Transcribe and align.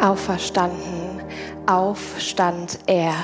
Auferstanden, 0.00 1.22
aufstand 1.66 2.78
er. 2.86 3.14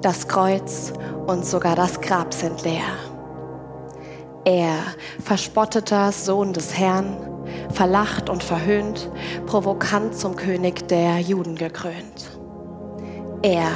Das 0.00 0.28
Kreuz 0.28 0.92
und 1.26 1.44
sogar 1.44 1.74
das 1.74 2.00
Grab 2.00 2.32
sind 2.32 2.62
leer. 2.62 2.94
Er, 4.44 4.76
verspotteter 5.22 6.12
Sohn 6.12 6.52
des 6.52 6.78
Herrn, 6.78 7.16
verlacht 7.72 8.30
und 8.30 8.42
verhöhnt, 8.42 9.10
provokant 9.46 10.16
zum 10.16 10.36
König 10.36 10.88
der 10.88 11.18
Juden 11.18 11.56
gekrönt. 11.56 12.38
Er 13.42 13.70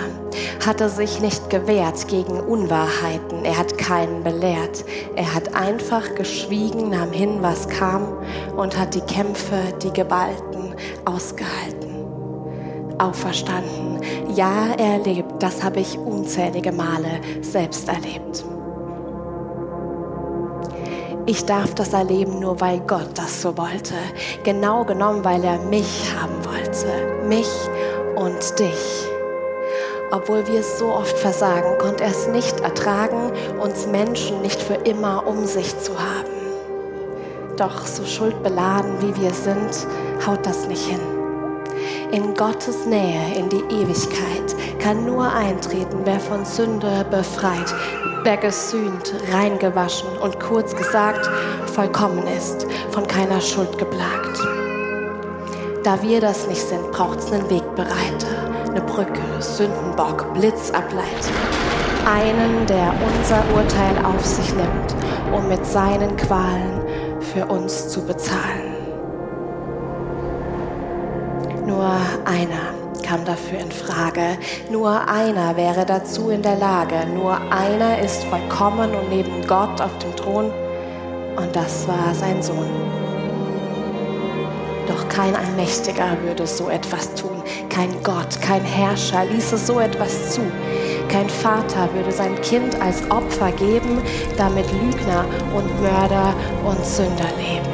hatte 0.67 0.89
sich 0.89 1.21
nicht 1.21 1.51
gewehrt 1.51 2.09
gegen 2.09 2.41
Unwahrheiten, 2.41 3.45
er 3.45 3.59
hat 3.59 3.79
keinen 3.79 4.25
belehrt, 4.25 4.85
er 5.15 5.35
hat 5.35 5.55
einfach 5.55 6.15
geschwiegen, 6.15 6.91
nahm 6.91 7.13
hin, 7.13 7.39
was 7.43 7.69
kam 7.69 8.19
und 8.57 8.77
hat 8.79 8.95
die 8.95 9.01
Kämpfe, 9.03 9.57
die 9.83 9.93
Geballten 9.93 10.75
ausgehalten. 11.05 11.72
Auferstanden, 13.03 14.01
ja, 14.33 14.75
er 14.79 15.01
lebt, 15.01 15.43
das 15.43 15.65
habe 15.65 15.81
ich 15.81 15.99
unzählige 15.99 16.71
Male 16.71 17.21
selbst 17.41 17.89
erlebt. 17.89 18.45
Ich 21.27 21.45
darf 21.45 21.75
das 21.75 21.93
erleben 21.93 22.39
nur, 22.39 22.61
weil 22.61 22.79
Gott 22.81 23.11
das 23.15 23.43
so 23.43 23.57
wollte. 23.59 23.95
Genau 24.45 24.85
genommen, 24.85 25.25
weil 25.25 25.43
er 25.43 25.59
mich 25.59 26.05
haben 26.21 26.45
wollte. 26.45 27.27
Mich 27.27 27.51
und 28.15 28.59
dich. 28.61 29.09
Obwohl 30.13 30.47
wir 30.47 30.61
es 30.61 30.79
so 30.79 30.93
oft 30.93 31.17
versagen, 31.19 31.79
konnte 31.79 32.05
er 32.05 32.11
es 32.11 32.29
nicht 32.29 32.61
ertragen, 32.61 33.33
uns 33.61 33.87
Menschen 33.89 34.43
nicht 34.43 34.63
für 34.63 34.75
immer 34.75 35.27
um 35.27 35.45
sich 35.45 35.77
zu 35.81 35.93
haben. 35.99 36.31
Doch 37.57 37.85
so 37.85 38.05
schuldbeladen 38.05 39.01
wie 39.01 39.23
wir 39.23 39.31
sind, 39.31 39.89
haut 40.25 40.47
das 40.47 40.69
nicht 40.69 40.87
hin. 40.87 41.22
In 42.13 42.35
Gottes 42.35 42.87
Nähe, 42.87 43.35
in 43.37 43.49
die 43.49 43.65
Ewigkeit, 43.75 44.55
kann 44.79 45.05
nur 45.05 45.33
eintreten, 45.33 46.01
wer 46.05 46.21
von 46.21 46.45
Sünde 46.45 47.05
befreit, 47.11 47.75
wer 48.23 48.37
gesühnt, 48.37 49.15
reingewaschen 49.33 50.17
und 50.19 50.39
kurz 50.39 50.77
gesagt 50.77 51.29
vollkommen 51.67 52.27
ist, 52.39 52.67
von 52.91 53.07
keiner 53.07 53.41
Schuld 53.41 53.77
geplagt. 53.79 54.39
Da 55.83 56.01
wir 56.03 56.21
das 56.21 56.47
nicht 56.47 56.61
sind, 56.61 56.93
braucht 56.93 57.19
es 57.19 57.33
einen 57.33 57.51
Wegbereiter 57.51 58.53
eine 58.73 58.81
Brücke, 58.81 59.21
Sündenbock, 59.41 60.33
Blitzableiter. 60.33 61.33
Einen, 62.07 62.67
der 62.67 62.95
unser 63.07 63.43
Urteil 63.55 64.05
auf 64.05 64.25
sich 64.25 64.55
nimmt, 64.55 64.95
um 65.33 65.47
mit 65.49 65.65
seinen 65.67 66.17
Qualen 66.17 66.81
für 67.21 67.47
uns 67.47 67.89
zu 67.89 68.03
bezahlen. 68.03 68.62
Nur 71.73 71.91
einer 72.27 72.75
kam 73.03 73.25
dafür 73.25 73.61
in 73.61 73.73
Frage. 73.73 74.37
Nur 74.71 75.09
einer 75.09 75.57
wäre 75.57 75.87
dazu 75.87 76.29
in 76.29 76.43
der 76.43 76.57
Lage. 76.57 77.07
Nur 77.15 77.41
einer 77.51 77.99
ist 77.99 78.25
vollkommen 78.25 78.95
und 78.95 79.09
neben 79.09 79.47
Gott 79.47 79.81
auf 79.81 79.97
dem 79.99 80.15
Thron. 80.15 80.53
Und 81.37 81.57
das 81.57 81.89
war 81.89 82.15
sein 82.15 82.43
Sohn. 82.43 82.69
Doch 84.87 85.09
kein 85.09 85.35
Allmächtiger 85.35 86.19
würde 86.23 86.47
so 86.47 86.69
etwas 86.69 87.15
tun. 87.15 87.43
Kein 87.71 87.91
Gott, 88.03 88.39
kein 88.43 88.63
Herrscher 88.63 89.25
ließe 89.25 89.57
so 89.57 89.81
etwas 89.81 90.35
zu. 90.35 90.43
Kein 91.09 91.31
Vater 91.31 91.89
würde 91.95 92.13
sein 92.13 92.39
Kind 92.43 92.79
als 92.83 93.11
Opfer 93.11 93.51
geben, 93.53 94.03
damit 94.37 94.67
Lügner 94.73 95.25
und 95.57 95.81
Mörder 95.81 96.35
und 96.67 96.85
Sünder 96.85 97.31
leben. 97.39 97.72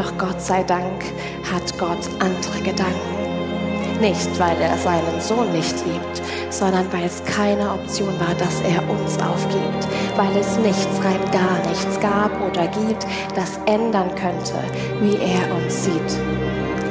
Doch 0.00 0.16
Gott 0.16 0.40
sei 0.40 0.62
Dank 0.62 1.04
hat 1.52 1.78
Gott 1.78 2.08
andere 2.20 2.62
Gedanken. 2.62 4.00
Nicht, 4.00 4.30
weil 4.40 4.58
er 4.58 4.78
seinen 4.78 5.20
Sohn 5.20 5.52
nicht 5.52 5.74
liebt, 5.84 6.22
sondern 6.48 6.90
weil 6.90 7.04
es 7.04 7.22
keine 7.26 7.70
Option 7.70 8.18
war, 8.18 8.34
dass 8.38 8.62
er 8.62 8.80
uns 8.88 9.18
aufgibt. 9.18 9.86
Weil 10.16 10.34
es 10.40 10.56
nichts, 10.56 11.04
rein 11.04 11.20
gar 11.30 11.58
nichts 11.68 12.00
gab 12.00 12.32
oder 12.40 12.66
gibt, 12.68 13.06
das 13.34 13.60
ändern 13.66 14.08
könnte, 14.14 14.54
wie 15.02 15.16
er 15.16 15.54
uns 15.54 15.84
sieht. 15.84 16.18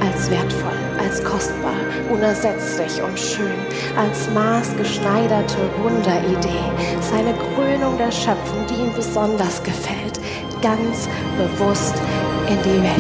Als 0.05 0.29
wertvoll 0.29 0.79
als 0.99 1.23
kostbar, 1.23 1.73
unersetzlich 2.11 3.01
und 3.01 3.17
schön, 3.17 3.57
als 3.97 4.29
maßgeschneiderte 4.33 5.57
Wunderidee, 5.81 6.69
seine 7.09 7.33
Krönung 7.33 7.97
der 7.97 8.11
Schöpfung, 8.11 8.65
die 8.69 8.83
ihm 8.83 8.93
besonders 8.93 9.63
gefällt, 9.63 10.19
ganz 10.61 11.07
bewusst 11.37 11.95
in 12.49 12.57
die 12.63 12.81
Welt 12.83 12.98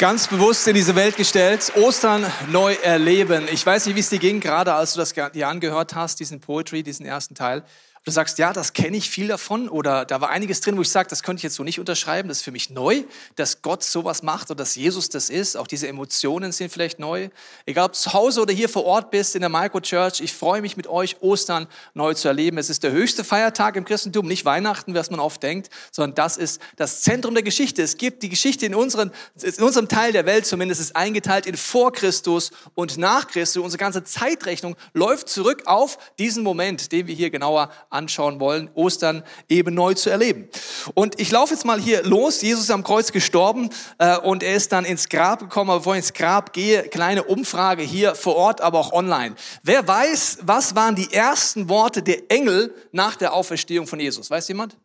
Ganz 0.00 0.28
bewusst 0.28 0.66
in 0.66 0.74
diese 0.74 0.94
Welt 0.94 1.18
gestellt, 1.18 1.74
Ostern 1.76 2.24
neu 2.48 2.72
erleben. 2.72 3.46
Ich 3.52 3.66
weiß 3.66 3.84
nicht, 3.84 3.96
wie 3.96 4.00
es 4.00 4.08
dir 4.08 4.18
ging, 4.18 4.40
gerade 4.40 4.72
als 4.72 4.94
du 4.94 4.98
das 4.98 5.12
dir 5.12 5.46
angehört 5.46 5.94
hast, 5.94 6.20
diesen 6.20 6.40
Poetry, 6.40 6.82
diesen 6.82 7.04
ersten 7.04 7.34
Teil 7.34 7.64
du 8.04 8.10
sagst, 8.10 8.38
ja, 8.38 8.54
das 8.54 8.72
kenne 8.72 8.96
ich 8.96 9.10
viel 9.10 9.28
davon 9.28 9.68
oder 9.68 10.06
da 10.06 10.22
war 10.22 10.30
einiges 10.30 10.62
drin, 10.62 10.76
wo 10.78 10.80
ich 10.80 10.88
sage, 10.88 11.08
das 11.10 11.22
könnte 11.22 11.40
ich 11.40 11.42
jetzt 11.42 11.56
so 11.56 11.64
nicht 11.64 11.78
unterschreiben, 11.78 12.28
das 12.28 12.38
ist 12.38 12.44
für 12.44 12.50
mich 12.50 12.70
neu, 12.70 13.02
dass 13.36 13.60
Gott 13.60 13.82
sowas 13.82 14.22
macht 14.22 14.50
und 14.50 14.58
dass 14.58 14.74
Jesus 14.74 15.10
das 15.10 15.28
ist. 15.28 15.56
Auch 15.56 15.66
diese 15.66 15.86
Emotionen 15.86 16.52
sind 16.52 16.72
vielleicht 16.72 16.98
neu. 16.98 17.28
Egal 17.66 17.86
ob 17.86 17.92
du 17.92 17.98
zu 17.98 18.14
Hause 18.14 18.40
oder 18.40 18.54
hier 18.54 18.70
vor 18.70 18.86
Ort 18.86 19.10
bist 19.10 19.34
in 19.34 19.42
der 19.42 19.50
Microchurch, 19.50 20.20
ich 20.20 20.32
freue 20.32 20.62
mich 20.62 20.78
mit 20.78 20.86
euch, 20.86 21.20
Ostern 21.20 21.66
neu 21.92 22.14
zu 22.14 22.28
erleben. 22.28 22.56
Es 22.56 22.70
ist 22.70 22.82
der 22.82 22.92
höchste 22.92 23.22
Feiertag 23.22 23.76
im 23.76 23.84
Christentum, 23.84 24.26
nicht 24.26 24.46
Weihnachten, 24.46 24.94
was 24.94 25.10
man 25.10 25.20
oft 25.20 25.42
denkt, 25.42 25.68
sondern 25.90 26.14
das 26.14 26.38
ist 26.38 26.60
das 26.76 27.02
Zentrum 27.02 27.34
der 27.34 27.42
Geschichte. 27.42 27.82
Es 27.82 27.98
gibt 27.98 28.22
die 28.22 28.30
Geschichte 28.30 28.64
in, 28.64 28.74
unseren, 28.74 29.10
in 29.42 29.62
unserem 29.62 29.88
Teil 29.88 30.12
der 30.12 30.24
Welt 30.24 30.46
zumindest, 30.46 30.80
ist 30.80 30.96
eingeteilt 30.96 31.44
in 31.44 31.56
vor 31.56 31.92
Christus 31.92 32.50
und 32.74 32.96
nach 32.96 33.28
Christus. 33.28 33.62
Unsere 33.62 33.78
ganze 33.78 34.04
Zeitrechnung 34.04 34.74
läuft 34.94 35.28
zurück 35.28 35.64
auf 35.66 35.98
diesen 36.18 36.42
Moment, 36.42 36.92
den 36.92 37.06
wir 37.06 37.14
hier 37.14 37.28
genauer 37.28 37.70
anschauen 37.90 38.40
wollen, 38.40 38.70
Ostern 38.74 39.24
eben 39.48 39.74
neu 39.74 39.94
zu 39.94 40.10
erleben. 40.10 40.48
Und 40.94 41.20
ich 41.20 41.30
laufe 41.30 41.52
jetzt 41.52 41.64
mal 41.64 41.80
hier 41.80 42.02
los. 42.04 42.40
Jesus 42.40 42.64
ist 42.64 42.70
am 42.70 42.84
Kreuz 42.84 43.12
gestorben 43.12 43.68
äh, 43.98 44.16
und 44.18 44.42
er 44.42 44.54
ist 44.54 44.72
dann 44.72 44.84
ins 44.84 45.08
Grab 45.08 45.40
gekommen. 45.40 45.70
Aber 45.70 45.80
bevor 45.80 45.94
ich 45.94 45.98
ins 45.98 46.12
Grab 46.12 46.52
gehe, 46.52 46.84
kleine 46.84 47.24
Umfrage 47.24 47.82
hier 47.82 48.14
vor 48.14 48.36
Ort, 48.36 48.60
aber 48.60 48.78
auch 48.78 48.92
online. 48.92 49.34
Wer 49.62 49.86
weiß, 49.86 50.38
was 50.42 50.74
waren 50.74 50.94
die 50.94 51.12
ersten 51.12 51.68
Worte 51.68 52.02
der 52.02 52.30
Engel 52.30 52.74
nach 52.92 53.16
der 53.16 53.32
Auferstehung 53.34 53.86
von 53.86 54.00
Jesus? 54.00 54.30
Weiß 54.30 54.46
jemand? 54.48 54.76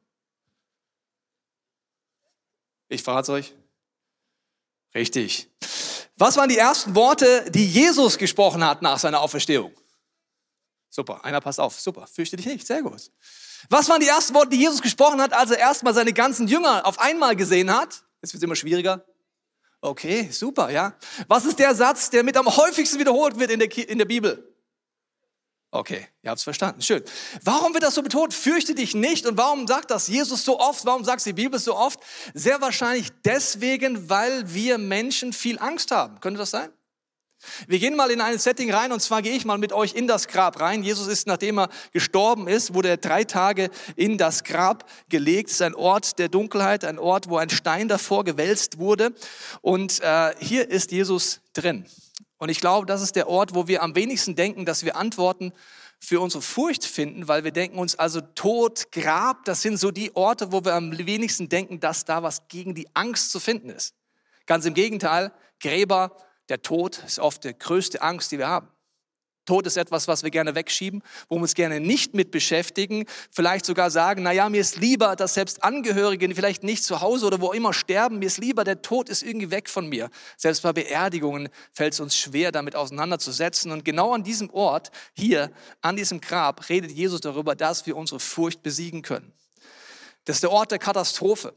Ich 2.90 3.08
es 3.08 3.30
euch. 3.30 3.54
Richtig. 4.94 5.50
Was 6.18 6.38
waren 6.38 6.50
die 6.50 6.58
ersten 6.58 6.96
Worte, 6.96 7.50
die 7.52 7.68
Jesus 7.68 8.18
gesprochen 8.18 8.66
hat 8.66 8.82
nach 8.82 8.98
seiner 8.98 9.22
Auferstehung? 9.22 9.74
Super, 10.96 11.26
einer 11.26 11.42
passt 11.42 11.60
auf. 11.60 11.78
Super, 11.78 12.08
fürchte 12.08 12.38
dich 12.38 12.46
nicht. 12.46 12.66
Sehr 12.66 12.82
gut. 12.82 13.12
Was 13.70 13.90
waren 13.90 14.00
die 14.00 14.08
ersten 14.08 14.34
Worte, 14.34 14.52
die 14.52 14.60
Jesus 14.60 14.82
gesprochen 14.82 15.22
hat, 15.22 15.34
als 15.34 15.52
er 15.52 15.58
erstmal 15.58 15.94
seine 15.94 16.14
ganzen 16.14 16.48
Jünger 16.48 16.86
auf 16.86 17.00
einmal 17.00 17.36
gesehen 17.36 17.70
hat? 17.70 18.06
Jetzt 18.22 18.32
wird 18.32 18.36
es 18.36 18.44
immer 18.44 18.56
schwieriger. 18.56 19.06
Okay, 19.82 20.30
super, 20.32 20.70
ja. 20.70 20.96
Was 21.28 21.44
ist 21.44 21.60
der 21.60 21.76
Satz, 21.76 22.12
der 22.12 22.24
mit 22.24 22.38
am 22.38 22.48
häufigsten 22.48 22.98
wiederholt 22.98 23.38
wird 23.38 23.52
in 23.52 23.60
der, 23.60 23.78
in 23.90 23.98
der 23.98 24.06
Bibel? 24.06 24.56
Okay, 25.70 26.08
ihr 26.22 26.30
habt 26.30 26.38
es 26.38 26.46
verstanden. 26.46 26.82
Schön. 26.82 27.04
Warum 27.44 27.74
wird 27.74 27.84
das 27.84 27.96
so 27.96 28.02
betont? 28.02 28.34
Fürchte 28.34 28.74
dich 28.74 28.96
nicht. 28.96 29.26
Und 29.26 29.38
warum 29.38 29.68
sagt 29.68 29.92
das 29.92 30.08
Jesus 30.08 30.46
so 30.46 30.62
oft? 30.62 30.86
Warum 30.86 31.04
sagt 31.04 31.26
die 31.26 31.34
Bibel 31.34 31.60
so 31.60 31.76
oft? 31.76 32.00
Sehr 32.34 32.62
wahrscheinlich 32.62 33.10
deswegen, 33.26 34.10
weil 34.10 34.54
wir 34.54 34.78
Menschen 34.78 35.34
viel 35.34 35.60
Angst 35.60 35.92
haben. 35.92 36.22
Könnte 36.22 36.38
das 36.38 36.52
sein? 36.52 36.72
Wir 37.68 37.80
gehen 37.80 37.96
mal 37.96 38.12
in 38.12 38.22
ein 38.22 38.40
Setting 38.40 38.74
rein 38.74 38.92
und 38.92 39.02
zwar 39.02 39.22
gehe 39.22 39.34
ich 39.34 39.46
mal 39.46 39.58
mit 39.58 39.74
euch 39.74 39.94
in 39.94 40.08
das 40.08 40.28
Grab 40.28 40.60
rein. 40.60 40.84
Jesus 40.84 41.08
ist, 41.08 41.28
nachdem 41.28 41.60
er 41.60 41.70
gestorben 41.94 42.48
ist, 42.48 42.74
wurde 42.74 42.90
er 42.90 42.98
drei 42.98 43.24
Tage 43.24 43.70
in 43.96 44.18
das 44.18 44.44
Grab 44.44 44.90
gelegt. 45.10 45.50
Es 45.50 45.56
ist 45.56 45.62
ein 45.62 45.76
Ort 45.76 46.20
der 46.20 46.30
Dunkelheit, 46.30 46.86
ein 46.86 47.00
Ort, 47.00 47.30
wo 47.30 47.38
ein 47.38 47.50
Stein 47.50 47.88
davor 47.88 48.24
gewälzt 48.24 48.80
wurde. 48.80 49.14
Und 49.62 50.02
äh, 50.02 50.34
hier 50.40 50.70
ist 50.70 50.92
Jesus 50.92 51.42
drin. 51.54 51.86
Und 52.38 52.50
ich 52.50 52.60
glaube, 52.60 52.86
das 52.86 53.02
ist 53.02 53.16
der 53.16 53.28
Ort, 53.28 53.56
wo 53.56 53.68
wir 53.68 53.82
am 53.82 53.96
wenigsten 53.96 54.36
denken, 54.36 54.66
dass 54.66 54.84
wir 54.84 54.96
Antworten 54.96 55.54
für 56.00 56.20
unsere 56.20 56.42
Furcht 56.42 56.86
finden, 56.86 57.28
weil 57.28 57.44
wir 57.44 57.52
denken 57.52 57.80
uns 57.80 57.96
also 57.96 58.22
Tod, 58.22 58.92
Grab, 58.92 59.46
das 59.46 59.62
sind 59.62 59.78
so 59.78 59.92
die 59.92 60.16
Orte, 60.16 60.52
wo 60.52 60.64
wir 60.64 60.76
am 60.76 60.98
wenigsten 60.98 61.50
denken, 61.50 61.80
dass 61.80 62.06
da 62.06 62.22
was 62.22 62.48
gegen 62.48 62.76
die 62.76 62.88
Angst 62.94 63.32
zu 63.32 63.40
finden 63.40 63.70
ist. 63.70 63.96
Ganz 64.46 64.66
im 64.66 64.74
Gegenteil, 64.74 65.32
Gräber 65.60 66.16
der 66.50 66.62
Tod 66.62 67.02
ist 67.06 67.20
oft 67.20 67.44
die 67.44 67.58
größte 67.58 68.02
Angst, 68.02 68.32
die 68.32 68.38
wir 68.38 68.48
haben. 68.48 68.68
Tod 69.46 69.68
ist 69.68 69.78
etwas, 69.78 70.08
was 70.08 70.24
wir 70.24 70.32
gerne 70.32 70.56
wegschieben, 70.56 71.04
wo 71.30 71.36
wir 71.36 71.44
uns 71.44 71.54
gerne 71.54 71.80
nicht 71.80 72.16
mit 72.16 72.32
beschäftigen, 72.32 73.06
vielleicht 73.30 73.66
sogar 73.66 73.92
sagen, 73.92 74.24
na 74.24 74.32
ja, 74.32 74.50
mir 74.50 74.60
ist 74.60 74.78
lieber, 74.78 75.16
dass 75.16 75.36
selbst 75.36 75.64
Angehörige 75.64 76.34
vielleicht 76.34 76.64
nicht 76.64 76.84
zu 76.84 77.02
Hause 77.02 77.28
oder 77.28 77.40
wo 77.40 77.52
immer 77.52 77.72
sterben, 77.72 78.20
mir 78.20 78.26
ist 78.26 78.40
lieber, 78.40 78.64
der 78.64 78.82
Tod 78.82 79.08
ist 79.08 79.22
irgendwie 79.22 79.52
weg 79.52 79.70
von 79.70 79.88
mir. 79.88 80.10
Selbst 80.36 80.64
bei 80.64 80.74
Beerdigungen 80.74 81.50
fällt 81.74 81.94
es 81.94 82.00
uns 82.00 82.18
schwer, 82.18 82.52
damit 82.52 82.76
auseinanderzusetzen. 82.76 83.72
Und 83.72 83.86
genau 83.86 84.14
an 84.14 84.24
diesem 84.24 84.50
Ort, 84.50 84.90
hier, 85.14 85.52
an 85.82 85.96
diesem 85.96 86.22
Grab, 86.22 86.68
redet 86.70 86.92
Jesus 86.92 87.22
darüber, 87.22 87.56
dass 87.56 87.86
wir 87.86 87.96
unsere 87.96 88.20
Furcht 88.20 88.64
besiegen 88.64 89.04
können. 89.04 89.32
Das 90.26 90.38
ist 90.38 90.44
der 90.44 90.52
Ort 90.52 90.72
der 90.72 90.80
Katastrophe. 90.80 91.54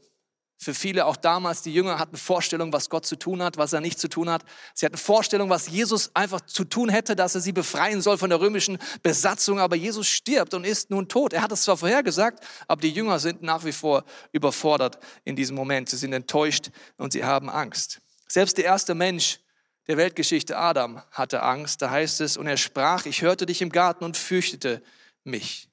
Für 0.61 0.73
viele 0.73 1.05
auch 1.05 1.15
damals, 1.15 1.61
die 1.61 1.73
Jünger 1.73 1.99
hatten 1.99 2.17
Vorstellung, 2.17 2.73
was 2.73 2.89
Gott 2.89 3.05
zu 3.05 3.15
tun 3.15 3.41
hat, 3.41 3.55
was 3.55 3.71
er 3.71 3.79
nicht 3.79 3.97
zu 3.97 4.09
tun 4.09 4.29
hat. 4.29 4.43
Sie 4.73 4.85
hatten 4.85 4.97
Vorstellung, 4.97 5.49
was 5.49 5.69
Jesus 5.69 6.13
einfach 6.13 6.41
zu 6.41 6.65
tun 6.65 6.89
hätte, 6.89 7.15
dass 7.15 7.33
er 7.33 7.39
sie 7.39 7.53
befreien 7.53 8.01
soll 8.01 8.17
von 8.17 8.29
der 8.29 8.41
römischen 8.41 8.77
Besatzung. 9.01 9.61
Aber 9.61 9.77
Jesus 9.77 10.07
stirbt 10.07 10.53
und 10.53 10.65
ist 10.65 10.89
nun 10.89 11.07
tot. 11.07 11.31
Er 11.31 11.43
hat 11.43 11.53
es 11.53 11.61
zwar 11.61 11.77
vorhergesagt, 11.77 12.45
aber 12.67 12.81
die 12.81 12.89
Jünger 12.89 13.19
sind 13.19 13.41
nach 13.41 13.63
wie 13.63 13.71
vor 13.71 14.03
überfordert 14.33 14.99
in 15.23 15.37
diesem 15.37 15.55
Moment. 15.55 15.87
Sie 15.87 15.95
sind 15.95 16.11
enttäuscht 16.11 16.71
und 16.97 17.13
sie 17.13 17.23
haben 17.23 17.49
Angst. 17.49 18.01
Selbst 18.27 18.57
der 18.57 18.65
erste 18.65 18.95
Mensch 18.95 19.39
der 19.87 19.95
Weltgeschichte, 19.95 20.57
Adam, 20.57 21.01
hatte 21.11 21.41
Angst. 21.41 21.81
Da 21.81 21.89
heißt 21.89 22.19
es, 22.19 22.35
und 22.35 22.47
er 22.47 22.57
sprach, 22.57 23.05
ich 23.05 23.21
hörte 23.21 23.45
dich 23.45 23.61
im 23.61 23.69
Garten 23.69 24.03
und 24.03 24.17
fürchtete 24.17 24.83
mich. 25.23 25.69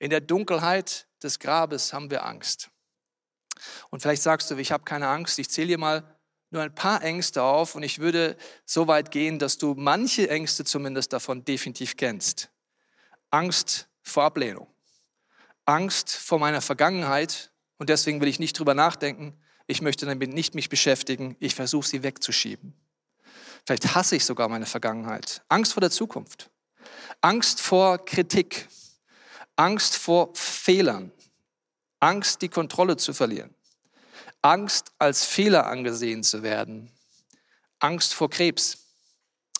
In 0.00 0.10
der 0.10 0.20
Dunkelheit 0.20 1.06
des 1.22 1.38
Grabes 1.38 1.92
haben 1.92 2.10
wir 2.10 2.26
Angst. 2.26 2.68
Und 3.90 4.00
vielleicht 4.00 4.22
sagst 4.22 4.50
du, 4.50 4.56
ich 4.56 4.72
habe 4.72 4.84
keine 4.84 5.08
Angst, 5.08 5.38
ich 5.38 5.50
zähle 5.50 5.68
dir 5.68 5.78
mal 5.78 6.18
nur 6.50 6.62
ein 6.62 6.74
paar 6.74 7.02
Ängste 7.02 7.42
auf 7.42 7.74
und 7.74 7.82
ich 7.82 7.98
würde 7.98 8.36
so 8.64 8.86
weit 8.86 9.10
gehen, 9.10 9.38
dass 9.38 9.58
du 9.58 9.74
manche 9.76 10.30
Ängste 10.30 10.64
zumindest 10.64 11.12
davon 11.12 11.44
definitiv 11.44 11.96
kennst. 11.96 12.50
Angst 13.30 13.88
vor 14.02 14.24
Ablehnung, 14.24 14.66
Angst 15.66 16.10
vor 16.10 16.38
meiner 16.38 16.62
Vergangenheit 16.62 17.50
und 17.76 17.90
deswegen 17.90 18.20
will 18.20 18.28
ich 18.28 18.38
nicht 18.38 18.58
drüber 18.58 18.74
nachdenken, 18.74 19.38
ich 19.66 19.82
möchte 19.82 20.06
damit 20.06 20.32
nicht 20.32 20.54
mich 20.54 20.70
beschäftigen, 20.70 21.36
ich 21.40 21.54
versuche 21.54 21.86
sie 21.86 22.02
wegzuschieben. 22.02 22.72
Vielleicht 23.66 23.94
hasse 23.94 24.16
ich 24.16 24.24
sogar 24.24 24.48
meine 24.48 24.64
Vergangenheit. 24.64 25.42
Angst 25.48 25.74
vor 25.74 25.82
der 25.82 25.90
Zukunft, 25.90 26.50
Angst 27.20 27.60
vor 27.60 28.02
Kritik, 28.02 28.66
Angst 29.56 29.96
vor 29.96 30.30
Fehlern, 30.34 31.12
Angst, 32.00 32.42
die 32.42 32.48
Kontrolle 32.48 32.96
zu 32.96 33.12
verlieren. 33.12 33.54
Angst, 34.42 34.92
als 34.98 35.24
Fehler 35.24 35.66
angesehen 35.66 36.22
zu 36.22 36.42
werden. 36.42 36.92
Angst 37.80 38.14
vor 38.14 38.30
Krebs, 38.30 38.78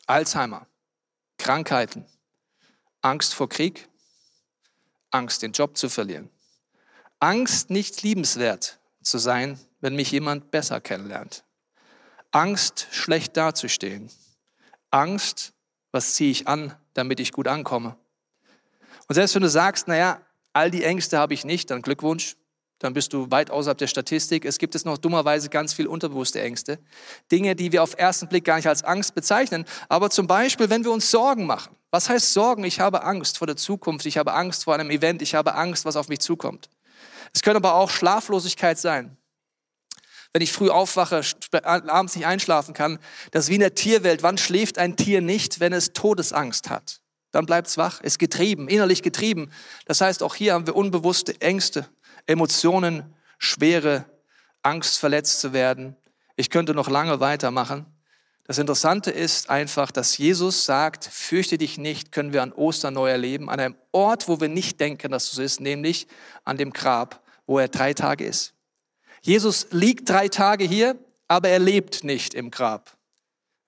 Alzheimer, 0.07 0.67
Krankheiten. 1.37 2.07
Angst 3.01 3.35
vor 3.35 3.49
Krieg. 3.49 3.89
Angst, 5.11 5.43
den 5.43 5.53
Job 5.53 5.77
zu 5.77 5.89
verlieren. 5.89 6.31
Angst, 7.21 7.71
nicht 7.71 8.03
liebenswert 8.03 8.79
zu 9.03 9.19
sein, 9.19 9.59
wenn 9.81 9.97
mich 9.97 10.11
jemand 10.11 10.51
besser 10.51 10.81
kennenlernt. 10.81 11.45
Angst, 12.31 12.89
schlecht 12.91 13.37
dazustehen. 13.37 14.11
Angst, 14.91 15.53
was 15.93 16.15
ziehe 16.15 16.31
ich 16.31 16.47
an, 16.47 16.75
damit 16.95 17.21
ich 17.21 17.33
gut 17.33 17.49
ankomme. 17.49 17.97
Und 19.09 19.15
selbst 19.15 19.35
wenn 19.35 19.43
du 19.43 19.49
sagst, 19.49 19.89
naja, 19.89 20.21
all 20.53 20.71
die 20.71 20.85
Ängste 20.85 21.19
habe 21.19 21.35
ich 21.35 21.45
nicht, 21.45 21.71
dann 21.71 21.83
Glückwunsch, 21.83 22.37
dann 22.79 22.95
bist 22.95 23.13
du 23.13 23.31
weit 23.31 23.51
außerhalb 23.51 23.77
der 23.77 23.89
Statistik. 23.89 24.45
Es 24.45 24.59
gibt 24.59 24.75
es 24.75 24.85
noch 24.85 24.99
dummerweise 24.99 25.49
ganz 25.49 25.75
viel 25.75 25.89
unterbewusste 25.89 26.41
Ängste. 26.41 26.79
Dinge, 27.33 27.57
die 27.57 27.73
wir 27.73 27.83
auf 27.83 27.99
ersten 27.99 28.29
Blick 28.29 28.45
gar 28.45 28.57
nicht 28.57 28.69
als 28.69 28.85
Angst 28.85 29.15
bezeichnen. 29.15 29.65
Aber 29.89 30.11
zum 30.11 30.29
Beispiel, 30.29 30.71
wenn 30.71 30.85
wir 30.85 30.93
uns 30.93 31.11
Sorgen 31.11 31.47
machen. 31.47 31.75
Was 31.91 32.09
heißt 32.09 32.33
Sorgen? 32.33 32.63
Ich 32.65 32.79
habe 32.79 33.03
Angst 33.03 33.39
vor 33.39 33.47
der 33.49 33.57
Zukunft. 33.57 34.07
Ich 34.07 34.17
habe 34.17 34.33
Angst 34.33 34.65
vor 34.65 34.75
einem 34.75 34.91
Event. 34.91 35.23
Ich 35.23 35.35
habe 35.35 35.55
Angst, 35.55 35.85
was 35.85 35.97
auf 35.97 36.09
mich 36.09 36.21
zukommt. 36.21 36.69
Es 37.35 37.43
könnte 37.43 37.57
aber 37.57 37.75
auch 37.75 37.91
Schlaflosigkeit 37.91 38.79
sein. 38.79 39.17
Wenn 40.33 40.43
ich 40.43 40.53
früh 40.53 40.69
aufwache, 40.69 41.23
abends 41.63 42.15
nicht 42.15 42.27
einschlafen 42.27 42.75
kann, 42.75 42.99
das 43.33 43.45
ist 43.45 43.51
wie 43.51 43.55
in 43.55 43.61
der 43.61 43.75
Tierwelt. 43.75 44.23
Wann 44.23 44.39
schläft 44.39 44.79
ein 44.79 44.97
Tier 44.97 45.21
nicht, 45.21 45.59
wenn 45.59 45.73
es 45.73 45.95
Todesangst 45.95 46.71
hat? 46.71 47.01
Dann 47.39 47.47
bleibt 47.47 47.69
es 47.69 47.79
wach, 47.79 48.01
ist 48.01 48.19
getrieben, 48.19 48.67
innerlich 48.67 49.01
getrieben. 49.01 49.53
Das 49.87 50.01
heißt, 50.01 50.25
auch 50.25 50.35
hier 50.35 50.55
haben 50.55 50.67
wir 50.67 50.75
unbewusste 50.75 51.41
Ängste, 51.41 51.89
Emotionen, 52.27 53.15
schwere 53.39 54.07
Angst, 54.63 54.99
verletzt 54.99 55.39
zu 55.39 55.53
werden. 55.53 55.95
Ich 56.35 56.51
könnte 56.51 56.75
noch 56.75 56.89
lange 56.89 57.21
weitermachen. 57.21 57.87
Das 58.43 58.59
Interessante 58.59 59.13
ist 59.13 59.51
einfach, 59.51 59.93
dass 59.93 60.19
Jesus 60.19 60.65
sagt, 60.65 61.05
fürchte 61.05 61.59
dich 61.59 61.79
nicht, 61.79 62.11
können 62.11 62.33
wir 62.33 62.43
an 62.43 62.53
Ostern 62.53 62.95
neu 62.95 63.09
erleben, 63.09 63.49
an 63.49 63.61
einem 63.61 63.77
Ort, 63.93 64.27
wo 64.27 64.41
wir 64.41 64.49
nicht 64.49 64.81
denken, 64.81 65.13
dass 65.13 65.31
es 65.31 65.39
ist, 65.39 65.61
nämlich 65.61 66.09
an 66.43 66.57
dem 66.57 66.73
Grab, 66.73 67.23
wo 67.47 67.61
er 67.61 67.69
drei 67.69 67.95
Tage 67.95 68.25
ist. 68.25 68.53
Jesus 69.21 69.69
liegt 69.71 70.09
drei 70.09 70.27
Tage 70.27 70.65
hier, 70.65 70.97
aber 71.29 71.51
er 71.51 71.61
lebt 71.61 72.03
nicht 72.03 72.35
im 72.35 72.51
Grab. 72.51 72.97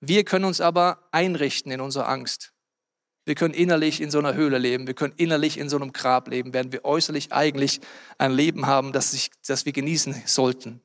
Wir 0.01 0.25
können 0.25 0.43
uns 0.43 0.59
aber 0.59 1.07
einrichten 1.13 1.71
in 1.71 1.79
unserer 1.79 2.09
Angst. 2.09 2.51
Wir 3.25 3.35
können 3.35 3.53
innerlich 3.53 4.01
in 4.01 4.09
so 4.09 4.19
einer 4.19 4.33
Höhle 4.33 4.57
leben, 4.57 4.87
wir 4.87 4.95
können 4.95 5.13
innerlich 5.17 5.57
in 5.57 5.69
so 5.69 5.77
einem 5.77 5.93
Grab 5.93 6.27
leben, 6.27 6.53
während 6.53 6.73
wir 6.73 6.85
äußerlich 6.85 7.31
eigentlich 7.31 7.79
ein 8.17 8.31
Leben 8.31 8.65
haben, 8.65 8.93
das, 8.93 9.11
sich, 9.11 9.29
das 9.45 9.65
wir 9.65 9.73
genießen 9.73 10.23
sollten. 10.25 10.81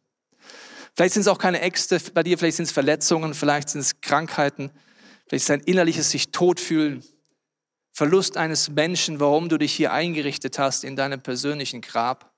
Vielleicht 0.94 1.14
sind 1.14 1.22
es 1.22 1.28
auch 1.28 1.38
keine 1.38 1.60
Ängste 1.60 2.00
bei 2.12 2.22
dir, 2.22 2.38
vielleicht 2.38 2.58
sind 2.58 2.66
es 2.66 2.72
Verletzungen, 2.72 3.34
vielleicht 3.34 3.70
sind 3.70 3.80
es 3.80 4.00
Krankheiten, 4.00 4.70
vielleicht 5.26 5.44
ist 5.44 5.50
ein 5.50 5.60
innerliches 5.60 6.10
sich 6.10 6.30
tot 6.30 6.60
fühlen, 6.60 7.02
Verlust 7.92 8.36
eines 8.36 8.68
Menschen, 8.68 9.20
warum 9.20 9.48
du 9.48 9.56
dich 9.56 9.72
hier 9.72 9.90
eingerichtet 9.90 10.58
hast 10.58 10.84
in 10.84 10.96
deinem 10.96 11.22
persönlichen 11.22 11.80
Grab 11.80 12.34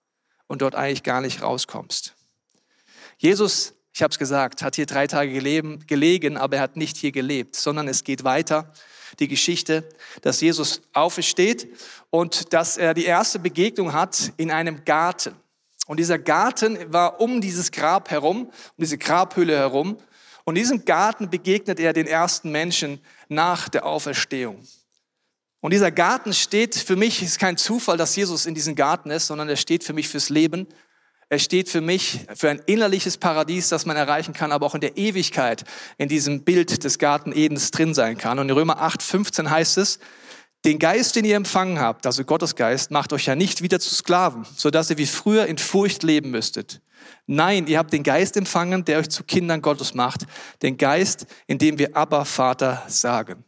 und 0.47 0.63
dort 0.63 0.77
eigentlich 0.77 1.03
gar 1.03 1.21
nicht 1.21 1.43
rauskommst. 1.43 2.15
Jesus, 3.17 3.75
ich 3.99 4.03
habe 4.05 4.13
es 4.13 4.19
gesagt, 4.21 4.63
hat 4.63 4.77
hier 4.77 4.87
drei 4.87 5.09
Tage 5.09 5.33
gelegen, 5.33 6.37
aber 6.37 6.59
er 6.59 6.63
hat 6.63 6.77
nicht 6.77 6.97
hier 6.97 7.11
gelebt, 7.11 7.57
sondern 7.57 7.89
es 7.89 8.05
geht 8.05 8.23
weiter 8.23 8.73
die 9.19 9.27
Geschichte, 9.27 9.89
dass 10.23 10.41
Jesus 10.41 10.83
aufersteht 10.93 11.67
und 12.11 12.53
dass 12.53 12.77
er 12.77 12.95
die 12.95 13.07
erste 13.07 13.41
Begegnung 13.41 13.93
hat 13.93 14.33
in 14.37 14.53
einem 14.53 14.85
Garten. 14.85 15.35
Und 15.89 15.99
dieser 15.99 16.17
Garten 16.17 16.93
war 16.93 17.21
um 17.21 17.41
dieses 17.41 17.73
Grab 17.73 18.09
herum, 18.13 18.43
um 18.45 18.53
diese 18.79 18.99
Grabhülle 18.99 19.57
herum. 19.57 19.99
Und 20.45 20.55
in 20.55 20.63
diesem 20.63 20.85
Garten 20.85 21.29
begegnet 21.29 21.81
er 21.81 21.93
den 21.93 22.07
ersten 22.07 22.53
Menschen 22.53 23.01
nach 23.29 23.69
der 23.69 23.85
Auferstehung. 23.85 24.63
Und 25.59 25.73
dieser 25.73 25.91
Garten 25.91 26.33
steht 26.33 26.77
für 26.77 26.95
mich, 26.95 27.21
ist 27.21 27.41
kein 27.41 27.57
Zufall, 27.57 27.97
dass 27.97 28.15
Jesus 28.15 28.47
in 28.47 28.55
diesem 28.55 28.77
Garten 28.77 29.11
ist, 29.11 29.27
sondern 29.27 29.49
er 29.49 29.57
steht 29.57 29.83
für 29.83 29.93
mich 29.93 30.09
fürs 30.09 30.29
Leben. 30.29 30.69
Er 31.31 31.39
steht 31.39 31.69
für 31.69 31.83
mich 31.83 32.21
für 32.35 32.49
ein 32.49 32.63
innerliches 32.65 33.19
Paradies, 33.19 33.69
das 33.69 33.85
man 33.85 33.97
erreichen 33.97 34.33
kann, 34.33 34.51
aber 34.51 34.65
auch 34.65 34.75
in 34.75 34.81
der 34.81 34.97
Ewigkeit 34.97 35.65
in 35.99 36.09
diesem 36.09 36.43
Bild 36.43 36.85
des 36.85 36.99
Garten 36.99 37.33
Edens 37.33 37.71
drin 37.71 37.93
sein 37.93 38.17
kann. 38.17 38.39
Und 38.39 38.49
in 38.49 38.55
Römer 38.55 38.81
8, 38.81 39.03
15 39.03 39.51
heißt 39.51 39.77
es, 39.79 39.99
den 40.65 40.79
Geist, 40.79 41.17
den 41.17 41.25
ihr 41.25 41.37
empfangen 41.37 41.79
habt, 41.79 42.07
also 42.07 42.25
Gottes 42.25 42.57
Geist, 42.57 42.91
macht 42.91 43.13
euch 43.13 43.27
ja 43.27 43.37
nicht 43.37 43.63
wieder 43.63 43.79
zu 43.79 43.95
Sklaven, 43.95 44.45
sodass 44.57 44.91
ihr 44.91 44.99
wie 44.99 45.07
früher 45.07 45.47
in 45.47 45.59
Furcht 45.59 46.03
leben 46.03 46.31
müsstet. 46.31 46.81
Nein, 47.27 47.67
ihr 47.67 47.79
habt 47.79 47.93
den 47.93 48.03
Geist 48.03 48.37
empfangen, 48.37 48.85
der 48.85 48.99
euch 48.99 49.11
zu 49.11 49.23
Kindern 49.23 49.63
Gottes 49.63 49.95
macht. 49.95 50.23
Den 50.63 50.77
Geist, 50.77 51.27
in 51.47 51.59
dem 51.59 51.79
wir 51.79 51.97
Abba, 51.97 52.25
Vater 52.25 52.83
sagen. 52.89 53.45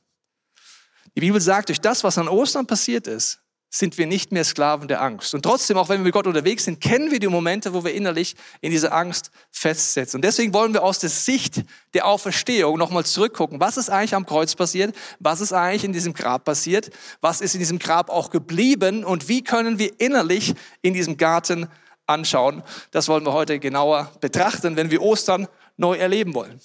Die 1.16 1.20
Bibel 1.20 1.40
sagt, 1.40 1.70
durch 1.70 1.80
das, 1.80 2.04
was 2.04 2.18
an 2.18 2.28
Ostern 2.28 2.66
passiert 2.66 3.06
ist, 3.06 3.40
sind 3.72 3.98
wir 3.98 4.06
nicht 4.06 4.32
mehr 4.32 4.42
Sklaven 4.44 4.88
der 4.88 5.00
Angst. 5.00 5.32
Und 5.32 5.42
trotzdem, 5.42 5.78
auch 5.78 5.88
wenn 5.88 6.00
wir 6.00 6.04
mit 6.04 6.12
Gott 6.12 6.26
unterwegs 6.26 6.64
sind, 6.64 6.80
kennen 6.80 7.12
wir 7.12 7.20
die 7.20 7.28
Momente, 7.28 7.72
wo 7.72 7.84
wir 7.84 7.94
innerlich 7.94 8.34
in 8.60 8.72
dieser 8.72 8.92
Angst 8.92 9.30
festsetzen. 9.52 10.18
Und 10.18 10.24
deswegen 10.24 10.52
wollen 10.52 10.74
wir 10.74 10.82
aus 10.82 10.98
der 10.98 11.08
Sicht 11.08 11.62
der 11.94 12.06
Auferstehung 12.06 12.76
nochmal 12.76 13.06
zurückgucken. 13.06 13.60
Was 13.60 13.76
ist 13.76 13.88
eigentlich 13.88 14.16
am 14.16 14.26
Kreuz 14.26 14.56
passiert? 14.56 14.94
Was 15.20 15.40
ist 15.40 15.52
eigentlich 15.52 15.84
in 15.84 15.92
diesem 15.92 16.14
Grab 16.14 16.44
passiert? 16.44 16.90
Was 17.20 17.40
ist 17.40 17.54
in 17.54 17.60
diesem 17.60 17.78
Grab 17.78 18.10
auch 18.10 18.30
geblieben? 18.30 19.04
Und 19.04 19.28
wie 19.28 19.44
können 19.44 19.78
wir 19.78 20.00
innerlich 20.00 20.54
in 20.82 20.92
diesem 20.92 21.16
Garten 21.16 21.68
anschauen? 22.06 22.64
Das 22.90 23.06
wollen 23.06 23.24
wir 23.24 23.32
heute 23.32 23.60
genauer 23.60 24.10
betrachten, 24.20 24.74
wenn 24.74 24.90
wir 24.90 25.00
Ostern 25.00 25.46
neu 25.76 25.96
erleben 25.96 26.34
wollen. 26.34 26.60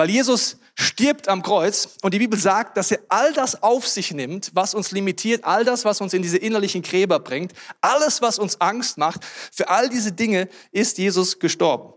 Weil 0.00 0.08
Jesus 0.08 0.56
stirbt 0.76 1.28
am 1.28 1.42
Kreuz 1.42 1.90
und 2.00 2.14
die 2.14 2.18
Bibel 2.18 2.38
sagt, 2.38 2.78
dass 2.78 2.90
er 2.90 3.00
all 3.10 3.34
das 3.34 3.62
auf 3.62 3.86
sich 3.86 4.12
nimmt, 4.12 4.50
was 4.54 4.72
uns 4.72 4.92
limitiert, 4.92 5.44
all 5.44 5.62
das, 5.62 5.84
was 5.84 6.00
uns 6.00 6.14
in 6.14 6.22
diese 6.22 6.38
innerlichen 6.38 6.80
Gräber 6.80 7.18
bringt, 7.18 7.52
alles, 7.82 8.22
was 8.22 8.38
uns 8.38 8.62
Angst 8.62 8.96
macht, 8.96 9.26
für 9.52 9.68
all 9.68 9.90
diese 9.90 10.12
Dinge 10.12 10.48
ist 10.72 10.96
Jesus 10.96 11.38
gestorben. 11.38 11.92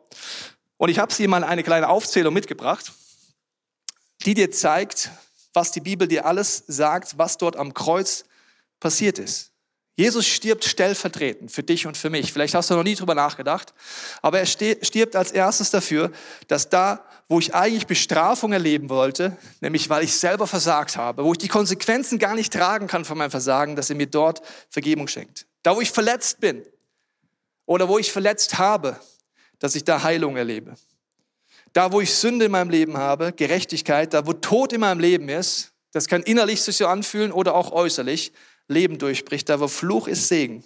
Und 0.75 0.89
ich 0.89 1.00
habe 1.00 1.15
hier 1.15 1.29
mal 1.29 1.45
eine 1.45 1.63
kleine 1.63 1.88
Aufzählung 1.88 2.33
mitgebracht, 2.33 2.91
die 4.25 4.33
dir 4.33 4.51
zeigt, 4.51 5.10
was 5.53 5.72
die 5.72 5.79
Bibel 5.79 6.05
dir 6.05 6.25
alles 6.25 6.65
sagt, 6.67 7.17
was 7.17 7.38
dort 7.38 7.55
am 7.55 7.74
Kreuz 7.74 8.25
passiert 8.81 9.17
ist. 9.17 9.53
Jesus 9.95 10.25
stirbt 10.25 10.65
stellvertretend 10.65 11.51
für 11.51 11.62
dich 11.62 11.86
und 11.86 11.95
für 11.95 12.10
mich. 12.10 12.33
Vielleicht 12.33 12.55
hast 12.55 12.69
du 12.69 12.74
noch 12.74 12.83
nie 12.83 12.95
drüber 12.95 13.13
nachgedacht, 13.13 13.74
aber 14.22 14.39
er 14.39 14.45
stirbt 14.45 15.15
als 15.15 15.31
erstes 15.31 15.69
dafür, 15.69 16.12
dass 16.48 16.67
da, 16.67 17.05
wo 17.27 17.39
ich 17.39 17.55
eigentlich 17.55 17.87
Bestrafung 17.87 18.53
erleben 18.53 18.89
wollte, 18.89 19.37
nämlich 19.61 19.89
weil 19.89 20.03
ich 20.03 20.15
selber 20.15 20.47
versagt 20.47 20.97
habe, 20.97 21.23
wo 21.23 21.31
ich 21.31 21.37
die 21.37 21.47
Konsequenzen 21.47 22.19
gar 22.19 22.35
nicht 22.35 22.53
tragen 22.53 22.87
kann 22.87 23.05
von 23.05 23.17
meinem 23.17 23.31
Versagen, 23.31 23.75
dass 23.75 23.89
er 23.89 23.95
mir 23.95 24.07
dort 24.07 24.41
Vergebung 24.69 25.07
schenkt. 25.07 25.45
Da, 25.63 25.75
wo 25.75 25.81
ich 25.81 25.91
verletzt 25.91 26.39
bin 26.39 26.63
oder 27.65 27.87
wo 27.87 27.97
ich 27.97 28.11
verletzt 28.11 28.57
habe, 28.57 28.99
dass 29.59 29.75
ich 29.75 29.83
da 29.83 30.03
Heilung 30.03 30.35
erlebe. 30.35 30.75
Da, 31.71 31.91
wo 31.91 32.01
ich 32.01 32.13
Sünde 32.13 32.45
in 32.45 32.51
meinem 32.51 32.69
Leben 32.69 32.97
habe, 32.97 33.33
Gerechtigkeit, 33.33 34.13
da, 34.13 34.27
wo 34.27 34.33
Tod 34.33 34.73
in 34.73 34.81
meinem 34.81 34.99
Leben 34.99 35.29
ist, 35.29 35.71
das 35.91 36.07
kann 36.07 36.23
innerlich 36.23 36.61
sich 36.61 36.77
so 36.77 36.87
anfühlen 36.87 37.31
oder 37.31 37.55
auch 37.55 37.71
äußerlich, 37.71 38.33
Leben 38.67 38.97
durchbricht, 38.97 39.49
da 39.49 39.59
wo 39.59 39.67
Fluch 39.67 40.07
ist 40.07 40.27
Segen, 40.27 40.63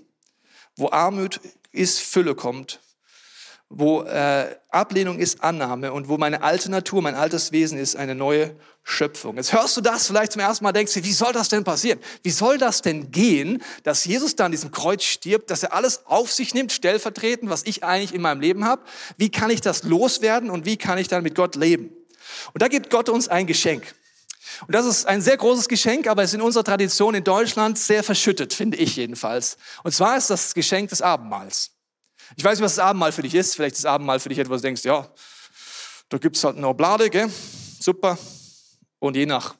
wo 0.75 0.89
Armut 0.89 1.39
ist 1.71 1.99
Fülle 1.99 2.35
kommt, 2.35 2.79
wo 3.69 4.03
äh, 4.03 4.55
Ablehnung 4.69 5.19
ist 5.19 5.43
Annahme 5.43 5.91
und 5.91 6.07
wo 6.07 6.17
meine 6.17 6.41
alte 6.41 6.71
Natur, 6.71 7.01
mein 7.01 7.15
altes 7.15 7.51
Wesen 7.51 7.77
ist 7.77 7.97
eine 7.97 8.15
neue 8.15 8.55
Schöpfung. 8.83 9.35
Jetzt 9.35 9.51
hörst 9.51 9.75
du 9.75 9.81
das 9.81 10.07
vielleicht 10.07 10.31
zum 10.31 10.41
ersten 10.41 10.63
Mal, 10.63 10.71
denkst 10.71 10.93
du, 10.93 11.03
wie 11.03 11.11
soll 11.11 11.33
das 11.33 11.49
denn 11.49 11.65
passieren? 11.65 11.99
Wie 12.23 12.29
soll 12.29 12.57
das 12.57 12.81
denn 12.81 13.11
gehen, 13.11 13.61
dass 13.83 14.05
Jesus 14.05 14.37
da 14.37 14.45
an 14.45 14.51
diesem 14.51 14.71
Kreuz 14.71 15.03
stirbt, 15.03 15.51
dass 15.51 15.63
er 15.63 15.73
alles 15.73 16.05
auf 16.05 16.31
sich 16.31 16.53
nimmt, 16.53 16.71
stellvertretend, 16.71 17.49
was 17.49 17.63
ich 17.65 17.83
eigentlich 17.83 18.13
in 18.13 18.21
meinem 18.21 18.39
Leben 18.39 18.63
habe? 18.63 18.83
Wie 19.17 19.29
kann 19.29 19.49
ich 19.49 19.59
das 19.59 19.83
loswerden 19.83 20.49
und 20.49 20.65
wie 20.65 20.77
kann 20.77 20.97
ich 20.97 21.09
dann 21.09 21.23
mit 21.23 21.35
Gott 21.35 21.55
leben? 21.55 21.89
Und 22.53 22.61
da 22.61 22.69
gibt 22.69 22.89
Gott 22.89 23.09
uns 23.09 23.27
ein 23.27 23.47
Geschenk. 23.47 23.95
Und 24.65 24.73
das 24.73 24.85
ist 24.85 25.05
ein 25.05 25.21
sehr 25.21 25.35
großes 25.35 25.67
Geschenk, 25.67 26.07
aber 26.07 26.23
es 26.23 26.29
ist 26.29 26.35
in 26.35 26.41
unserer 26.41 26.63
Tradition 26.63 27.15
in 27.15 27.23
Deutschland 27.25 27.77
sehr 27.77 28.01
verschüttet, 28.01 28.53
finde 28.53 28.77
ich 28.77 28.95
jedenfalls. 28.95 29.57
Und 29.83 29.91
zwar 29.91 30.17
ist 30.17 30.29
das 30.29 30.53
Geschenk 30.53 30.89
des 30.89 31.01
Abendmahls. 31.01 31.71
Ich 32.35 32.43
weiß 32.43 32.59
nicht, 32.59 32.65
was 32.65 32.75
das 32.75 32.85
Abendmahl 32.85 33.11
für 33.11 33.21
dich 33.21 33.35
ist. 33.35 33.55
Vielleicht 33.55 33.75
ist 33.75 33.85
das 33.85 33.91
Abendmahl 33.91 34.19
für 34.19 34.29
dich 34.29 34.39
etwas, 34.39 34.61
du 34.61 34.67
denkst, 34.67 34.83
ja, 34.83 35.07
da 36.09 36.17
gibt's 36.17 36.43
halt 36.43 36.57
eine 36.57 36.67
Oblade, 36.67 37.09
gell? 37.09 37.29
super. 37.79 38.17
Und 38.99 39.15
je 39.15 39.25
nach 39.25 39.55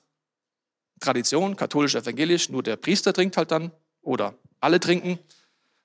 Tradition, 0.99 1.55
katholisch, 1.55 1.95
evangelisch, 1.95 2.49
nur 2.49 2.63
der 2.63 2.75
Priester 2.75 3.13
trinkt 3.13 3.37
halt 3.37 3.51
dann 3.51 3.71
oder 4.01 4.33
alle 4.59 4.79
trinken. 4.79 5.19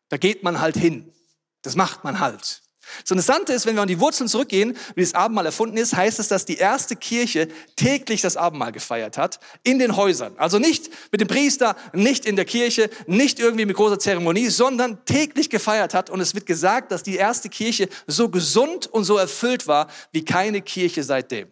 Da 0.09 0.17
geht 0.17 0.43
man 0.43 0.61
halt 0.61 0.77
hin. 0.77 1.13
Das 1.63 1.77
macht 1.77 2.05
man 2.05 2.19
halt. 2.19 2.63
Das 3.01 3.11
Interessante 3.11 3.53
ist, 3.53 3.67
wenn 3.67 3.75
wir 3.75 3.83
an 3.83 3.89
die 3.89 4.01
Wurzeln 4.01 4.29
zurückgehen, 4.29 4.77
wie 4.95 5.03
das 5.03 5.15
Abendmahl 5.15 5.47
erfunden 5.47 5.77
ist, 5.77 5.97
heißt 5.97 6.19
es, 6.19 6.29
dass 6.29 6.45
die 6.45 6.57
erste 6.57 6.97
Kirche 6.97 7.49
täglich 7.77 8.21
das 8.21 8.37
Abendmahl 8.37 8.73
gefeiert 8.73 9.19
hat, 9.19 9.41
in 9.63 9.79
den 9.79 9.97
Häusern. 9.97 10.35
Also 10.37 10.59
nicht 10.59 10.91
mit 11.11 11.21
dem 11.21 11.29
Priester, 11.29 11.77
nicht 11.93 12.27
in 12.27 12.37
der 12.37 12.45
Kirche, 12.45 12.91
nicht 13.07 13.39
irgendwie 13.39 13.67
mit 13.67 13.77
großer 13.77 13.99
Zeremonie, 13.99 14.49
sondern 14.49 15.05
täglich 15.05 15.51
gefeiert 15.51 15.95
hat. 15.95 16.11
Und 16.11 16.21
es 16.21 16.35
wird 16.35 16.47
gesagt, 16.47 16.93
dass 16.93 17.03
die 17.03 17.17
erste 17.17 17.49
Kirche 17.49 17.89
so 18.07 18.29
gesund 18.29 18.87
und 18.87 19.05
so 19.05 19.17
erfüllt 19.17 19.67
war 19.67 19.89
wie 20.13 20.25
keine 20.25 20.63
Kirche 20.63 21.03
seitdem. 21.03 21.49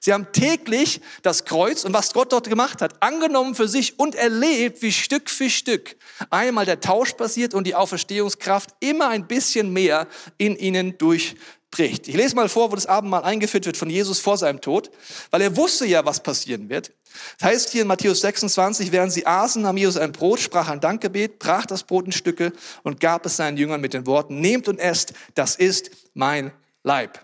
Sie 0.00 0.12
haben 0.12 0.32
täglich 0.32 1.00
das 1.22 1.44
Kreuz 1.44 1.84
und 1.84 1.92
was 1.92 2.12
Gott 2.12 2.32
dort 2.32 2.48
gemacht 2.48 2.82
hat, 2.82 3.02
angenommen 3.02 3.54
für 3.54 3.68
sich 3.68 3.98
und 3.98 4.14
erlebt, 4.14 4.82
wie 4.82 4.92
Stück 4.92 5.30
für 5.30 5.50
Stück 5.50 5.96
einmal 6.30 6.64
der 6.64 6.80
Tausch 6.80 7.12
passiert 7.12 7.54
und 7.54 7.66
die 7.66 7.74
Auferstehungskraft 7.74 8.70
immer 8.80 9.08
ein 9.08 9.26
bisschen 9.26 9.72
mehr 9.72 10.06
in 10.38 10.56
ihnen 10.56 10.98
durchbricht. 10.98 12.08
Ich 12.08 12.14
lese 12.14 12.36
mal 12.36 12.48
vor, 12.48 12.70
wo 12.70 12.74
das 12.74 12.86
Abendmahl 12.86 13.24
eingeführt 13.24 13.66
wird 13.66 13.76
von 13.76 13.90
Jesus 13.90 14.20
vor 14.20 14.38
seinem 14.38 14.60
Tod, 14.60 14.90
weil 15.30 15.42
er 15.42 15.56
wusste 15.56 15.86
ja, 15.86 16.04
was 16.04 16.22
passieren 16.22 16.68
wird. 16.68 16.92
Das 17.38 17.48
heißt 17.48 17.70
hier 17.70 17.82
in 17.82 17.88
Matthäus 17.88 18.20
26, 18.20 18.92
während 18.92 19.12
sie 19.12 19.26
aßen, 19.26 19.62
nahm 19.62 19.76
Jesus 19.76 19.96
ein 19.96 20.12
Brot, 20.12 20.40
sprach 20.40 20.68
ein 20.68 20.80
Dankgebet, 20.80 21.38
brach 21.38 21.66
das 21.66 21.84
Brot 21.84 22.06
in 22.06 22.12
Stücke 22.12 22.52
und 22.82 23.00
gab 23.00 23.24
es 23.26 23.36
seinen 23.36 23.56
Jüngern 23.56 23.80
mit 23.80 23.94
den 23.94 24.06
Worten, 24.06 24.40
nehmt 24.40 24.68
und 24.68 24.78
esst, 24.78 25.12
das 25.34 25.56
ist 25.56 25.90
mein 26.14 26.52
Leib. 26.82 27.23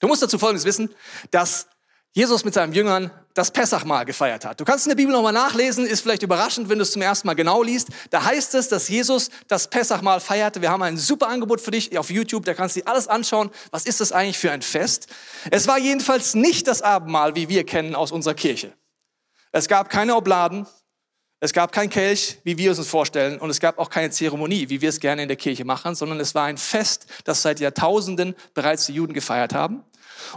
Du 0.00 0.06
musst 0.06 0.22
dazu 0.22 0.38
Folgendes 0.38 0.64
wissen, 0.64 0.94
dass 1.30 1.66
Jesus 2.12 2.44
mit 2.44 2.54
seinen 2.54 2.72
Jüngern 2.72 3.10
das 3.34 3.52
Pessachmahl 3.52 4.04
gefeiert 4.04 4.44
hat. 4.44 4.58
Du 4.58 4.64
kannst 4.64 4.86
in 4.86 4.90
der 4.90 4.96
Bibel 4.96 5.12
nochmal 5.12 5.32
nachlesen, 5.32 5.86
ist 5.86 6.00
vielleicht 6.00 6.22
überraschend, 6.22 6.68
wenn 6.68 6.78
du 6.78 6.82
es 6.82 6.90
zum 6.90 7.02
ersten 7.02 7.28
Mal 7.28 7.34
genau 7.34 7.62
liest. 7.62 7.88
Da 8.10 8.24
heißt 8.24 8.54
es, 8.56 8.68
dass 8.68 8.88
Jesus 8.88 9.30
das 9.46 9.68
Pessachmahl 9.68 10.18
feierte. 10.18 10.60
Wir 10.60 10.70
haben 10.70 10.82
ein 10.82 10.96
super 10.96 11.28
Angebot 11.28 11.60
für 11.60 11.70
dich 11.70 11.96
auf 11.96 12.10
YouTube, 12.10 12.44
da 12.44 12.54
kannst 12.54 12.74
du 12.74 12.80
dir 12.80 12.88
alles 12.88 13.06
anschauen. 13.06 13.50
Was 13.70 13.84
ist 13.84 14.00
das 14.00 14.10
eigentlich 14.10 14.38
für 14.38 14.50
ein 14.50 14.62
Fest? 14.62 15.06
Es 15.50 15.68
war 15.68 15.78
jedenfalls 15.78 16.34
nicht 16.34 16.66
das 16.66 16.82
Abendmahl, 16.82 17.36
wie 17.36 17.48
wir 17.48 17.64
kennen 17.64 17.94
aus 17.94 18.10
unserer 18.10 18.34
Kirche. 18.34 18.72
Es 19.52 19.68
gab 19.68 19.88
keine 19.88 20.16
Obladen, 20.16 20.66
es 21.40 21.52
gab 21.52 21.70
kein 21.70 21.88
Kelch, 21.88 22.38
wie 22.42 22.58
wir 22.58 22.72
es 22.72 22.78
uns 22.78 22.88
vorstellen, 22.88 23.38
und 23.38 23.50
es 23.50 23.60
gab 23.60 23.78
auch 23.78 23.90
keine 23.90 24.10
Zeremonie, 24.10 24.68
wie 24.68 24.80
wir 24.80 24.88
es 24.88 24.98
gerne 24.98 25.22
in 25.22 25.28
der 25.28 25.36
Kirche 25.36 25.64
machen, 25.64 25.94
sondern 25.94 26.18
es 26.18 26.34
war 26.34 26.46
ein 26.46 26.58
Fest, 26.58 27.06
das 27.24 27.42
seit 27.42 27.60
Jahrtausenden 27.60 28.34
bereits 28.54 28.86
die 28.86 28.94
Juden 28.94 29.12
gefeiert 29.12 29.54
haben. 29.54 29.84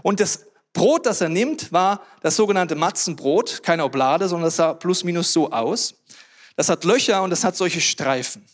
Und 0.03 0.19
das 0.19 0.45
Brot, 0.73 1.05
das 1.07 1.21
er 1.21 1.29
nimmt, 1.29 1.71
war 1.71 2.01
das 2.21 2.35
sogenannte 2.35 2.75
Matzenbrot, 2.75 3.63
keine 3.63 3.83
Oblade, 3.83 4.29
sondern 4.29 4.45
das 4.45 4.57
sah 4.57 4.73
plus 4.73 5.03
minus 5.03 5.33
so 5.33 5.51
aus. 5.51 5.95
Das 6.55 6.69
hat 6.69 6.83
Löcher 6.83 7.23
und 7.23 7.31
das 7.31 7.43
hat 7.43 7.57
solche 7.57 7.81
Streifen. 7.81 8.45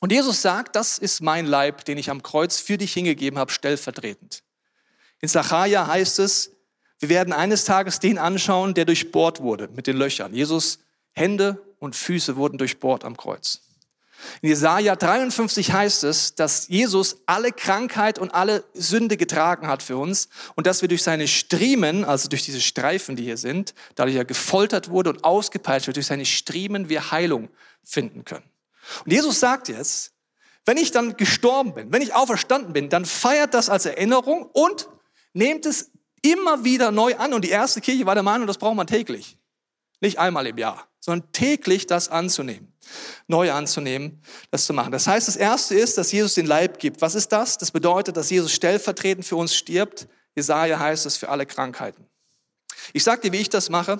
Und 0.00 0.12
Jesus 0.12 0.42
sagt, 0.42 0.76
das 0.76 0.98
ist 0.98 1.20
mein 1.20 1.46
Leib, 1.46 1.84
den 1.84 1.98
ich 1.98 2.10
am 2.10 2.22
Kreuz 2.22 2.60
für 2.60 2.78
dich 2.78 2.92
hingegeben 2.92 3.38
habe, 3.38 3.50
stellvertretend. 3.50 4.42
In 5.20 5.28
Sacharja 5.28 5.86
heißt 5.86 6.20
es, 6.20 6.52
wir 7.00 7.08
werden 7.08 7.32
eines 7.32 7.64
Tages 7.64 7.98
den 7.98 8.18
anschauen, 8.18 8.74
der 8.74 8.84
durchbohrt 8.84 9.40
wurde 9.40 9.68
mit 9.68 9.86
den 9.86 9.96
Löchern. 9.96 10.32
Jesus 10.32 10.78
Hände 11.16 11.64
und 11.78 11.96
Füße 11.96 12.36
wurden 12.36 12.58
durchbohrt 12.58 13.04
am 13.04 13.16
Kreuz. 13.16 13.62
In 14.40 14.48
Jesaja 14.48 14.96
53 14.96 15.72
heißt 15.72 16.04
es, 16.04 16.34
dass 16.34 16.68
Jesus 16.68 17.18
alle 17.26 17.52
Krankheit 17.52 18.18
und 18.18 18.34
alle 18.34 18.64
Sünde 18.74 19.16
getragen 19.16 19.66
hat 19.66 19.82
für 19.82 19.96
uns 19.96 20.28
und 20.54 20.66
dass 20.66 20.82
wir 20.82 20.88
durch 20.88 21.02
seine 21.02 21.28
Striemen, 21.28 22.04
also 22.04 22.28
durch 22.28 22.44
diese 22.44 22.60
Streifen, 22.60 23.16
die 23.16 23.24
hier 23.24 23.36
sind, 23.36 23.74
dadurch 23.94 24.16
er 24.16 24.24
gefoltert 24.24 24.88
wurde 24.88 25.10
und 25.10 25.24
ausgepeitscht 25.24 25.86
wird, 25.86 25.96
durch 25.96 26.06
seine 26.06 26.24
Striemen 26.24 26.88
wir 26.88 27.10
Heilung 27.10 27.48
finden 27.84 28.24
können. 28.24 28.48
Und 29.04 29.12
Jesus 29.12 29.40
sagt 29.40 29.68
jetzt, 29.68 30.12
wenn 30.64 30.76
ich 30.76 30.90
dann 30.90 31.16
gestorben 31.16 31.74
bin, 31.74 31.92
wenn 31.92 32.02
ich 32.02 32.14
auferstanden 32.14 32.72
bin, 32.72 32.88
dann 32.88 33.04
feiert 33.04 33.54
das 33.54 33.68
als 33.68 33.86
Erinnerung 33.86 34.48
und 34.52 34.88
nehmt 35.32 35.66
es 35.66 35.90
immer 36.22 36.64
wieder 36.64 36.90
neu 36.90 37.14
an. 37.16 37.34
Und 37.34 37.44
die 37.44 37.50
erste 37.50 37.80
Kirche 37.80 38.06
war 38.06 38.14
der 38.14 38.24
Meinung, 38.24 38.46
das 38.46 38.58
braucht 38.58 38.76
man 38.76 38.86
täglich. 38.86 39.38
Nicht 40.00 40.18
einmal 40.18 40.46
im 40.46 40.58
Jahr, 40.58 40.86
sondern 41.00 41.30
täglich 41.32 41.86
das 41.86 42.08
anzunehmen, 42.08 42.72
neu 43.26 43.52
anzunehmen, 43.52 44.22
das 44.50 44.66
zu 44.66 44.72
machen. 44.72 44.92
Das 44.92 45.06
heißt, 45.06 45.28
das 45.28 45.36
Erste 45.36 45.74
ist, 45.74 45.96
dass 45.96 46.12
Jesus 46.12 46.34
den 46.34 46.46
Leib 46.46 46.78
gibt. 46.78 47.00
Was 47.00 47.14
ist 47.14 47.32
das? 47.32 47.58
Das 47.58 47.70
bedeutet, 47.70 48.16
dass 48.16 48.30
Jesus 48.30 48.52
stellvertretend 48.52 49.24
für 49.24 49.36
uns 49.36 49.54
stirbt. 49.54 50.06
Jesaja 50.34 50.78
heißt 50.78 51.06
es 51.06 51.16
für 51.16 51.30
alle 51.30 51.46
Krankheiten. 51.46 52.06
Ich 52.92 53.04
sage 53.04 53.22
dir, 53.22 53.32
wie 53.32 53.40
ich 53.40 53.48
das 53.48 53.70
mache. 53.70 53.96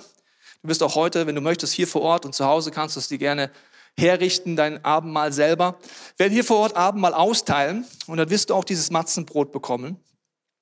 Du 0.61 0.67
bist 0.67 0.83
auch 0.83 0.95
heute, 0.95 1.27
wenn 1.27 1.35
du 1.35 1.41
möchtest, 1.41 1.73
hier 1.73 1.87
vor 1.87 2.01
Ort 2.01 2.25
und 2.25 2.33
zu 2.33 2.45
Hause 2.45 2.71
kannst 2.71 2.95
du 2.95 2.99
es 2.99 3.07
dir 3.07 3.17
gerne 3.17 3.51
herrichten, 3.97 4.55
dein 4.55 4.83
Abendmahl 4.85 5.33
selber. 5.33 5.79
Wir 6.15 6.25
werden 6.25 6.33
hier 6.33 6.43
vor 6.43 6.57
Ort 6.57 6.75
Abendmahl 6.75 7.13
austeilen 7.13 7.85
und 8.05 8.17
dann 8.17 8.29
wirst 8.29 8.49
du 8.49 8.53
auch 8.53 8.63
dieses 8.63 8.91
Matzenbrot 8.91 9.51
bekommen. 9.51 9.97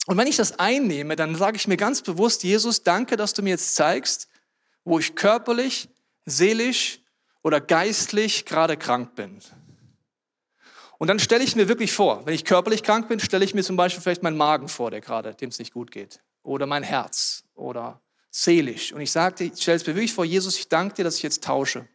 Und 0.05 0.17
wenn 0.17 0.27
ich 0.27 0.37
das 0.37 0.59
einnehme, 0.59 1.15
dann 1.15 1.35
sage 1.35 1.57
ich 1.57 1.67
mir 1.67 1.77
ganz 1.77 2.01
bewusst, 2.01 2.43
Jesus, 2.43 2.83
danke, 2.83 3.17
dass 3.17 3.33
du 3.33 3.41
mir 3.41 3.51
jetzt 3.51 3.75
zeigst, 3.75 4.29
wo 4.85 4.99
ich 4.99 5.15
körperlich, 5.15 5.89
seelisch 6.25 7.01
oder 7.43 7.59
geistlich 7.59 8.45
gerade 8.45 8.77
krank 8.77 9.15
bin. 9.15 9.39
Und 10.97 11.09
dann 11.09 11.19
stelle 11.19 11.43
ich 11.43 11.55
mir 11.55 11.67
wirklich 11.67 11.91
vor, 11.91 12.25
wenn 12.25 12.33
ich 12.33 12.45
körperlich 12.45 12.83
krank 12.83 13.09
bin, 13.09 13.19
stelle 13.19 13.43
ich 13.43 13.53
mir 13.53 13.63
zum 13.63 13.75
Beispiel 13.75 14.01
vielleicht 14.01 14.23
meinen 14.23 14.37
Magen 14.37 14.69
vor, 14.69 14.91
der 14.91 15.01
gerade, 15.01 15.35
dem 15.35 15.49
es 15.49 15.59
nicht 15.59 15.73
gut 15.73 15.91
geht. 15.91 16.21
Oder 16.43 16.65
mein 16.67 16.83
Herz 16.83 17.43
oder 17.53 18.01
seelisch. 18.31 18.93
Und 18.93 19.01
ich 19.01 19.11
sagte, 19.11 19.43
ich 19.43 19.61
stelle 19.61 19.77
es 19.77 19.85
mir 19.85 19.95
wirklich 19.95 20.13
vor, 20.13 20.23
Jesus, 20.23 20.57
ich 20.57 20.69
danke 20.69 20.95
dir, 20.95 21.03
dass 21.03 21.17
ich 21.17 21.23
jetzt 21.23 21.43
tausche. 21.43 21.87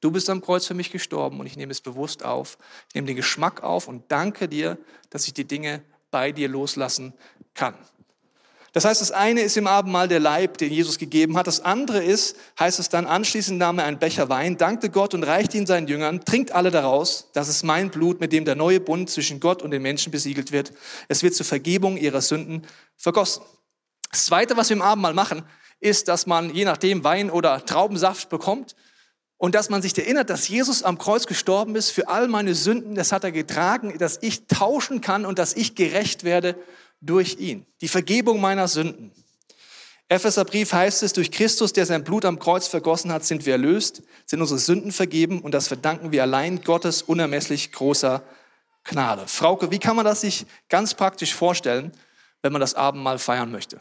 Du 0.00 0.10
bist 0.10 0.28
am 0.28 0.40
Kreuz 0.40 0.66
für 0.66 0.74
mich 0.74 0.90
gestorben 0.90 1.40
und 1.40 1.46
ich 1.46 1.56
nehme 1.56 1.72
es 1.72 1.80
bewusst 1.80 2.24
auf. 2.24 2.58
Ich 2.88 2.94
nehme 2.94 3.06
den 3.06 3.16
Geschmack 3.16 3.62
auf 3.62 3.88
und 3.88 4.10
danke 4.10 4.48
dir, 4.48 4.78
dass 5.10 5.26
ich 5.26 5.34
die 5.34 5.46
Dinge 5.46 5.82
bei 6.10 6.32
dir 6.32 6.48
loslassen 6.48 7.14
kann. 7.54 7.76
Das 8.74 8.84
heißt, 8.84 9.00
das 9.00 9.12
eine 9.12 9.42
ist 9.42 9.56
im 9.56 9.68
Abendmahl 9.68 10.08
der 10.08 10.18
Leib, 10.18 10.58
den 10.58 10.72
Jesus 10.72 10.98
gegeben 10.98 11.36
hat. 11.36 11.46
Das 11.46 11.60
andere 11.60 12.02
ist, 12.02 12.36
heißt 12.58 12.80
es 12.80 12.88
dann, 12.88 13.06
anschließend 13.06 13.56
nahm 13.56 13.78
er 13.78 13.84
einen 13.84 14.00
Becher 14.00 14.28
Wein, 14.28 14.58
dankte 14.58 14.90
Gott 14.90 15.14
und 15.14 15.22
reichte 15.22 15.56
ihn 15.56 15.64
seinen 15.64 15.86
Jüngern, 15.86 16.24
trinkt 16.24 16.50
alle 16.50 16.72
daraus. 16.72 17.30
Das 17.34 17.48
ist 17.48 17.62
mein 17.62 17.90
Blut, 17.90 18.18
mit 18.18 18.32
dem 18.32 18.44
der 18.44 18.56
neue 18.56 18.80
Bund 18.80 19.08
zwischen 19.08 19.38
Gott 19.38 19.62
und 19.62 19.70
den 19.70 19.80
Menschen 19.80 20.10
besiegelt 20.10 20.50
wird. 20.50 20.72
Es 21.06 21.22
wird 21.22 21.36
zur 21.36 21.46
Vergebung 21.46 21.96
ihrer 21.96 22.20
Sünden 22.20 22.66
vergossen. 22.96 23.44
Das 24.10 24.24
zweite, 24.24 24.56
was 24.56 24.70
wir 24.70 24.76
im 24.76 24.82
Abendmahl 24.82 25.14
machen, 25.14 25.44
ist, 25.78 26.08
dass 26.08 26.26
man 26.26 26.52
je 26.52 26.64
nachdem 26.64 27.04
Wein 27.04 27.30
oder 27.30 27.64
Traubensaft 27.64 28.28
bekommt 28.28 28.74
und 29.36 29.54
dass 29.54 29.70
man 29.70 29.82
sich 29.82 29.96
erinnert, 29.96 30.30
dass 30.30 30.48
Jesus 30.48 30.82
am 30.82 30.98
Kreuz 30.98 31.28
gestorben 31.28 31.76
ist 31.76 31.90
für 31.90 32.08
all 32.08 32.26
meine 32.26 32.56
Sünden. 32.56 32.96
Das 32.96 33.12
hat 33.12 33.22
er 33.22 33.30
getragen, 33.30 33.96
dass 33.98 34.18
ich 34.20 34.48
tauschen 34.48 35.00
kann 35.00 35.24
und 35.24 35.38
dass 35.38 35.54
ich 35.54 35.76
gerecht 35.76 36.24
werde 36.24 36.56
durch 37.04 37.38
ihn. 37.38 37.66
Die 37.80 37.88
Vergebung 37.88 38.40
meiner 38.40 38.68
Sünden. 38.68 39.12
Epheserbrief 40.08 40.72
heißt 40.72 41.02
es, 41.02 41.12
durch 41.12 41.30
Christus, 41.30 41.72
der 41.72 41.86
sein 41.86 42.04
Blut 42.04 42.24
am 42.24 42.38
Kreuz 42.38 42.68
vergossen 42.68 43.12
hat, 43.12 43.24
sind 43.24 43.46
wir 43.46 43.54
erlöst, 43.54 44.02
sind 44.26 44.40
unsere 44.40 44.58
Sünden 44.58 44.92
vergeben 44.92 45.40
und 45.40 45.52
das 45.52 45.68
verdanken 45.68 46.12
wir 46.12 46.22
allein 46.22 46.62
Gottes 46.62 47.02
unermesslich 47.02 47.72
großer 47.72 48.22
Gnade. 48.84 49.26
Frauke, 49.26 49.70
wie 49.70 49.78
kann 49.78 49.96
man 49.96 50.04
das 50.04 50.20
sich 50.20 50.44
ganz 50.68 50.94
praktisch 50.94 51.34
vorstellen, 51.34 51.90
wenn 52.42 52.52
man 52.52 52.60
das 52.60 52.74
Abendmahl 52.74 53.18
feiern 53.18 53.50
möchte? 53.50 53.78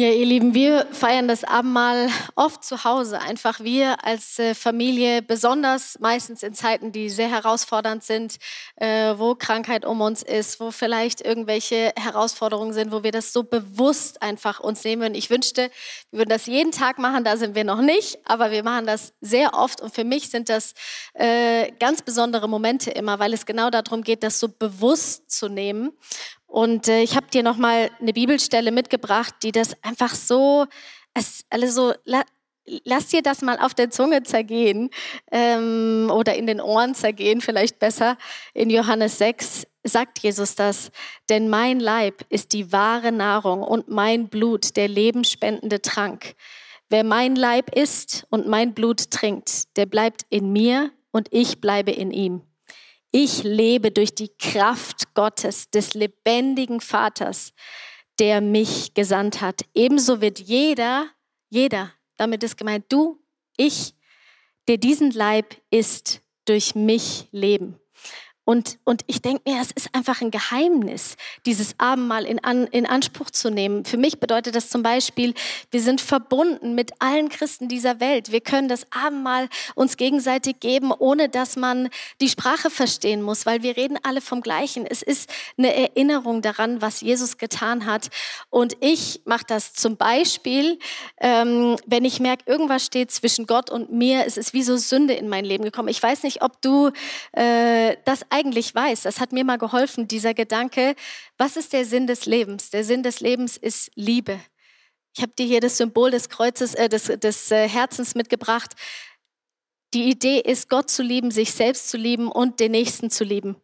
Ja, 0.00 0.08
ihr 0.08 0.24
Lieben, 0.24 0.54
wir 0.54 0.86
feiern 0.92 1.28
das 1.28 1.44
Abendmahl 1.44 2.08
oft 2.34 2.64
zu 2.64 2.84
Hause. 2.84 3.20
Einfach 3.20 3.60
wir 3.60 4.02
als 4.02 4.38
äh, 4.38 4.54
Familie, 4.54 5.20
besonders 5.20 5.98
meistens 6.00 6.42
in 6.42 6.54
Zeiten, 6.54 6.90
die 6.90 7.10
sehr 7.10 7.28
herausfordernd 7.28 8.02
sind, 8.02 8.38
äh, 8.76 9.12
wo 9.18 9.34
Krankheit 9.34 9.84
um 9.84 10.00
uns 10.00 10.22
ist, 10.22 10.58
wo 10.58 10.70
vielleicht 10.70 11.20
irgendwelche 11.20 11.92
Herausforderungen 11.96 12.72
sind, 12.72 12.92
wo 12.92 13.02
wir 13.02 13.12
das 13.12 13.34
so 13.34 13.42
bewusst 13.42 14.22
einfach 14.22 14.58
uns 14.60 14.84
nehmen. 14.84 15.14
Ich 15.14 15.28
wünschte, 15.28 15.70
wir 16.10 16.20
würden 16.20 16.30
das 16.30 16.46
jeden 16.46 16.72
Tag 16.72 16.98
machen, 16.98 17.22
da 17.22 17.36
sind 17.36 17.54
wir 17.54 17.64
noch 17.64 17.82
nicht, 17.82 18.20
aber 18.24 18.50
wir 18.52 18.62
machen 18.62 18.86
das 18.86 19.12
sehr 19.20 19.52
oft 19.52 19.82
und 19.82 19.94
für 19.94 20.04
mich 20.04 20.30
sind 20.30 20.48
das 20.48 20.72
äh, 21.12 21.72
ganz 21.72 22.00
besondere 22.00 22.48
Momente 22.48 22.90
immer, 22.90 23.18
weil 23.18 23.34
es 23.34 23.44
genau 23.44 23.68
darum 23.68 24.02
geht, 24.02 24.22
das 24.22 24.40
so 24.40 24.48
bewusst 24.48 25.30
zu 25.30 25.50
nehmen 25.50 25.92
und 26.50 26.88
äh, 26.88 27.02
ich 27.02 27.14
habe 27.14 27.28
dir 27.32 27.44
noch 27.44 27.56
mal 27.56 27.90
eine 28.00 28.12
Bibelstelle 28.12 28.72
mitgebracht, 28.72 29.34
die 29.44 29.52
das 29.52 29.76
einfach 29.84 30.16
so, 30.16 30.66
also 31.48 31.94
la, 32.04 32.22
lass 32.84 33.06
dir 33.06 33.22
das 33.22 33.40
mal 33.40 33.56
auf 33.60 33.72
der 33.72 33.90
Zunge 33.90 34.24
zergehen 34.24 34.90
ähm, 35.30 36.10
oder 36.12 36.34
in 36.34 36.48
den 36.48 36.60
Ohren 36.60 36.96
zergehen, 36.96 37.40
vielleicht 37.40 37.78
besser. 37.78 38.16
In 38.52 38.68
Johannes 38.68 39.18
6 39.18 39.68
sagt 39.84 40.18
Jesus 40.18 40.56
das, 40.56 40.90
denn 41.28 41.48
mein 41.48 41.78
Leib 41.78 42.24
ist 42.30 42.52
die 42.52 42.72
wahre 42.72 43.12
Nahrung 43.12 43.62
und 43.62 43.88
mein 43.88 44.28
Blut 44.28 44.76
der 44.76 44.88
lebenspendende 44.88 45.80
Trank. 45.80 46.34
Wer 46.88 47.04
mein 47.04 47.36
Leib 47.36 47.76
isst 47.76 48.26
und 48.30 48.48
mein 48.48 48.74
Blut 48.74 49.12
trinkt, 49.12 49.76
der 49.76 49.86
bleibt 49.86 50.22
in 50.30 50.52
mir 50.52 50.90
und 51.12 51.28
ich 51.30 51.60
bleibe 51.60 51.92
in 51.92 52.10
ihm. 52.10 52.42
Ich 53.12 53.42
lebe 53.42 53.90
durch 53.90 54.14
die 54.14 54.30
Kraft 54.38 55.14
Gottes, 55.14 55.70
des 55.70 55.94
lebendigen 55.94 56.80
Vaters, 56.80 57.52
der 58.20 58.40
mich 58.40 58.94
gesandt 58.94 59.40
hat. 59.40 59.62
Ebenso 59.74 60.20
wird 60.20 60.38
jeder, 60.38 61.08
jeder, 61.48 61.92
damit 62.16 62.42
ist 62.44 62.56
gemeint 62.56 62.84
du, 62.88 63.20
ich, 63.56 63.94
der 64.68 64.76
diesen 64.76 65.10
Leib 65.10 65.56
ist, 65.70 66.22
durch 66.44 66.74
mich 66.74 67.28
leben. 67.32 67.80
Und, 68.50 68.80
und 68.82 69.02
ich 69.06 69.22
denke 69.22 69.48
mir, 69.48 69.60
es 69.60 69.70
ist 69.70 69.94
einfach 69.94 70.22
ein 70.22 70.32
Geheimnis, 70.32 71.16
dieses 71.46 71.76
Abendmahl 71.78 72.24
in, 72.24 72.42
an, 72.42 72.66
in 72.66 72.84
Anspruch 72.84 73.30
zu 73.30 73.48
nehmen. 73.48 73.84
Für 73.84 73.96
mich 73.96 74.18
bedeutet 74.18 74.56
das 74.56 74.70
zum 74.70 74.82
Beispiel, 74.82 75.34
wir 75.70 75.80
sind 75.80 76.00
verbunden 76.00 76.74
mit 76.74 76.90
allen 76.98 77.28
Christen 77.28 77.68
dieser 77.68 78.00
Welt. 78.00 78.32
Wir 78.32 78.40
können 78.40 78.66
das 78.66 78.88
Abendmahl 78.90 79.48
uns 79.76 79.96
gegenseitig 79.96 80.58
geben, 80.58 80.90
ohne 80.90 81.28
dass 81.28 81.54
man 81.54 81.90
die 82.20 82.28
Sprache 82.28 82.70
verstehen 82.70 83.22
muss, 83.22 83.46
weil 83.46 83.62
wir 83.62 83.76
reden 83.76 83.98
alle 84.02 84.20
vom 84.20 84.40
Gleichen. 84.40 84.84
Es 84.84 85.02
ist 85.02 85.30
eine 85.56 85.72
Erinnerung 85.72 86.42
daran, 86.42 86.82
was 86.82 87.02
Jesus 87.02 87.38
getan 87.38 87.86
hat. 87.86 88.08
Und 88.48 88.76
ich 88.80 89.20
mache 89.26 89.44
das 89.46 89.74
zum 89.74 89.96
Beispiel, 89.96 90.80
ähm, 91.20 91.76
wenn 91.86 92.04
ich 92.04 92.18
merke, 92.18 92.50
irgendwas 92.50 92.84
steht 92.84 93.12
zwischen 93.12 93.46
Gott 93.46 93.70
und 93.70 93.92
mir, 93.92 94.26
es 94.26 94.36
ist 94.36 94.54
wie 94.54 94.64
so 94.64 94.76
Sünde 94.76 95.14
in 95.14 95.28
mein 95.28 95.44
Leben 95.44 95.62
gekommen. 95.62 95.88
Ich 95.88 96.02
weiß 96.02 96.24
nicht, 96.24 96.42
ob 96.42 96.60
du 96.62 96.90
äh, 97.30 97.96
das 98.04 98.24
eigentlich 98.40 98.74
weiß. 98.74 99.02
Das 99.02 99.20
hat 99.20 99.32
mir 99.32 99.44
mal 99.44 99.58
geholfen, 99.58 100.08
dieser 100.08 100.34
Gedanke, 100.34 100.94
was 101.36 101.56
ist 101.56 101.72
der 101.72 101.84
Sinn 101.84 102.06
des 102.06 102.26
Lebens? 102.26 102.70
Der 102.70 102.84
Sinn 102.84 103.02
des 103.02 103.20
Lebens 103.20 103.56
ist 103.56 103.90
Liebe. 103.94 104.40
Ich 105.14 105.22
habe 105.22 105.32
dir 105.38 105.46
hier 105.46 105.60
das 105.60 105.76
Symbol 105.76 106.10
des 106.10 106.28
Kreuzes, 106.28 106.74
äh, 106.74 106.88
des, 106.88 107.04
des 107.04 107.50
äh, 107.50 107.68
Herzens 107.68 108.14
mitgebracht. 108.14 108.74
Die 109.92 110.08
Idee 110.08 110.40
ist, 110.40 110.68
Gott 110.68 110.88
zu 110.88 111.02
lieben, 111.02 111.30
sich 111.30 111.52
selbst 111.52 111.90
zu 111.90 111.96
lieben 111.96 112.30
und 112.30 112.60
den 112.60 112.72
Nächsten 112.72 113.10
zu 113.10 113.24
lieben. 113.24 113.56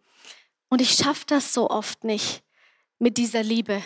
Und 0.68 0.80
ich 0.80 0.90
schaffe 0.90 1.24
das 1.26 1.54
so 1.54 1.70
oft 1.70 2.04
nicht 2.04 2.42
mit 2.98 3.16
dieser 3.16 3.42
Liebe 3.42 3.82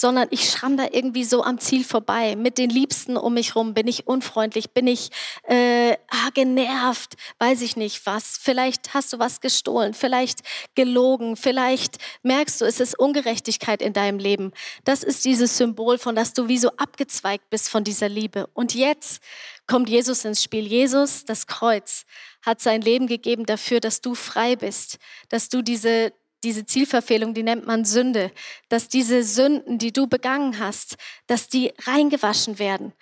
sondern 0.00 0.28
ich 0.30 0.48
schramm 0.48 0.78
da 0.78 0.86
irgendwie 0.90 1.24
so 1.24 1.44
am 1.44 1.58
Ziel 1.58 1.84
vorbei. 1.84 2.34
Mit 2.34 2.56
den 2.56 2.70
Liebsten 2.70 3.18
um 3.18 3.34
mich 3.34 3.54
rum 3.54 3.74
bin 3.74 3.86
ich 3.86 4.06
unfreundlich, 4.06 4.70
bin 4.70 4.86
ich 4.86 5.10
äh, 5.42 5.92
ah, 6.08 6.30
genervt, 6.32 7.16
weiß 7.38 7.60
ich 7.60 7.76
nicht 7.76 8.06
was. 8.06 8.38
Vielleicht 8.40 8.94
hast 8.94 9.12
du 9.12 9.18
was 9.18 9.42
gestohlen, 9.42 9.92
vielleicht 9.92 10.40
gelogen, 10.74 11.36
vielleicht 11.36 11.98
merkst 12.22 12.62
du, 12.62 12.64
es 12.64 12.80
ist 12.80 12.98
Ungerechtigkeit 12.98 13.82
in 13.82 13.92
deinem 13.92 14.18
Leben. 14.18 14.52
Das 14.84 15.02
ist 15.02 15.26
dieses 15.26 15.58
Symbol 15.58 15.98
von, 15.98 16.14
dass 16.14 16.32
du 16.32 16.48
wie 16.48 16.58
so 16.58 16.70
abgezweigt 16.78 17.50
bist 17.50 17.68
von 17.68 17.84
dieser 17.84 18.08
Liebe. 18.08 18.46
Und 18.54 18.74
jetzt 18.74 19.22
kommt 19.66 19.90
Jesus 19.90 20.24
ins 20.24 20.42
Spiel. 20.42 20.66
Jesus, 20.66 21.26
das 21.26 21.46
Kreuz, 21.46 22.06
hat 22.42 22.62
sein 22.62 22.80
Leben 22.80 23.06
gegeben 23.06 23.44
dafür, 23.44 23.80
dass 23.80 24.00
du 24.00 24.14
frei 24.14 24.56
bist, 24.56 24.98
dass 25.28 25.50
du 25.50 25.60
diese 25.60 26.14
diese 26.42 26.64
Zielverfehlung, 26.64 27.34
die 27.34 27.42
nennt 27.42 27.66
man 27.66 27.84
Sünde, 27.84 28.32
dass 28.68 28.88
diese 28.88 29.22
Sünden, 29.22 29.78
die 29.78 29.92
du 29.92 30.06
begangen 30.06 30.58
hast, 30.58 30.96
dass 31.26 31.48
die 31.48 31.72
reingewaschen 31.84 32.58
werden. 32.58 32.92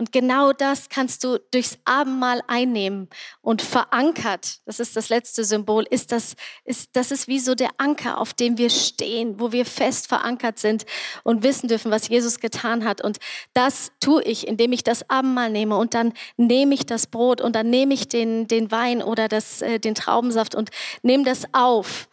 Und 0.00 0.12
genau 0.12 0.52
das 0.52 0.88
kannst 0.88 1.24
du 1.24 1.40
durchs 1.50 1.76
Abendmahl 1.84 2.40
einnehmen 2.46 3.08
und 3.40 3.62
verankert, 3.62 4.60
das 4.64 4.78
ist 4.78 4.94
das 4.94 5.08
letzte 5.08 5.42
Symbol, 5.42 5.84
ist 5.90 6.12
das, 6.12 6.36
ist, 6.64 6.90
das 6.92 7.10
ist 7.10 7.26
wie 7.26 7.40
so 7.40 7.56
der 7.56 7.70
Anker, 7.78 8.20
auf 8.20 8.32
dem 8.32 8.58
wir 8.58 8.70
stehen, 8.70 9.40
wo 9.40 9.50
wir 9.50 9.66
fest 9.66 10.06
verankert 10.06 10.60
sind 10.60 10.86
und 11.24 11.42
wissen 11.42 11.66
dürfen, 11.66 11.90
was 11.90 12.06
Jesus 12.06 12.38
getan 12.38 12.84
hat. 12.84 13.02
Und 13.02 13.18
das 13.54 13.90
tue 13.98 14.22
ich, 14.22 14.46
indem 14.46 14.70
ich 14.70 14.84
das 14.84 15.10
Abendmahl 15.10 15.50
nehme 15.50 15.76
und 15.76 15.94
dann 15.94 16.12
nehme 16.36 16.76
ich 16.76 16.86
das 16.86 17.08
Brot 17.08 17.40
und 17.40 17.56
dann 17.56 17.68
nehme 17.68 17.92
ich 17.92 18.06
den, 18.06 18.46
den 18.46 18.70
Wein 18.70 19.02
oder 19.02 19.26
das, 19.26 19.62
äh, 19.62 19.80
den 19.80 19.96
Traubensaft 19.96 20.54
und 20.54 20.70
nehme 21.02 21.24
das 21.24 21.42
auf 21.52 22.08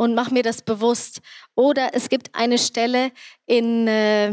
und 0.00 0.14
mach 0.14 0.30
mir 0.30 0.42
das 0.42 0.62
bewusst. 0.62 1.20
Oder 1.54 1.90
es 1.92 2.08
gibt 2.08 2.34
eine 2.34 2.56
Stelle 2.56 3.12
in, 3.44 3.86
äh, 3.86 4.28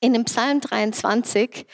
in 0.00 0.14
dem 0.14 0.24
Psalm 0.24 0.60
23, 0.60 1.64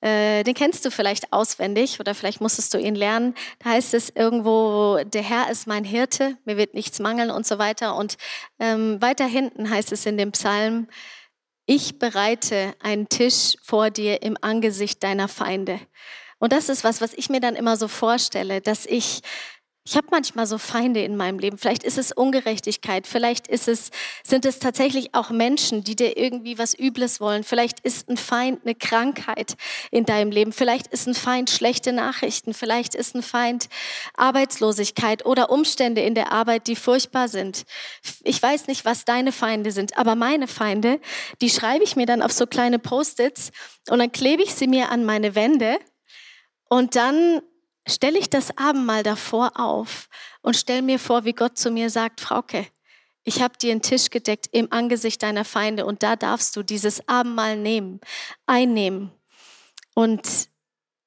äh, 0.00 0.44
den 0.44 0.54
kennst 0.54 0.84
du 0.84 0.92
vielleicht 0.92 1.32
auswendig 1.32 1.98
oder 1.98 2.14
vielleicht 2.14 2.40
musstest 2.40 2.72
du 2.72 2.78
ihn 2.78 2.94
lernen. 2.94 3.34
Da 3.58 3.70
heißt 3.70 3.92
es 3.94 4.08
irgendwo, 4.08 5.00
der 5.02 5.22
Herr 5.22 5.50
ist 5.50 5.66
mein 5.66 5.82
Hirte, 5.82 6.36
mir 6.44 6.56
wird 6.56 6.74
nichts 6.74 7.00
mangeln 7.00 7.32
und 7.32 7.44
so 7.44 7.58
weiter. 7.58 7.96
Und 7.96 8.18
ähm, 8.60 9.02
weiter 9.02 9.26
hinten 9.26 9.68
heißt 9.68 9.90
es 9.90 10.06
in 10.06 10.16
dem 10.16 10.30
Psalm, 10.30 10.86
ich 11.66 11.98
bereite 11.98 12.76
einen 12.78 13.08
Tisch 13.08 13.56
vor 13.64 13.90
dir 13.90 14.22
im 14.22 14.38
Angesicht 14.40 15.02
deiner 15.02 15.26
Feinde. 15.26 15.80
Und 16.38 16.52
das 16.52 16.68
ist 16.68 16.84
was, 16.84 17.00
was 17.00 17.14
ich 17.14 17.30
mir 17.30 17.40
dann 17.40 17.56
immer 17.56 17.76
so 17.76 17.88
vorstelle, 17.88 18.60
dass 18.60 18.86
ich 18.86 19.22
ich 19.86 19.98
habe 19.98 20.06
manchmal 20.10 20.46
so 20.46 20.56
Feinde 20.56 21.02
in 21.02 21.14
meinem 21.14 21.38
Leben. 21.38 21.58
Vielleicht 21.58 21.84
ist 21.84 21.98
es 21.98 22.10
Ungerechtigkeit, 22.10 23.06
vielleicht 23.06 23.46
ist 23.48 23.68
es, 23.68 23.90
sind 24.22 24.46
es 24.46 24.58
tatsächlich 24.58 25.14
auch 25.14 25.28
Menschen, 25.28 25.84
die 25.84 25.94
dir 25.94 26.16
irgendwie 26.16 26.56
was 26.56 26.72
Übles 26.72 27.20
wollen. 27.20 27.44
Vielleicht 27.44 27.80
ist 27.80 28.08
ein 28.08 28.16
Feind 28.16 28.62
eine 28.64 28.74
Krankheit 28.74 29.56
in 29.90 30.06
deinem 30.06 30.30
Leben. 30.30 30.52
Vielleicht 30.52 30.86
ist 30.86 31.06
ein 31.06 31.14
Feind 31.14 31.50
schlechte 31.50 31.92
Nachrichten. 31.92 32.54
Vielleicht 32.54 32.94
ist 32.94 33.14
ein 33.14 33.22
Feind 33.22 33.68
Arbeitslosigkeit 34.16 35.26
oder 35.26 35.50
Umstände 35.50 36.00
in 36.00 36.14
der 36.14 36.32
Arbeit, 36.32 36.66
die 36.66 36.76
furchtbar 36.76 37.28
sind. 37.28 37.64
Ich 38.22 38.42
weiß 38.42 38.68
nicht, 38.68 38.86
was 38.86 39.04
deine 39.04 39.32
Feinde 39.32 39.70
sind, 39.70 39.98
aber 39.98 40.14
meine 40.14 40.48
Feinde, 40.48 40.98
die 41.42 41.50
schreibe 41.50 41.84
ich 41.84 41.94
mir 41.94 42.06
dann 42.06 42.22
auf 42.22 42.32
so 42.32 42.46
kleine 42.46 42.78
Post-its 42.78 43.50
und 43.90 43.98
dann 43.98 44.12
klebe 44.12 44.42
ich 44.42 44.54
sie 44.54 44.66
mir 44.66 44.90
an 44.90 45.04
meine 45.04 45.34
Wände 45.34 45.76
und 46.70 46.96
dann 46.96 47.42
stelle 47.86 48.18
ich 48.18 48.30
das 48.30 48.56
Abendmahl 48.56 49.02
davor 49.02 49.52
auf 49.58 50.08
und 50.42 50.56
stelle 50.56 50.82
mir 50.82 50.98
vor, 50.98 51.24
wie 51.24 51.32
Gott 51.32 51.58
zu 51.58 51.70
mir 51.70 51.90
sagt, 51.90 52.20
Frauke, 52.20 52.66
ich 53.24 53.40
habe 53.40 53.56
dir 53.56 53.72
einen 53.72 53.82
Tisch 53.82 54.10
gedeckt 54.10 54.48
im 54.52 54.70
Angesicht 54.70 55.22
deiner 55.22 55.44
Feinde 55.44 55.86
und 55.86 56.02
da 56.02 56.16
darfst 56.16 56.56
du 56.56 56.62
dieses 56.62 57.08
Abendmahl 57.08 57.56
nehmen, 57.56 58.00
einnehmen 58.46 59.10
und, 59.94 60.48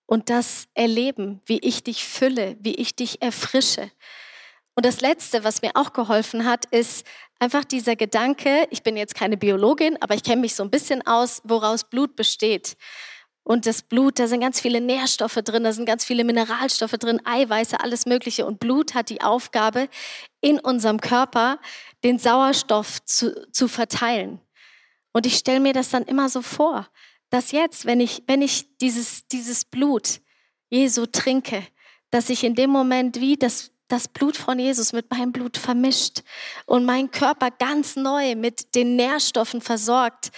und 0.08 0.30
das 0.30 0.68
erleben, 0.74 1.42
wie 1.46 1.60
ich 1.60 1.84
dich 1.84 2.06
fülle, 2.06 2.58
wie 2.60 2.76
ich 2.76 2.96
dich 2.96 3.22
erfrische. 3.22 3.92
Und 4.74 4.86
das 4.86 5.02
Letzte, 5.02 5.44
was 5.44 5.62
mir 5.62 5.72
auch 5.76 5.94
geholfen 5.94 6.46
hat, 6.46 6.66
ist 6.66 7.06
einfach 7.40 7.66
dieser 7.66 7.96
Gedanke, 7.96 8.68
ich 8.72 8.84
bin 8.84 8.98
jetzt 8.98 9.16
keine 9.16 9.38
Biologin, 9.38 9.98
aber 10.02 10.16
ich 10.16 10.24
kenne 10.24 10.42
mich 10.42 10.56
so 10.56 10.64
ein 10.64 10.72
bisschen 10.72 11.06
aus, 11.06 11.42
woraus 11.44 11.84
Blut 11.84 12.16
besteht. 12.16 12.78
Und 13.48 13.66
das 13.66 13.82
Blut, 13.82 14.20
da 14.20 14.28
sind 14.28 14.42
ganz 14.42 14.60
viele 14.60 14.82
Nährstoffe 14.82 15.36
drin, 15.36 15.64
da 15.64 15.72
sind 15.72 15.86
ganz 15.86 16.04
viele 16.04 16.26
Mineralstoffe 16.26 16.98
drin, 17.00 17.22
Eiweiße, 17.24 17.80
alles 17.80 18.06
Mögliche. 18.06 18.46
Und 18.46 18.60
Blut 18.60 18.94
hat 18.94 19.10
die 19.10 19.22
Aufgabe, 19.22 19.88
in 20.42 20.60
unserem 20.60 21.00
Körper 21.00 21.58
den 22.04 22.20
Sauerstoff 22.20 23.02
zu, 23.06 23.50
zu 23.54 23.70
verteilen. 23.70 24.42
Und 25.14 25.26
ich 25.26 25.38
stelle 25.38 25.62
mir 25.62 25.72
das 25.72 25.92
dann 25.92 26.04
immer 26.04 26.28
so 26.28 26.42
vor, 26.42 26.90
dass 27.30 27.54
jetzt, 27.54 27.86
wenn 27.86 28.02
ich, 28.02 28.22
wenn 28.28 28.42
ich 28.42 28.78
dieses, 28.80 29.30
dieses 29.30 29.64
Blut 29.64 30.20
Jesu 30.70 31.06
trinke, 31.06 31.66
dass 32.10 32.30
ich 32.30 32.44
in 32.44 32.54
dem 32.54 32.70
Moment 32.70 33.22
wie 33.22 33.38
das 33.38 33.72
das 33.88 34.08
Blut 34.08 34.36
von 34.36 34.60
Jesus 34.60 34.94
mit 34.94 35.10
meinem 35.12 35.32
Blut 35.32 35.58
vermischt 35.58 36.24
und 36.66 36.86
mein 36.86 37.12
Körper 37.12 37.52
ganz 37.52 37.96
neu 37.96 38.36
mit 38.36 38.76
den 38.76 38.96
Nährstoffen 38.96 39.62
versorgt, 39.62 40.32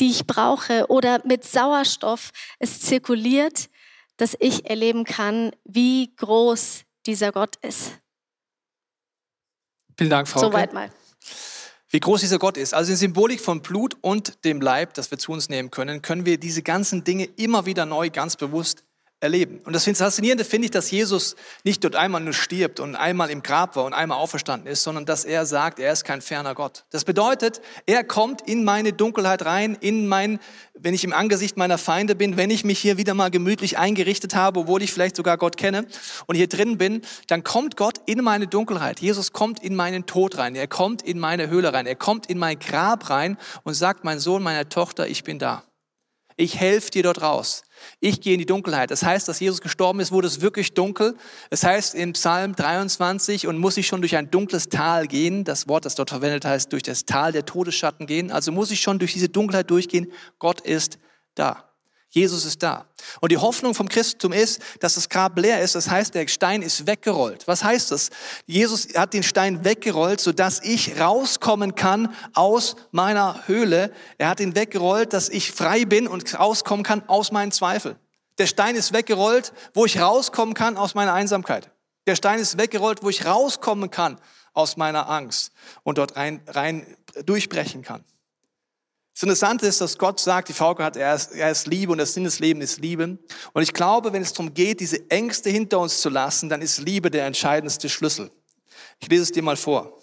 die 0.00 0.10
ich 0.10 0.26
brauche 0.26 0.86
oder 0.88 1.20
mit 1.24 1.44
Sauerstoff 1.44 2.32
es 2.58 2.80
zirkuliert, 2.80 3.68
dass 4.16 4.36
ich 4.40 4.68
erleben 4.68 5.04
kann, 5.04 5.52
wie 5.64 6.14
groß 6.16 6.84
dieser 7.06 7.32
Gott 7.32 7.56
ist. 7.62 7.92
Vielen 9.96 10.10
Dank, 10.10 10.28
Frau. 10.28 10.40
Soweit 10.40 10.72
mal. 10.72 10.90
Wie 11.88 12.00
groß 12.00 12.20
dieser 12.20 12.38
Gott 12.38 12.56
ist. 12.56 12.74
Also 12.74 12.90
in 12.90 12.98
Symbolik 12.98 13.40
von 13.40 13.62
Blut 13.62 13.96
und 14.00 14.44
dem 14.44 14.60
Leib, 14.60 14.94
das 14.94 15.10
wir 15.10 15.18
zu 15.18 15.32
uns 15.32 15.48
nehmen 15.48 15.70
können, 15.70 16.02
können 16.02 16.26
wir 16.26 16.38
diese 16.38 16.62
ganzen 16.62 17.04
Dinge 17.04 17.24
immer 17.36 17.64
wieder 17.64 17.86
neu 17.86 18.10
ganz 18.10 18.36
bewusst 18.36 18.84
erleben. 19.18 19.60
Und 19.64 19.72
das 19.72 19.84
Faszinierende 19.84 20.44
finde 20.44 20.66
ich, 20.66 20.70
dass 20.70 20.90
Jesus 20.90 21.36
nicht 21.64 21.82
dort 21.82 21.96
einmal 21.96 22.20
nur 22.20 22.34
stirbt 22.34 22.80
und 22.80 22.96
einmal 22.96 23.30
im 23.30 23.42
Grab 23.42 23.74
war 23.74 23.84
und 23.84 23.94
einmal 23.94 24.18
auferstanden 24.18 24.70
ist, 24.70 24.82
sondern 24.82 25.06
dass 25.06 25.24
er 25.24 25.46
sagt, 25.46 25.78
er 25.78 25.90
ist 25.90 26.04
kein 26.04 26.20
ferner 26.20 26.54
Gott. 26.54 26.84
Das 26.90 27.04
bedeutet, 27.04 27.62
er 27.86 28.04
kommt 28.04 28.42
in 28.46 28.62
meine 28.62 28.92
Dunkelheit 28.92 29.46
rein, 29.46 29.76
in 29.80 30.06
mein, 30.06 30.38
wenn 30.74 30.92
ich 30.92 31.02
im 31.02 31.14
Angesicht 31.14 31.56
meiner 31.56 31.78
Feinde 31.78 32.14
bin, 32.14 32.36
wenn 32.36 32.50
ich 32.50 32.62
mich 32.62 32.78
hier 32.78 32.98
wieder 32.98 33.14
mal 33.14 33.30
gemütlich 33.30 33.78
eingerichtet 33.78 34.34
habe, 34.34 34.60
obwohl 34.60 34.82
ich 34.82 34.92
vielleicht 34.92 35.16
sogar 35.16 35.38
Gott 35.38 35.56
kenne 35.56 35.86
und 36.26 36.36
hier 36.36 36.48
drin 36.48 36.76
bin, 36.76 37.00
dann 37.26 37.42
kommt 37.42 37.78
Gott 37.78 38.00
in 38.04 38.22
meine 38.22 38.46
Dunkelheit. 38.46 39.00
Jesus 39.00 39.32
kommt 39.32 39.62
in 39.62 39.74
meinen 39.74 40.04
Tod 40.04 40.36
rein. 40.36 40.54
Er 40.54 40.68
kommt 40.68 41.00
in 41.00 41.18
meine 41.18 41.48
Höhle 41.48 41.72
rein. 41.72 41.86
Er 41.86 41.96
kommt 41.96 42.26
in 42.26 42.36
mein 42.36 42.58
Grab 42.58 43.08
rein 43.08 43.38
und 43.64 43.72
sagt, 43.72 44.04
mein 44.04 44.18
Sohn, 44.18 44.42
meine 44.42 44.68
Tochter, 44.68 45.08
ich 45.08 45.24
bin 45.24 45.38
da. 45.38 45.64
Ich 46.36 46.60
helfe 46.60 46.90
dir 46.90 47.02
dort 47.02 47.22
raus. 47.22 47.62
Ich 48.00 48.20
gehe 48.20 48.34
in 48.34 48.38
die 48.38 48.46
Dunkelheit. 48.46 48.90
Das 48.90 49.02
heißt, 49.02 49.28
dass 49.28 49.40
Jesus 49.40 49.60
gestorben 49.60 50.00
ist, 50.00 50.12
wurde 50.12 50.26
es 50.26 50.40
wirklich 50.40 50.74
dunkel. 50.74 51.16
Es 51.50 51.64
heißt 51.64 51.94
in 51.94 52.12
Psalm 52.12 52.54
23, 52.54 53.46
und 53.46 53.58
muss 53.58 53.76
ich 53.76 53.86
schon 53.86 54.00
durch 54.00 54.16
ein 54.16 54.30
dunkles 54.30 54.68
Tal 54.68 55.06
gehen. 55.06 55.44
Das 55.44 55.68
Wort, 55.68 55.84
das 55.84 55.94
dort 55.94 56.10
verwendet 56.10 56.44
heißt, 56.44 56.72
durch 56.72 56.82
das 56.82 57.04
Tal 57.04 57.32
der 57.32 57.44
Todesschatten 57.44 58.06
gehen. 58.06 58.30
Also 58.30 58.52
muss 58.52 58.70
ich 58.70 58.80
schon 58.80 58.98
durch 58.98 59.12
diese 59.12 59.28
Dunkelheit 59.28 59.70
durchgehen. 59.70 60.12
Gott 60.38 60.60
ist 60.60 60.98
da. 61.34 61.65
Jesus 62.16 62.46
ist 62.46 62.62
da. 62.62 62.86
Und 63.20 63.30
die 63.30 63.36
Hoffnung 63.36 63.74
vom 63.74 63.90
Christentum 63.90 64.32
ist, 64.32 64.62
dass 64.80 64.94
das 64.94 65.10
Grab 65.10 65.38
leer 65.38 65.60
ist. 65.60 65.74
Das 65.74 65.90
heißt, 65.90 66.14
der 66.14 66.26
Stein 66.28 66.62
ist 66.62 66.86
weggerollt. 66.86 67.46
Was 67.46 67.62
heißt 67.62 67.90
das? 67.90 68.08
Jesus 68.46 68.88
hat 68.96 69.12
den 69.12 69.22
Stein 69.22 69.66
weggerollt, 69.66 70.18
sodass 70.18 70.62
ich 70.62 70.98
rauskommen 70.98 71.74
kann 71.74 72.14
aus 72.32 72.76
meiner 72.90 73.46
Höhle. 73.46 73.92
Er 74.16 74.30
hat 74.30 74.40
ihn 74.40 74.54
weggerollt, 74.54 75.12
dass 75.12 75.28
ich 75.28 75.52
frei 75.52 75.84
bin 75.84 76.08
und 76.08 76.38
rauskommen 76.38 76.84
kann 76.84 77.06
aus 77.06 77.32
meinen 77.32 77.52
Zweifeln. 77.52 77.96
Der 78.38 78.46
Stein 78.46 78.76
ist 78.76 78.94
weggerollt, 78.94 79.52
wo 79.74 79.84
ich 79.84 80.00
rauskommen 80.00 80.54
kann 80.54 80.78
aus 80.78 80.94
meiner 80.94 81.12
Einsamkeit. 81.12 81.70
Der 82.06 82.16
Stein 82.16 82.40
ist 82.40 82.56
weggerollt, 82.56 83.02
wo 83.02 83.10
ich 83.10 83.26
rauskommen 83.26 83.90
kann 83.90 84.18
aus 84.54 84.78
meiner 84.78 85.10
Angst 85.10 85.52
und 85.82 85.98
dort 85.98 86.16
rein, 86.16 86.40
rein 86.46 86.86
durchbrechen 87.26 87.82
kann. 87.82 88.06
Das 89.16 89.22
Interessante 89.22 89.66
ist, 89.66 89.80
dass 89.80 89.96
Gott 89.96 90.20
sagt, 90.20 90.50
die 90.50 90.52
Frauke 90.52 90.84
hat, 90.84 90.98
er 90.98 91.14
ist, 91.14 91.32
er 91.32 91.50
ist 91.50 91.66
Liebe 91.66 91.90
und 91.90 91.96
der 91.96 92.06
Sinn 92.06 92.24
des 92.24 92.38
Lebens 92.38 92.72
ist 92.72 92.80
Liebe. 92.80 93.16
Und 93.54 93.62
ich 93.62 93.72
glaube, 93.72 94.12
wenn 94.12 94.20
es 94.20 94.34
darum 94.34 94.52
geht, 94.52 94.80
diese 94.80 95.10
Ängste 95.10 95.48
hinter 95.48 95.78
uns 95.78 96.02
zu 96.02 96.10
lassen, 96.10 96.50
dann 96.50 96.60
ist 96.60 96.80
Liebe 96.80 97.10
der 97.10 97.24
entscheidendste 97.24 97.88
Schlüssel. 97.88 98.30
Ich 99.00 99.08
lese 99.08 99.22
es 99.22 99.32
dir 99.32 99.42
mal 99.42 99.56
vor. 99.56 99.98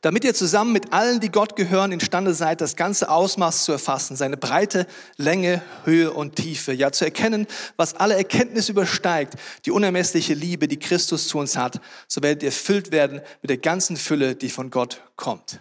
Damit 0.00 0.24
ihr 0.24 0.32
zusammen 0.32 0.72
mit 0.72 0.94
allen, 0.94 1.20
die 1.20 1.28
Gott 1.28 1.56
gehören, 1.56 1.92
imstande 1.92 2.32
seid, 2.32 2.62
das 2.62 2.74
ganze 2.74 3.10
Ausmaß 3.10 3.64
zu 3.64 3.72
erfassen, 3.72 4.16
seine 4.16 4.38
Breite, 4.38 4.86
Länge, 5.18 5.60
Höhe 5.84 6.10
und 6.10 6.36
Tiefe, 6.36 6.72
ja 6.72 6.92
zu 6.92 7.04
erkennen, 7.04 7.46
was 7.76 7.92
alle 7.92 8.14
Erkenntnis 8.14 8.70
übersteigt, 8.70 9.34
die 9.66 9.72
unermessliche 9.72 10.32
Liebe, 10.32 10.68
die 10.68 10.78
Christus 10.78 11.28
zu 11.28 11.36
uns 11.36 11.58
hat, 11.58 11.82
so 12.08 12.22
werdet 12.22 12.42
ihr 12.44 12.48
erfüllt 12.48 12.92
werden 12.92 13.20
mit 13.42 13.50
der 13.50 13.58
ganzen 13.58 13.98
Fülle, 13.98 14.36
die 14.36 14.48
von 14.48 14.70
Gott 14.70 15.02
kommt. 15.16 15.60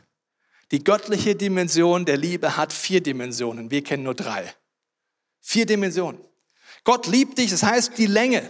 Die 0.71 0.83
göttliche 0.83 1.35
Dimension 1.35 2.05
der 2.05 2.17
Liebe 2.17 2.57
hat 2.57 2.73
vier 2.73 3.01
Dimensionen. 3.01 3.71
Wir 3.71 3.83
kennen 3.83 4.03
nur 4.03 4.15
drei. 4.15 4.53
Vier 5.41 5.65
Dimensionen. 5.65 6.19
Gott 6.83 7.07
liebt 7.07 7.37
dich, 7.37 7.51
das 7.51 7.63
heißt 7.63 7.97
die 7.97 8.07
Länge. 8.07 8.49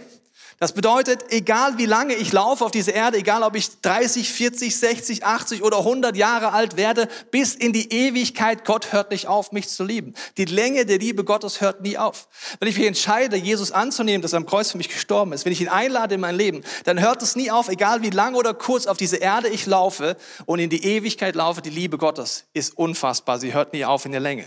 Das 0.58 0.72
bedeutet, 0.72 1.24
egal 1.28 1.76
wie 1.76 1.84
lange 1.84 2.14
ich 2.14 2.32
laufe 2.32 2.64
auf 2.64 2.70
dieser 2.70 2.94
Erde, 2.94 3.18
egal 3.18 3.42
ob 3.42 3.54
ich 3.56 3.82
30, 3.82 4.32
40, 4.32 4.74
60, 4.74 5.24
80 5.24 5.62
oder 5.62 5.80
100 5.80 6.16
Jahre 6.16 6.52
alt 6.52 6.78
werde, 6.78 7.08
bis 7.30 7.54
in 7.54 7.74
die 7.74 7.92
Ewigkeit, 7.92 8.64
Gott 8.64 8.90
hört 8.90 9.10
nicht 9.10 9.26
auf, 9.26 9.52
mich 9.52 9.68
zu 9.68 9.84
lieben. 9.84 10.14
Die 10.38 10.46
Länge 10.46 10.86
der 10.86 10.98
Liebe 10.98 11.24
Gottes 11.24 11.60
hört 11.60 11.82
nie 11.82 11.98
auf. 11.98 12.26
Wenn 12.58 12.68
ich 12.68 12.78
mich 12.78 12.86
entscheide, 12.86 13.36
Jesus 13.36 13.70
anzunehmen, 13.70 14.22
dass 14.22 14.32
er 14.32 14.38
am 14.38 14.46
Kreuz 14.46 14.70
für 14.70 14.78
mich 14.78 14.88
gestorben 14.88 15.34
ist, 15.34 15.44
wenn 15.44 15.52
ich 15.52 15.60
ihn 15.60 15.68
einlade 15.68 16.14
in 16.14 16.22
mein 16.22 16.36
Leben, 16.36 16.62
dann 16.84 17.00
hört 17.00 17.20
es 17.20 17.36
nie 17.36 17.50
auf, 17.50 17.68
egal 17.68 18.00
wie 18.00 18.10
lang 18.10 18.34
oder 18.34 18.54
kurz 18.54 18.86
auf 18.86 18.96
diese 18.96 19.16
Erde 19.16 19.48
ich 19.48 19.66
laufe 19.66 20.16
und 20.46 20.58
in 20.58 20.70
die 20.70 20.84
Ewigkeit 20.84 21.34
laufe, 21.34 21.60
die 21.60 21.68
Liebe 21.68 21.98
Gottes 21.98 22.44
ist 22.54 22.78
unfassbar. 22.78 23.38
Sie 23.38 23.52
hört 23.52 23.74
nie 23.74 23.84
auf 23.84 24.06
in 24.06 24.12
der 24.12 24.22
Länge. 24.22 24.46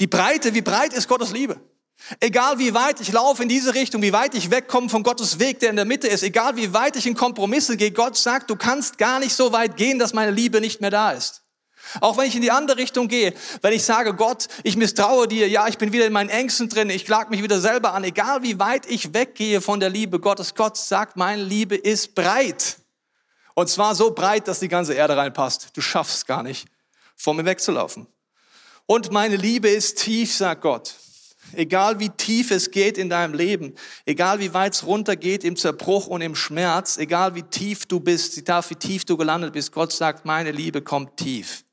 Die 0.00 0.08
Breite, 0.08 0.54
wie 0.54 0.62
breit 0.62 0.92
ist 0.92 1.06
Gottes 1.06 1.30
Liebe? 1.30 1.60
Egal 2.20 2.58
wie 2.58 2.74
weit 2.74 3.00
ich 3.00 3.10
laufe 3.10 3.42
in 3.42 3.48
diese 3.48 3.74
Richtung, 3.74 4.02
wie 4.02 4.12
weit 4.12 4.34
ich 4.34 4.50
wegkomme 4.50 4.88
von 4.88 5.02
Gottes 5.02 5.38
Weg, 5.38 5.60
der 5.60 5.70
in 5.70 5.76
der 5.76 5.84
Mitte 5.84 6.06
ist, 6.06 6.22
egal 6.22 6.56
wie 6.56 6.72
weit 6.72 6.96
ich 6.96 7.06
in 7.06 7.14
Kompromisse 7.14 7.76
gehe, 7.76 7.90
Gott 7.90 8.16
sagt, 8.16 8.50
du 8.50 8.56
kannst 8.56 8.98
gar 8.98 9.18
nicht 9.18 9.34
so 9.34 9.52
weit 9.52 9.76
gehen, 9.76 9.98
dass 9.98 10.12
meine 10.12 10.30
Liebe 10.30 10.60
nicht 10.60 10.80
mehr 10.80 10.90
da 10.90 11.12
ist. 11.12 11.42
Auch 12.00 12.16
wenn 12.16 12.26
ich 12.26 12.34
in 12.34 12.42
die 12.42 12.50
andere 12.50 12.78
Richtung 12.78 13.08
gehe, 13.08 13.32
wenn 13.62 13.72
ich 13.72 13.84
sage, 13.84 14.14
Gott, 14.14 14.48
ich 14.62 14.76
misstraue 14.76 15.28
dir, 15.28 15.48
ja, 15.48 15.68
ich 15.68 15.78
bin 15.78 15.92
wieder 15.92 16.06
in 16.06 16.12
meinen 16.12 16.30
Ängsten 16.30 16.68
drin, 16.68 16.90
ich 16.90 17.04
klag 17.04 17.30
mich 17.30 17.42
wieder 17.42 17.60
selber 17.60 17.94
an, 17.94 18.04
egal 18.04 18.42
wie 18.42 18.58
weit 18.58 18.86
ich 18.86 19.14
weggehe 19.14 19.60
von 19.60 19.80
der 19.80 19.90
Liebe 19.90 20.20
Gottes, 20.20 20.54
Gott 20.54 20.76
sagt, 20.76 21.16
meine 21.16 21.42
Liebe 21.42 21.76
ist 21.76 22.14
breit. 22.14 22.78
Und 23.54 23.68
zwar 23.68 23.94
so 23.94 24.10
breit, 24.10 24.48
dass 24.48 24.60
die 24.60 24.68
ganze 24.68 24.94
Erde 24.94 25.16
reinpasst. 25.16 25.70
Du 25.74 25.80
schaffst 25.80 26.26
gar 26.26 26.42
nicht, 26.42 26.66
vor 27.16 27.34
mir 27.34 27.44
wegzulaufen. 27.44 28.06
Und 28.86 29.10
meine 29.12 29.36
Liebe 29.36 29.68
ist 29.68 29.98
tief, 29.98 30.34
sagt 30.34 30.62
Gott. 30.62 30.94
Egal 31.52 32.00
wie 32.00 32.10
tief 32.10 32.50
es 32.50 32.70
geht 32.70 32.98
in 32.98 33.08
deinem 33.08 33.34
Leben, 33.34 33.74
egal 34.04 34.40
wie 34.40 34.52
weit 34.52 34.74
es 34.74 34.86
runtergeht 34.86 35.44
im 35.44 35.56
Zerbruch 35.56 36.06
und 36.06 36.20
im 36.20 36.34
Schmerz, 36.34 36.98
egal 36.98 37.34
wie 37.34 37.42
tief 37.42 37.86
du 37.86 38.00
bist, 38.00 38.38
egal 38.38 38.64
wie 38.68 38.74
tief 38.74 39.04
du 39.04 39.16
gelandet 39.16 39.52
bist, 39.52 39.72
Gott 39.72 39.92
sagt, 39.92 40.24
meine 40.24 40.50
Liebe 40.50 40.82
kommt 40.82 41.16
tief. 41.16 41.64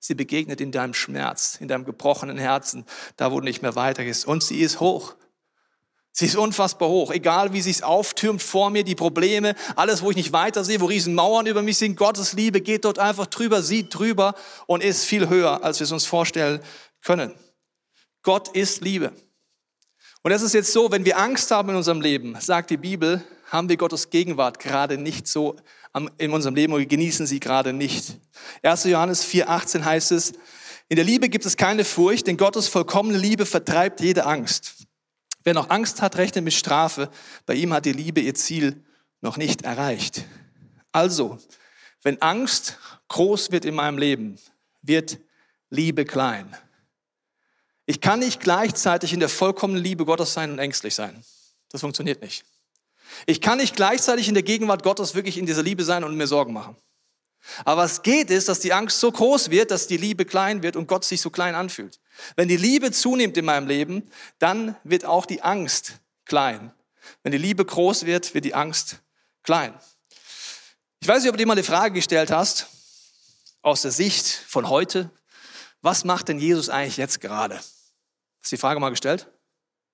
Sie 0.00 0.14
begegnet 0.14 0.60
in 0.60 0.72
deinem 0.72 0.94
Schmerz, 0.94 1.56
in 1.60 1.68
deinem 1.68 1.84
gebrochenen 1.84 2.38
Herzen, 2.38 2.84
da 3.16 3.32
wo 3.32 3.40
du 3.40 3.44
nicht 3.44 3.62
mehr 3.62 3.74
weitergehst. 3.74 4.26
Und 4.26 4.42
sie 4.42 4.60
ist 4.60 4.80
hoch. 4.80 5.14
Sie 6.12 6.26
ist 6.26 6.36
unfassbar 6.36 6.88
hoch. 6.88 7.10
Egal 7.12 7.52
wie 7.52 7.60
sie 7.60 7.70
es 7.70 7.82
auftürmt 7.82 8.42
vor 8.42 8.70
mir, 8.70 8.84
die 8.84 8.94
Probleme, 8.94 9.54
alles, 9.76 10.02
wo 10.02 10.10
ich 10.10 10.16
nicht 10.16 10.32
weiter 10.32 10.64
sehe, 10.64 10.80
wo 10.80 10.86
riesen 10.86 11.14
Mauern 11.14 11.46
über 11.46 11.62
mich 11.62 11.78
sind, 11.78 11.96
Gottes 11.96 12.32
Liebe 12.32 12.60
geht 12.60 12.84
dort 12.84 12.98
einfach 12.98 13.26
drüber, 13.26 13.62
sieht 13.62 13.94
drüber 13.94 14.34
und 14.66 14.82
ist 14.82 15.04
viel 15.04 15.28
höher, 15.28 15.62
als 15.62 15.78
wir 15.80 15.84
es 15.84 15.92
uns 15.92 16.06
vorstellen 16.06 16.60
können. 17.02 17.34
Gott 18.22 18.48
ist 18.48 18.80
Liebe. 18.80 19.12
Und 20.22 20.32
es 20.32 20.42
ist 20.42 20.54
jetzt 20.54 20.72
so, 20.72 20.90
wenn 20.90 21.04
wir 21.04 21.18
Angst 21.18 21.50
haben 21.50 21.70
in 21.70 21.76
unserem 21.76 22.00
Leben, 22.00 22.36
sagt 22.40 22.70
die 22.70 22.76
Bibel, 22.76 23.22
haben 23.50 23.68
wir 23.68 23.76
Gottes 23.76 24.10
Gegenwart 24.10 24.58
gerade 24.58 24.98
nicht 24.98 25.26
so 25.26 25.56
in 26.18 26.32
unserem 26.32 26.54
Leben 26.54 26.72
und 26.72 26.80
wir 26.80 26.86
genießen 26.86 27.26
sie 27.26 27.40
gerade 27.40 27.72
nicht. 27.72 28.18
1. 28.62 28.84
Johannes 28.84 29.24
4,18 29.24 29.84
heißt 29.84 30.12
es, 30.12 30.32
in 30.88 30.96
der 30.96 31.04
Liebe 31.04 31.28
gibt 31.28 31.44
es 31.44 31.56
keine 31.56 31.84
Furcht, 31.84 32.26
denn 32.26 32.36
Gottes 32.36 32.68
vollkommene 32.68 33.18
Liebe 33.18 33.46
vertreibt 33.46 34.00
jede 34.00 34.24
Angst. 34.26 34.86
Wer 35.44 35.54
noch 35.54 35.70
Angst 35.70 36.02
hat, 36.02 36.16
rechnet 36.16 36.44
mit 36.44 36.54
Strafe. 36.54 37.10
Bei 37.46 37.54
ihm 37.54 37.72
hat 37.72 37.84
die 37.84 37.92
Liebe 37.92 38.20
ihr 38.20 38.34
Ziel 38.34 38.84
noch 39.20 39.36
nicht 39.36 39.62
erreicht. 39.62 40.24
Also, 40.92 41.38
wenn 42.02 42.20
Angst 42.22 42.78
groß 43.08 43.50
wird 43.50 43.64
in 43.64 43.74
meinem 43.74 43.98
Leben, 43.98 44.38
wird 44.82 45.18
Liebe 45.70 46.04
klein. 46.04 46.56
Ich 47.88 48.02
kann 48.02 48.18
nicht 48.18 48.40
gleichzeitig 48.40 49.14
in 49.14 49.20
der 49.20 49.30
vollkommenen 49.30 49.82
Liebe 49.82 50.04
Gottes 50.04 50.34
sein 50.34 50.52
und 50.52 50.58
ängstlich 50.58 50.94
sein. 50.94 51.24
Das 51.70 51.80
funktioniert 51.80 52.20
nicht. 52.20 52.44
Ich 53.24 53.40
kann 53.40 53.56
nicht 53.56 53.76
gleichzeitig 53.76 54.28
in 54.28 54.34
der 54.34 54.42
Gegenwart 54.42 54.82
Gottes 54.82 55.14
wirklich 55.14 55.38
in 55.38 55.46
dieser 55.46 55.62
Liebe 55.62 55.82
sein 55.82 56.04
und 56.04 56.14
mir 56.14 56.26
Sorgen 56.26 56.52
machen. 56.52 56.76
Aber 57.64 57.80
was 57.80 58.02
geht 58.02 58.28
ist, 58.28 58.50
dass 58.50 58.60
die 58.60 58.74
Angst 58.74 59.00
so 59.00 59.10
groß 59.10 59.48
wird, 59.48 59.70
dass 59.70 59.86
die 59.86 59.96
Liebe 59.96 60.26
klein 60.26 60.62
wird 60.62 60.76
und 60.76 60.86
Gott 60.86 61.02
sich 61.02 61.22
so 61.22 61.30
klein 61.30 61.54
anfühlt. 61.54 61.98
Wenn 62.36 62.46
die 62.46 62.58
Liebe 62.58 62.92
zunimmt 62.92 63.38
in 63.38 63.46
meinem 63.46 63.66
Leben, 63.66 64.10
dann 64.38 64.76
wird 64.84 65.06
auch 65.06 65.24
die 65.24 65.40
Angst 65.40 65.94
klein. 66.26 66.74
Wenn 67.22 67.32
die 67.32 67.38
Liebe 67.38 67.64
groß 67.64 68.04
wird, 68.04 68.34
wird 68.34 68.44
die 68.44 68.54
Angst 68.54 68.98
klein. 69.42 69.72
Ich 71.00 71.08
weiß 71.08 71.22
nicht, 71.22 71.30
ob 71.30 71.38
du 71.38 71.42
dir 71.42 71.46
mal 71.46 71.54
eine 71.54 71.64
Frage 71.64 71.94
gestellt 71.94 72.30
hast, 72.30 72.66
aus 73.62 73.80
der 73.80 73.92
Sicht 73.92 74.26
von 74.26 74.68
heute. 74.68 75.10
Was 75.80 76.04
macht 76.04 76.28
denn 76.28 76.38
Jesus 76.38 76.68
eigentlich 76.68 76.98
jetzt 76.98 77.22
gerade? 77.22 77.58
Hast 78.40 78.52
du 78.52 78.56
die 78.56 78.60
Frage 78.60 78.80
mal 78.80 78.90
gestellt? 78.90 79.28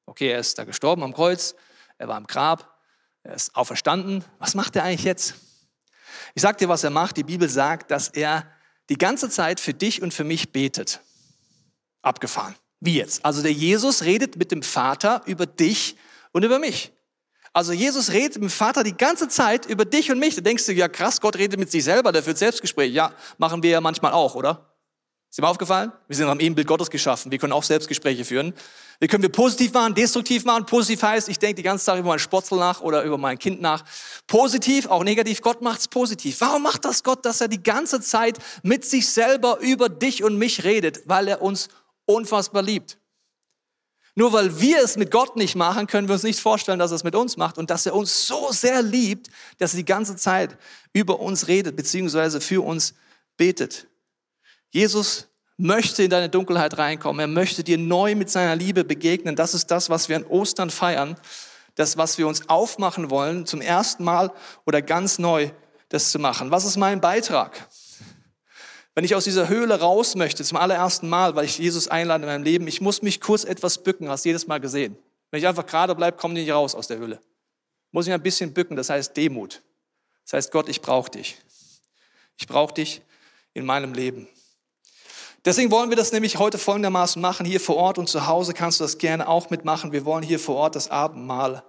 Okay, 0.06 0.28
er 0.28 0.38
ist 0.38 0.58
da 0.58 0.64
gestorben 0.64 1.02
am 1.02 1.14
Kreuz, 1.14 1.54
er 1.98 2.08
war 2.08 2.18
im 2.18 2.26
Grab, 2.26 2.78
er 3.22 3.34
ist 3.34 3.56
auferstanden. 3.56 4.24
Was 4.38 4.54
macht 4.54 4.76
er 4.76 4.84
eigentlich 4.84 5.04
jetzt? 5.04 5.34
Ich 6.34 6.42
sag 6.42 6.58
dir, 6.58 6.68
was 6.68 6.84
er 6.84 6.90
macht. 6.90 7.16
Die 7.16 7.24
Bibel 7.24 7.48
sagt, 7.48 7.90
dass 7.90 8.08
er 8.08 8.46
die 8.90 8.98
ganze 8.98 9.30
Zeit 9.30 9.60
für 9.60 9.72
dich 9.72 10.02
und 10.02 10.12
für 10.12 10.24
mich 10.24 10.52
betet. 10.52 11.00
Abgefahren. 12.02 12.54
Wie 12.80 12.96
jetzt? 12.96 13.24
Also 13.24 13.42
der 13.42 13.52
Jesus 13.52 14.02
redet 14.02 14.36
mit 14.36 14.50
dem 14.50 14.62
Vater 14.62 15.22
über 15.24 15.46
dich 15.46 15.96
und 16.32 16.42
über 16.42 16.58
mich. 16.58 16.92
Also 17.54 17.72
Jesus 17.72 18.10
redet 18.10 18.34
mit 18.34 18.42
dem 18.42 18.50
Vater 18.50 18.82
die 18.82 18.96
ganze 18.96 19.28
Zeit 19.28 19.64
über 19.66 19.84
dich 19.84 20.10
und 20.10 20.18
mich. 20.18 20.34
Da 20.34 20.42
denkst 20.42 20.66
du, 20.66 20.72
ja 20.72 20.88
krass, 20.88 21.20
Gott 21.20 21.36
redet 21.36 21.58
mit 21.58 21.70
sich 21.70 21.84
selber, 21.84 22.12
der 22.12 22.22
führt 22.22 22.36
Selbstgespräche. 22.36 22.92
Ja, 22.92 23.14
machen 23.38 23.62
wir 23.62 23.70
ja 23.70 23.80
manchmal 23.80 24.12
auch, 24.12 24.34
oder? 24.34 24.73
Ist 25.34 25.38
dir 25.38 25.48
aufgefallen? 25.48 25.90
Wir 26.06 26.14
sind 26.14 26.28
am 26.28 26.38
Ebenbild 26.38 26.68
Gottes 26.68 26.88
geschaffen. 26.88 27.32
Wir 27.32 27.40
können 27.40 27.52
auch 27.52 27.64
Selbstgespräche 27.64 28.24
führen. 28.24 28.54
Wie 29.00 29.08
können 29.08 29.24
wir 29.24 29.32
positiv 29.32 29.72
machen, 29.72 29.92
destruktiv 29.92 30.44
machen? 30.44 30.64
Positiv 30.64 31.02
heißt, 31.02 31.28
ich 31.28 31.40
denke 31.40 31.56
die 31.56 31.64
ganze 31.64 31.86
Zeit 31.86 31.98
über 31.98 32.10
meinen 32.10 32.20
Spotzel 32.20 32.56
nach 32.56 32.82
oder 32.82 33.02
über 33.02 33.18
mein 33.18 33.36
Kind 33.36 33.60
nach. 33.60 33.82
Positiv, 34.28 34.86
auch 34.86 35.02
negativ, 35.02 35.42
Gott 35.42 35.60
macht's 35.60 35.88
positiv. 35.88 36.40
Warum 36.40 36.62
macht 36.62 36.84
das 36.84 37.02
Gott, 37.02 37.26
dass 37.26 37.40
er 37.40 37.48
die 37.48 37.60
ganze 37.60 38.00
Zeit 38.00 38.38
mit 38.62 38.84
sich 38.84 39.08
selber 39.08 39.58
über 39.58 39.88
dich 39.88 40.22
und 40.22 40.38
mich 40.38 40.62
redet? 40.62 41.00
Weil 41.06 41.26
er 41.26 41.42
uns 41.42 41.66
unfassbar 42.04 42.62
liebt. 42.62 42.98
Nur 44.14 44.32
weil 44.32 44.60
wir 44.60 44.84
es 44.84 44.96
mit 44.96 45.10
Gott 45.10 45.34
nicht 45.34 45.56
machen, 45.56 45.88
können 45.88 46.06
wir 46.06 46.12
uns 46.12 46.22
nicht 46.22 46.38
vorstellen, 46.38 46.78
dass 46.78 46.92
er 46.92 46.94
es 46.94 47.02
mit 47.02 47.16
uns 47.16 47.36
macht 47.36 47.58
und 47.58 47.70
dass 47.70 47.86
er 47.86 47.96
uns 47.96 48.28
so 48.28 48.52
sehr 48.52 48.82
liebt, 48.82 49.30
dass 49.58 49.74
er 49.74 49.78
die 49.78 49.84
ganze 49.84 50.14
Zeit 50.14 50.56
über 50.92 51.18
uns 51.18 51.48
redet, 51.48 51.74
beziehungsweise 51.74 52.40
für 52.40 52.64
uns 52.64 52.94
betet. 53.36 53.88
Jesus 54.74 55.28
möchte 55.56 56.02
in 56.02 56.10
deine 56.10 56.28
Dunkelheit 56.28 56.76
reinkommen. 56.78 57.20
Er 57.20 57.28
möchte 57.28 57.62
dir 57.62 57.78
neu 57.78 58.16
mit 58.16 58.28
seiner 58.28 58.56
Liebe 58.56 58.82
begegnen. 58.82 59.36
Das 59.36 59.54
ist 59.54 59.70
das, 59.70 59.88
was 59.88 60.08
wir 60.08 60.16
an 60.16 60.24
Ostern 60.24 60.68
feiern. 60.68 61.16
Das, 61.76 61.96
was 61.96 62.18
wir 62.18 62.26
uns 62.26 62.48
aufmachen 62.48 63.08
wollen, 63.08 63.46
zum 63.46 63.60
ersten 63.60 64.02
Mal 64.02 64.32
oder 64.66 64.82
ganz 64.82 65.20
neu 65.20 65.50
das 65.90 66.10
zu 66.10 66.18
machen. 66.18 66.50
Was 66.50 66.64
ist 66.64 66.76
mein 66.76 67.00
Beitrag? 67.00 67.68
Wenn 68.96 69.04
ich 69.04 69.14
aus 69.14 69.22
dieser 69.22 69.48
Höhle 69.48 69.78
raus 69.78 70.16
möchte, 70.16 70.42
zum 70.42 70.58
allerersten 70.58 71.08
Mal, 71.08 71.36
weil 71.36 71.44
ich 71.44 71.58
Jesus 71.58 71.86
einlade 71.86 72.24
in 72.24 72.30
meinem 72.30 72.42
Leben, 72.42 72.66
ich 72.66 72.80
muss 72.80 73.00
mich 73.00 73.20
kurz 73.20 73.44
etwas 73.44 73.78
bücken, 73.78 74.08
hast 74.08 74.24
du 74.24 74.30
jedes 74.30 74.48
Mal 74.48 74.58
gesehen. 74.58 74.96
Wenn 75.30 75.38
ich 75.38 75.46
einfach 75.46 75.66
gerade 75.66 75.94
bleibe, 75.94 76.16
komme 76.16 76.34
ich 76.34 76.46
nicht 76.46 76.54
raus 76.54 76.74
aus 76.74 76.88
der 76.88 76.98
Höhle. 76.98 77.20
Muss 77.92 78.08
ich 78.08 78.12
ein 78.12 78.22
bisschen 78.22 78.52
bücken, 78.52 78.76
das 78.76 78.90
heißt 78.90 79.16
Demut. 79.16 79.62
Das 80.24 80.32
heißt, 80.32 80.50
Gott, 80.50 80.68
ich 80.68 80.80
brauche 80.80 81.12
dich. 81.12 81.36
Ich 82.38 82.48
brauche 82.48 82.74
dich 82.74 83.02
in 83.52 83.64
meinem 83.64 83.94
Leben. 83.94 84.26
Deswegen 85.44 85.70
wollen 85.70 85.90
wir 85.90 85.96
das 85.96 86.10
nämlich 86.10 86.38
heute 86.38 86.56
folgendermaßen 86.56 87.20
machen. 87.20 87.44
Hier 87.44 87.60
vor 87.60 87.76
Ort 87.76 87.98
und 87.98 88.08
zu 88.08 88.26
Hause 88.26 88.54
kannst 88.54 88.80
du 88.80 88.84
das 88.84 88.96
gerne 88.96 89.28
auch 89.28 89.50
mitmachen. 89.50 89.92
Wir 89.92 90.06
wollen 90.06 90.22
hier 90.22 90.38
vor 90.38 90.56
Ort 90.56 90.74
das 90.74 90.90
Abendmahl 90.90 91.62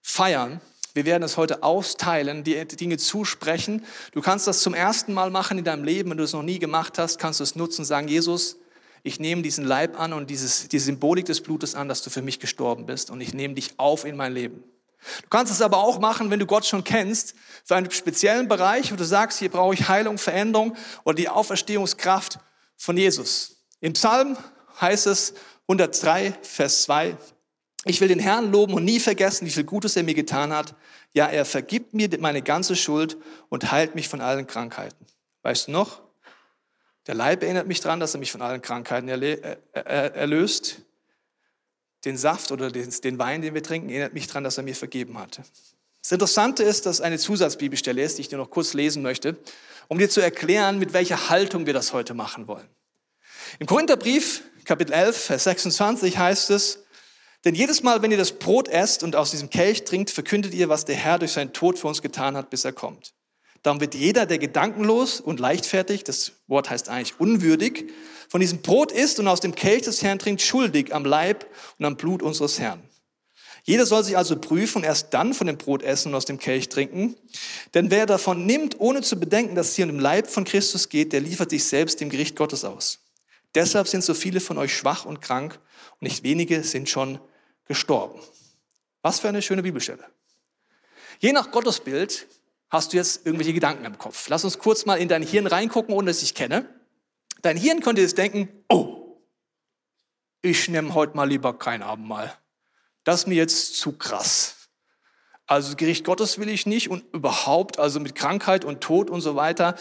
feiern. 0.00 0.60
Wir 0.94 1.04
werden 1.04 1.24
es 1.24 1.36
heute 1.36 1.64
austeilen, 1.64 2.44
die 2.44 2.64
Dinge 2.68 2.98
zusprechen. 2.98 3.84
Du 4.12 4.22
kannst 4.22 4.46
das 4.46 4.60
zum 4.60 4.74
ersten 4.74 5.12
Mal 5.12 5.30
machen 5.30 5.58
in 5.58 5.64
deinem 5.64 5.82
Leben. 5.82 6.10
Wenn 6.10 6.18
du 6.18 6.24
es 6.24 6.32
noch 6.32 6.42
nie 6.42 6.60
gemacht 6.60 6.98
hast, 6.98 7.18
kannst 7.18 7.40
du 7.40 7.44
es 7.44 7.56
nutzen 7.56 7.80
und 7.82 7.86
sagen, 7.86 8.06
Jesus, 8.06 8.58
ich 9.02 9.18
nehme 9.18 9.42
diesen 9.42 9.64
Leib 9.64 9.98
an 9.98 10.12
und 10.12 10.30
dieses, 10.30 10.68
die 10.68 10.78
Symbolik 10.78 11.26
des 11.26 11.40
Blutes 11.40 11.74
an, 11.74 11.88
dass 11.88 12.02
du 12.02 12.10
für 12.10 12.22
mich 12.22 12.38
gestorben 12.38 12.86
bist 12.86 13.10
und 13.10 13.20
ich 13.20 13.34
nehme 13.34 13.54
dich 13.54 13.74
auf 13.76 14.04
in 14.04 14.16
mein 14.16 14.32
Leben. 14.32 14.62
Du 15.22 15.28
kannst 15.30 15.52
es 15.52 15.60
aber 15.60 15.78
auch 15.78 15.98
machen, 15.98 16.30
wenn 16.30 16.38
du 16.38 16.46
Gott 16.46 16.64
schon 16.64 16.84
kennst, 16.84 17.34
für 17.64 17.74
einen 17.74 17.90
speziellen 17.90 18.48
Bereich, 18.48 18.92
wo 18.92 18.96
du 18.96 19.04
sagst, 19.04 19.40
hier 19.40 19.50
brauche 19.50 19.74
ich 19.74 19.88
Heilung, 19.88 20.16
Veränderung 20.16 20.76
oder 21.04 21.16
die 21.16 21.28
Auferstehungskraft 21.28 22.38
von 22.76 22.96
Jesus. 22.96 23.64
Im 23.80 23.92
Psalm 23.92 24.36
heißt 24.80 25.06
es 25.06 25.34
103, 25.62 26.38
Vers 26.42 26.82
2, 26.84 27.16
ich 27.84 28.00
will 28.00 28.08
den 28.08 28.18
Herrn 28.18 28.50
loben 28.50 28.74
und 28.74 28.84
nie 28.84 28.98
vergessen, 28.98 29.46
wie 29.46 29.50
viel 29.50 29.64
Gutes 29.64 29.96
er 29.96 30.02
mir 30.02 30.14
getan 30.14 30.52
hat. 30.52 30.74
Ja, 31.12 31.26
er 31.28 31.44
vergibt 31.44 31.94
mir 31.94 32.08
meine 32.18 32.42
ganze 32.42 32.74
Schuld 32.74 33.16
und 33.48 33.70
heilt 33.70 33.94
mich 33.94 34.08
von 34.08 34.20
allen 34.20 34.46
Krankheiten. 34.46 35.06
Weißt 35.42 35.68
du 35.68 35.72
noch? 35.72 36.02
Der 37.06 37.14
Leib 37.14 37.44
erinnert 37.44 37.68
mich 37.68 37.80
daran, 37.80 38.00
dass 38.00 38.14
er 38.14 38.18
mich 38.18 38.32
von 38.32 38.42
allen 38.42 38.60
Krankheiten 38.60 39.08
erlöst. 39.08 40.78
Den 42.04 42.16
Saft 42.16 42.50
oder 42.50 42.70
den 42.70 43.18
Wein, 43.18 43.42
den 43.42 43.54
wir 43.54 43.62
trinken, 43.62 43.88
erinnert 43.88 44.14
mich 44.14 44.26
daran, 44.26 44.42
dass 44.42 44.58
er 44.58 44.64
mir 44.64 44.74
vergeben 44.74 45.16
hatte. 45.18 45.42
Das 46.06 46.12
Interessante 46.12 46.62
ist, 46.62 46.86
dass 46.86 47.00
eine 47.00 47.18
Zusatzbibelstelle 47.18 48.02
ist, 48.02 48.18
die 48.18 48.22
ich 48.22 48.28
dir 48.28 48.38
noch 48.38 48.50
kurz 48.50 48.74
lesen 48.74 49.02
möchte 49.02 49.36
um 49.88 49.98
dir 49.98 50.10
zu 50.10 50.20
erklären, 50.20 50.78
mit 50.78 50.92
welcher 50.92 51.30
Haltung 51.30 51.66
wir 51.66 51.72
das 51.72 51.92
heute 51.92 52.14
machen 52.14 52.48
wollen. 52.48 52.68
Im 53.58 53.66
Korintherbrief, 53.66 54.42
Kapitel 54.64 54.92
11, 54.92 55.16
Vers 55.16 55.44
26 55.44 56.18
heißt 56.18 56.50
es, 56.50 56.84
denn 57.44 57.54
jedes 57.54 57.82
Mal, 57.82 58.02
wenn 58.02 58.10
ihr 58.10 58.16
das 58.16 58.32
Brot 58.32 58.66
esst 58.66 59.04
und 59.04 59.14
aus 59.14 59.30
diesem 59.30 59.50
Kelch 59.50 59.84
trinkt, 59.84 60.10
verkündet 60.10 60.52
ihr, 60.52 60.68
was 60.68 60.84
der 60.84 60.96
Herr 60.96 61.18
durch 61.18 61.32
seinen 61.32 61.52
Tod 61.52 61.78
für 61.78 61.86
uns 61.86 62.02
getan 62.02 62.36
hat, 62.36 62.50
bis 62.50 62.64
er 62.64 62.72
kommt. 62.72 63.14
Darum 63.62 63.80
wird 63.80 63.94
jeder, 63.94 64.26
der 64.26 64.38
gedankenlos 64.38 65.20
und 65.20 65.38
leichtfertig, 65.38 66.02
das 66.02 66.32
Wort 66.48 66.70
heißt 66.70 66.88
eigentlich 66.88 67.20
unwürdig, 67.20 67.92
von 68.28 68.40
diesem 68.40 68.62
Brot 68.62 68.90
isst 68.90 69.20
und 69.20 69.28
aus 69.28 69.40
dem 69.40 69.54
Kelch 69.54 69.82
des 69.82 70.02
Herrn 70.02 70.18
trinkt, 70.18 70.42
schuldig 70.42 70.92
am 70.92 71.04
Leib 71.04 71.46
und 71.78 71.84
am 71.84 71.96
Blut 71.96 72.22
unseres 72.22 72.58
Herrn. 72.58 72.82
Jeder 73.66 73.84
soll 73.84 74.04
sich 74.04 74.16
also 74.16 74.38
prüfen 74.38 74.78
und 74.78 74.84
erst 74.84 75.12
dann 75.12 75.34
von 75.34 75.48
dem 75.48 75.58
Brot 75.58 75.82
essen 75.82 76.10
und 76.10 76.14
aus 76.14 76.24
dem 76.24 76.38
Kelch 76.38 76.68
trinken. 76.68 77.16
Denn 77.74 77.90
wer 77.90 78.06
davon 78.06 78.46
nimmt, 78.46 78.78
ohne 78.78 79.02
zu 79.02 79.18
bedenken, 79.18 79.56
dass 79.56 79.70
es 79.70 79.74
hier 79.74 79.86
um 79.86 79.90
den 79.90 80.00
Leib 80.00 80.28
von 80.28 80.44
Christus 80.44 80.88
geht, 80.88 81.12
der 81.12 81.20
liefert 81.20 81.50
sich 81.50 81.64
selbst 81.64 82.00
dem 82.00 82.08
Gericht 82.08 82.36
Gottes 82.36 82.64
aus. 82.64 83.00
Deshalb 83.56 83.88
sind 83.88 84.04
so 84.04 84.14
viele 84.14 84.38
von 84.38 84.56
euch 84.56 84.74
schwach 84.74 85.04
und 85.04 85.20
krank 85.20 85.58
und 85.94 86.02
nicht 86.02 86.22
wenige 86.22 86.62
sind 86.62 86.88
schon 86.88 87.18
gestorben. 87.64 88.20
Was 89.02 89.18
für 89.18 89.28
eine 89.28 89.42
schöne 89.42 89.64
Bibelstelle. 89.64 90.04
Je 91.18 91.32
nach 91.32 91.50
Gottesbild 91.50 92.28
hast 92.70 92.92
du 92.92 92.98
jetzt 92.98 93.26
irgendwelche 93.26 93.52
Gedanken 93.52 93.84
im 93.84 93.98
Kopf. 93.98 94.28
Lass 94.28 94.44
uns 94.44 94.60
kurz 94.60 94.86
mal 94.86 94.94
in 94.96 95.08
dein 95.08 95.24
Hirn 95.24 95.48
reingucken, 95.48 95.92
ohne 95.92 96.12
dass 96.12 96.22
ich 96.22 96.34
kenne. 96.34 96.68
Dein 97.42 97.56
Hirn 97.56 97.80
könnte 97.80 98.00
jetzt 98.00 98.16
denken, 98.16 98.48
oh, 98.68 99.18
ich 100.40 100.68
nehme 100.68 100.94
heute 100.94 101.16
mal 101.16 101.28
lieber 101.28 101.58
kein 101.58 101.82
Abendmahl 101.82 102.32
das 103.06 103.20
ist 103.20 103.26
mir 103.28 103.36
jetzt 103.36 103.78
zu 103.78 103.92
krass. 103.92 104.68
Also 105.46 105.76
Gericht 105.76 106.04
Gottes 106.04 106.38
will 106.38 106.48
ich 106.48 106.66
nicht 106.66 106.90
und 106.90 107.04
überhaupt, 107.14 107.78
also 107.78 108.00
mit 108.00 108.16
Krankheit 108.16 108.64
und 108.64 108.80
Tod 108.80 109.10
und 109.10 109.20
so 109.20 109.36
weiter, 109.36 109.76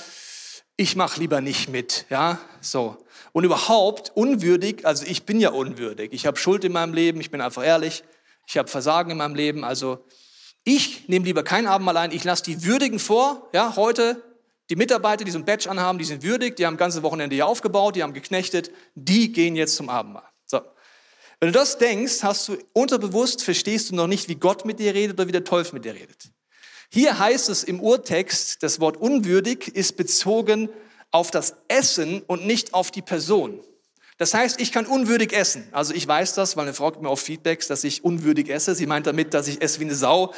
ich 0.78 0.96
mache 0.96 1.20
lieber 1.20 1.42
nicht 1.42 1.68
mit, 1.68 2.06
ja, 2.10 2.38
so. 2.62 2.98
Und 3.32 3.44
überhaupt 3.44 4.12
unwürdig, 4.14 4.86
also 4.86 5.06
ich 5.08 5.24
bin 5.24 5.40
ja 5.40 5.50
unwürdig. 5.50 6.14
Ich 6.14 6.28
habe 6.28 6.38
Schuld 6.38 6.64
in 6.66 6.72
meinem 6.72 6.94
Leben, 6.94 7.20
ich 7.20 7.32
bin 7.32 7.42
einfach 7.42 7.66
ehrlich. 7.66 8.04
Ich 8.48 8.58
habe 8.58 8.70
Versagen 8.70 9.10
in 9.10 9.18
meinem 9.18 9.34
Leben, 9.34 9.64
also 9.64 10.06
ich 10.64 11.08
nehme 11.08 11.26
lieber 11.26 11.44
kein 11.44 11.66
Abendmahl 11.66 11.98
ein, 11.98 12.12
ich 12.12 12.24
lasse 12.24 12.44
die 12.44 12.64
Würdigen 12.64 13.00
vor, 13.00 13.50
ja, 13.54 13.76
heute 13.76 14.22
die 14.70 14.76
Mitarbeiter, 14.76 15.26
die 15.26 15.32
so 15.32 15.40
ein 15.40 15.46
Badge 15.46 15.70
anhaben, 15.70 15.98
die 15.98 16.06
sind 16.06 16.22
würdig, 16.22 16.58
die 16.58 16.68
haben 16.68 16.78
ganze 16.78 17.02
Wochenende 17.02 17.36
hier 17.36 17.48
aufgebaut, 17.48 17.96
die 17.96 18.04
haben 18.04 18.14
geknechtet, 18.14 18.70
die 18.94 19.32
gehen 19.32 19.56
jetzt 19.56 19.76
zum 19.76 19.90
Abendmahl. 19.90 20.30
Wenn 21.40 21.52
du 21.52 21.60
das 21.60 21.78
denkst, 21.78 22.24
hast 22.24 22.48
du 22.48 22.58
unterbewusst, 22.74 23.44
verstehst 23.44 23.90
du 23.90 23.96
noch 23.96 24.08
nicht, 24.08 24.30
wie 24.30 24.36
Gott 24.36 24.66
mit 24.66 24.80
dir 24.80 24.94
redet 24.94 25.18
oder 25.18 25.28
wie 25.28 25.34
der 25.34 25.44
Teufel 25.44 25.74
mit 25.74 25.86
dir 25.86 25.94
redet. 25.94 26.32
Hier 26.90 27.20
heißt 27.20 27.50
es 27.50 27.64
im 27.64 27.82
Urtext, 27.82 28.64
das 28.64 28.80
Wort 28.80 28.98
unwürdig 28.98 29.68
ist 29.68 29.98
bezogen 29.98 30.70
auf 31.12 31.32
das 31.32 31.56
Essen 31.68 32.22
und 32.28 32.46
nicht 32.46 32.74
auf 32.74 32.92
die 32.92 33.02
Person. 33.02 33.60
Das 34.18 34.34
heißt, 34.34 34.62
ich 34.62 34.72
kann 34.72 34.86
unwürdig 34.86 35.34
essen. 35.34 35.68
Also 35.72 35.94
ich 35.94 36.08
weiß 36.08 36.36
das, 36.36 36.56
weil 36.56 36.64
eine 36.64 36.74
Frau 36.74 36.92
gibt 36.92 37.04
mir 37.04 37.10
auch 37.10 37.20
Feedbacks, 37.20 37.68
dass 37.68 37.84
ich 37.84 38.06
unwürdig 38.06 38.50
esse. 38.50 38.74
Sie 38.74 38.86
meint 38.86 39.08
damit, 39.08 39.34
dass 39.34 39.48
ich 39.48 39.62
esse 39.62 39.80
wie 39.82 39.86
eine 39.86 39.96
Sau. 39.96 40.34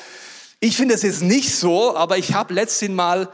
Ich 0.59 0.75
finde 0.75 0.95
es 0.95 1.03
jetzt 1.03 1.21
nicht 1.21 1.55
so, 1.55 1.95
aber 1.95 2.17
ich 2.17 2.33
habe 2.33 2.55
letztens 2.55 2.95
mal 2.95 3.29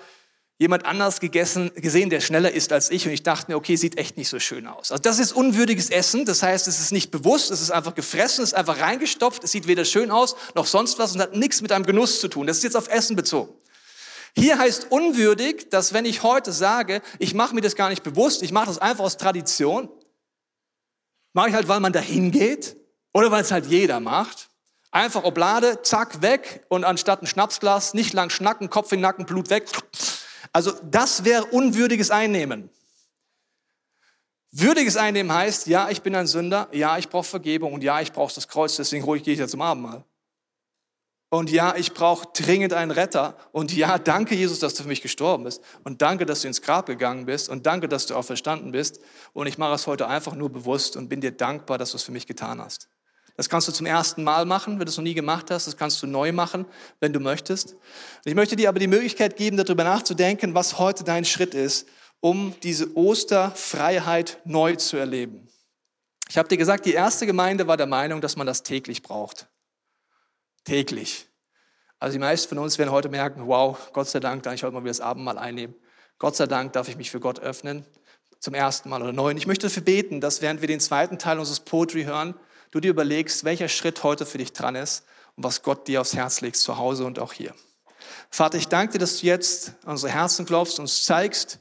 jemand 0.59 0.85
anders 0.85 1.19
gegessen, 1.19 1.71
gesehen, 1.75 2.09
der 2.09 2.21
schneller 2.21 2.51
ist 2.51 2.71
als 2.71 2.91
ich 2.91 3.05
und 3.05 3.13
ich 3.13 3.23
dachte 3.23 3.51
mir, 3.51 3.57
okay, 3.57 3.75
sieht 3.75 3.97
echt 3.97 4.17
nicht 4.17 4.29
so 4.29 4.39
schön 4.39 4.67
aus. 4.67 4.91
Also 4.91 5.01
das 5.01 5.19
ist 5.19 5.33
unwürdiges 5.33 5.89
Essen, 5.89 6.25
das 6.25 6.43
heißt, 6.43 6.67
es 6.67 6.79
ist 6.79 6.91
nicht 6.91 7.11
bewusst, 7.11 7.51
es 7.51 7.61
ist 7.61 7.71
einfach 7.71 7.95
gefressen, 7.95 8.43
es 8.43 8.51
ist 8.51 8.55
einfach 8.55 8.79
reingestopft, 8.79 9.43
es 9.43 9.51
sieht 9.51 9.67
weder 9.67 9.83
schön 9.83 10.11
aus 10.11 10.35
noch 10.55 10.67
sonst 10.67 10.99
was 10.99 11.13
und 11.13 11.21
hat 11.21 11.35
nichts 11.35 11.61
mit 11.61 11.71
einem 11.71 11.85
Genuss 11.85 12.19
zu 12.21 12.27
tun. 12.27 12.47
Das 12.47 12.57
ist 12.57 12.63
jetzt 12.63 12.77
auf 12.77 12.87
Essen 12.87 13.15
bezogen. 13.15 13.53
Hier 14.35 14.57
heißt 14.57 14.87
unwürdig, 14.89 15.69
dass 15.69 15.93
wenn 15.93 16.05
ich 16.05 16.23
heute 16.23 16.51
sage, 16.51 17.01
ich 17.19 17.33
mache 17.33 17.53
mir 17.53 17.61
das 17.61 17.75
gar 17.75 17.89
nicht 17.89 18.03
bewusst, 18.03 18.41
ich 18.41 18.51
mache 18.51 18.67
das 18.67 18.79
einfach 18.79 19.03
aus 19.03 19.17
Tradition, 19.17 19.89
mache 21.33 21.49
ich 21.49 21.55
halt, 21.55 21.67
weil 21.67 21.79
man 21.79 21.93
dahin 21.93 22.31
geht 22.31 22.75
oder 23.11 23.31
weil 23.31 23.41
es 23.41 23.51
halt 23.51 23.65
jeder 23.67 23.99
macht. 23.99 24.49
Einfach 24.91 25.23
Oblade, 25.23 25.81
zack, 25.81 26.21
weg 26.21 26.65
und 26.69 26.83
anstatt 26.83 27.21
ein 27.23 27.27
Schnapsglas 27.27 27.95
nicht 27.95 28.13
lang 28.13 28.29
schnacken, 28.29 28.69
Kopf 28.69 28.91
in 28.91 28.99
den 28.99 29.01
Nacken, 29.01 29.25
Blut 29.25 29.49
weg, 29.49 29.65
also 30.53 30.71
das 30.83 31.25
wäre 31.25 31.45
unwürdiges 31.45 32.11
Einnehmen. 32.11 32.69
Würdiges 34.51 34.97
Einnehmen 34.97 35.33
heißt, 35.33 35.65
ja, 35.65 35.89
ich 35.89 36.03
bin 36.03 36.15
ein 36.15 36.27
Sünder, 36.27 36.69
ja, 36.71 36.99
ich 36.99 37.09
brauche 37.09 37.23
Vergebung 37.23 37.73
und 37.73 37.83
ja, 37.83 37.99
ich 38.01 38.13
brauche 38.13 38.33
das 38.33 38.47
Kreuz, 38.47 38.75
deswegen 38.75 39.03
ruhig 39.03 39.23
gehe 39.23 39.33
ich 39.33 39.39
ja 39.39 39.47
zum 39.47 39.61
Abendmahl. 39.61 40.05
Und 41.31 41.49
ja, 41.49 41.75
ich 41.75 41.95
brauche 41.95 42.27
dringend 42.31 42.73
einen 42.73 42.91
Retter. 42.91 43.35
Und 43.51 43.75
ja, 43.75 43.97
danke 43.97 44.35
Jesus, 44.35 44.59
dass 44.59 44.75
du 44.75 44.83
für 44.83 44.87
mich 44.87 45.01
gestorben 45.01 45.45
bist. 45.45 45.63
Und 45.83 46.03
danke, 46.03 46.27
dass 46.27 46.41
du 46.41 46.47
ins 46.47 46.61
Grab 46.61 46.85
gegangen 46.85 47.25
bist. 47.25 47.49
Und 47.49 47.65
danke, 47.65 47.87
dass 47.87 48.05
du 48.05 48.13
auch 48.13 48.21
verstanden 48.21 48.71
bist. 48.71 48.99
Und 49.33 49.47
ich 49.47 49.57
mache 49.57 49.73
es 49.73 49.87
heute 49.87 50.07
einfach 50.07 50.35
nur 50.35 50.51
bewusst 50.51 50.95
und 50.95 51.09
bin 51.09 51.21
dir 51.21 51.31
dankbar, 51.31 51.79
dass 51.79 51.89
du 51.89 51.97
es 51.97 52.03
für 52.03 52.11
mich 52.11 52.27
getan 52.27 52.61
hast. 52.61 52.87
Das 53.35 53.49
kannst 53.49 53.67
du 53.67 53.71
zum 53.71 53.85
ersten 53.85 54.23
Mal 54.23 54.45
machen, 54.45 54.79
wenn 54.79 54.85
du 54.85 54.91
es 54.91 54.97
noch 54.97 55.03
nie 55.03 55.15
gemacht 55.15 55.49
hast. 55.49 55.65
Das 55.65 55.75
kannst 55.75 56.01
du 56.03 56.07
neu 56.07 56.31
machen, 56.31 56.65
wenn 56.99 57.13
du 57.13 57.19
möchtest. 57.19 57.75
Ich 58.25 58.35
möchte 58.35 58.55
dir 58.55 58.69
aber 58.69 58.79
die 58.79 58.87
Möglichkeit 58.87 59.37
geben, 59.37 59.57
darüber 59.57 59.83
nachzudenken, 59.83 60.53
was 60.53 60.77
heute 60.77 61.03
dein 61.03 61.25
Schritt 61.25 61.55
ist, 61.55 61.87
um 62.19 62.55
diese 62.61 62.95
Osterfreiheit 62.95 64.39
neu 64.45 64.75
zu 64.75 64.97
erleben. 64.97 65.47
Ich 66.29 66.37
habe 66.37 66.47
dir 66.47 66.57
gesagt, 66.57 66.85
die 66.85 66.93
erste 66.93 67.25
Gemeinde 67.25 67.67
war 67.67 67.75
der 67.75 67.87
Meinung, 67.87 68.21
dass 68.21 68.35
man 68.35 68.47
das 68.47 68.63
täglich 68.63 69.01
braucht. 69.01 69.47
Täglich. 70.63 71.27
Also 71.99 72.13
die 72.13 72.19
meisten 72.19 72.49
von 72.49 72.59
uns 72.59 72.77
werden 72.77 72.91
heute 72.91 73.09
merken, 73.09 73.47
wow, 73.47 73.77
Gott 73.93 74.09
sei 74.09 74.19
Dank 74.19 74.43
darf 74.43 74.53
ich 74.53 74.63
heute 74.63 74.73
mal 74.73 74.81
wieder 74.81 74.91
das 74.91 75.01
Abendmahl 75.01 75.37
einnehmen. 75.37 75.75
Gott 76.19 76.35
sei 76.35 76.47
Dank 76.47 76.73
darf 76.73 76.87
ich 76.87 76.97
mich 76.97 77.11
für 77.11 77.19
Gott 77.19 77.39
öffnen, 77.39 77.85
zum 78.39 78.53
ersten 78.53 78.89
Mal 78.89 79.01
oder 79.01 79.13
neu. 79.13 79.31
Und 79.31 79.37
ich 79.37 79.47
möchte 79.47 79.67
dafür 79.67 79.83
beten, 79.83 80.21
dass 80.21 80.41
während 80.41 80.61
wir 80.61 80.67
den 80.67 80.79
zweiten 80.79 81.17
Teil 81.17 81.39
unseres 81.39 81.61
Poetry 81.61 82.03
hören, 82.03 82.35
du 82.73 82.79
dir 82.79 82.89
überlegst, 82.89 83.43
welcher 83.43 83.69
Schritt 83.69 84.03
heute 84.03 84.25
für 84.25 84.39
dich 84.39 84.51
dran 84.51 84.75
ist 84.75 85.05
und 85.35 85.43
was 85.43 85.61
Gott 85.61 85.87
dir 85.87 86.01
aufs 86.01 86.15
Herz 86.15 86.41
legt, 86.41 86.57
zu 86.57 86.77
Hause 86.77 87.05
und 87.05 87.19
auch 87.19 87.31
hier. 87.31 87.53
Vater, 88.31 88.57
ich 88.57 88.67
danke 88.67 88.93
dir, 88.93 88.99
dass 88.99 89.19
du 89.19 89.27
jetzt 89.27 89.73
an 89.83 89.91
unsere 89.91 90.11
Herzen 90.11 90.45
klopfst, 90.45 90.79
uns 90.79 91.03
zeigst, 91.03 91.59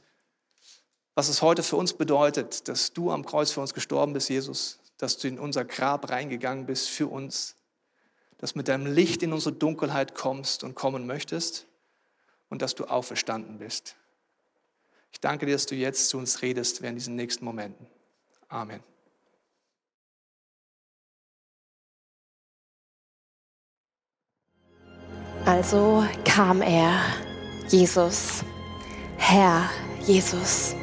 was 1.13 1.29
es 1.29 1.43
heute 1.43 1.61
für 1.61 1.75
uns 1.75 1.93
bedeutet, 1.93 2.67
dass 2.67 2.93
du 2.93 3.11
am 3.11 3.25
Kreuz 3.25 3.51
für 3.51 3.61
uns 3.61 3.75
gestorben 3.75 4.13
bist, 4.13 4.29
Jesus, 4.29 4.79
dass 4.97 5.19
du 5.19 5.27
in 5.27 5.37
unser 5.37 5.65
Grab 5.65 6.09
reingegangen 6.09 6.65
bist 6.65 6.89
für 6.89 7.05
uns, 7.05 7.55
dass 8.39 8.55
mit 8.55 8.67
deinem 8.67 8.91
Licht 8.91 9.21
in 9.21 9.33
unsere 9.33 9.53
Dunkelheit 9.53 10.15
kommst 10.15 10.63
und 10.63 10.73
kommen 10.73 11.05
möchtest 11.05 11.67
und 12.49 12.63
dass 12.63 12.73
du 12.73 12.85
auferstanden 12.85 13.59
bist. 13.59 13.95
Ich 15.11 15.19
danke 15.19 15.45
dir, 15.45 15.53
dass 15.53 15.67
du 15.67 15.75
jetzt 15.75 16.09
zu 16.09 16.17
uns 16.17 16.41
redest 16.41 16.81
während 16.81 16.97
diesen 16.97 17.15
nächsten 17.15 17.45
Momenten. 17.45 17.85
Amen. 18.49 18.83
Also 25.45 26.03
kam 26.23 26.61
er, 26.61 27.01
Jesus, 27.67 28.43
Herr 29.17 29.69
Jesus 30.05 30.75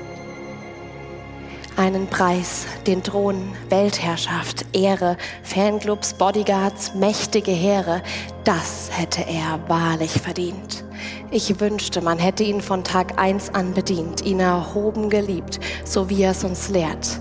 einen 1.80 2.06
Preis, 2.08 2.66
den 2.86 3.02
Thron, 3.02 3.52
Weltherrschaft, 3.70 4.66
Ehre, 4.74 5.16
Fanclubs, 5.42 6.12
Bodyguards, 6.12 6.94
mächtige 6.94 7.52
Heere, 7.52 8.02
das 8.44 8.90
hätte 8.92 9.22
er 9.22 9.58
wahrlich 9.66 10.10
verdient. 10.10 10.84
Ich 11.30 11.58
wünschte, 11.58 12.02
man 12.02 12.18
hätte 12.18 12.44
ihn 12.44 12.60
von 12.60 12.84
Tag 12.84 13.18
eins 13.18 13.48
an 13.54 13.72
bedient, 13.72 14.20
ihn 14.26 14.40
erhoben 14.40 15.08
geliebt, 15.08 15.58
so 15.84 16.10
wie 16.10 16.22
er 16.22 16.32
es 16.32 16.44
uns 16.44 16.68
lehrt. 16.68 17.18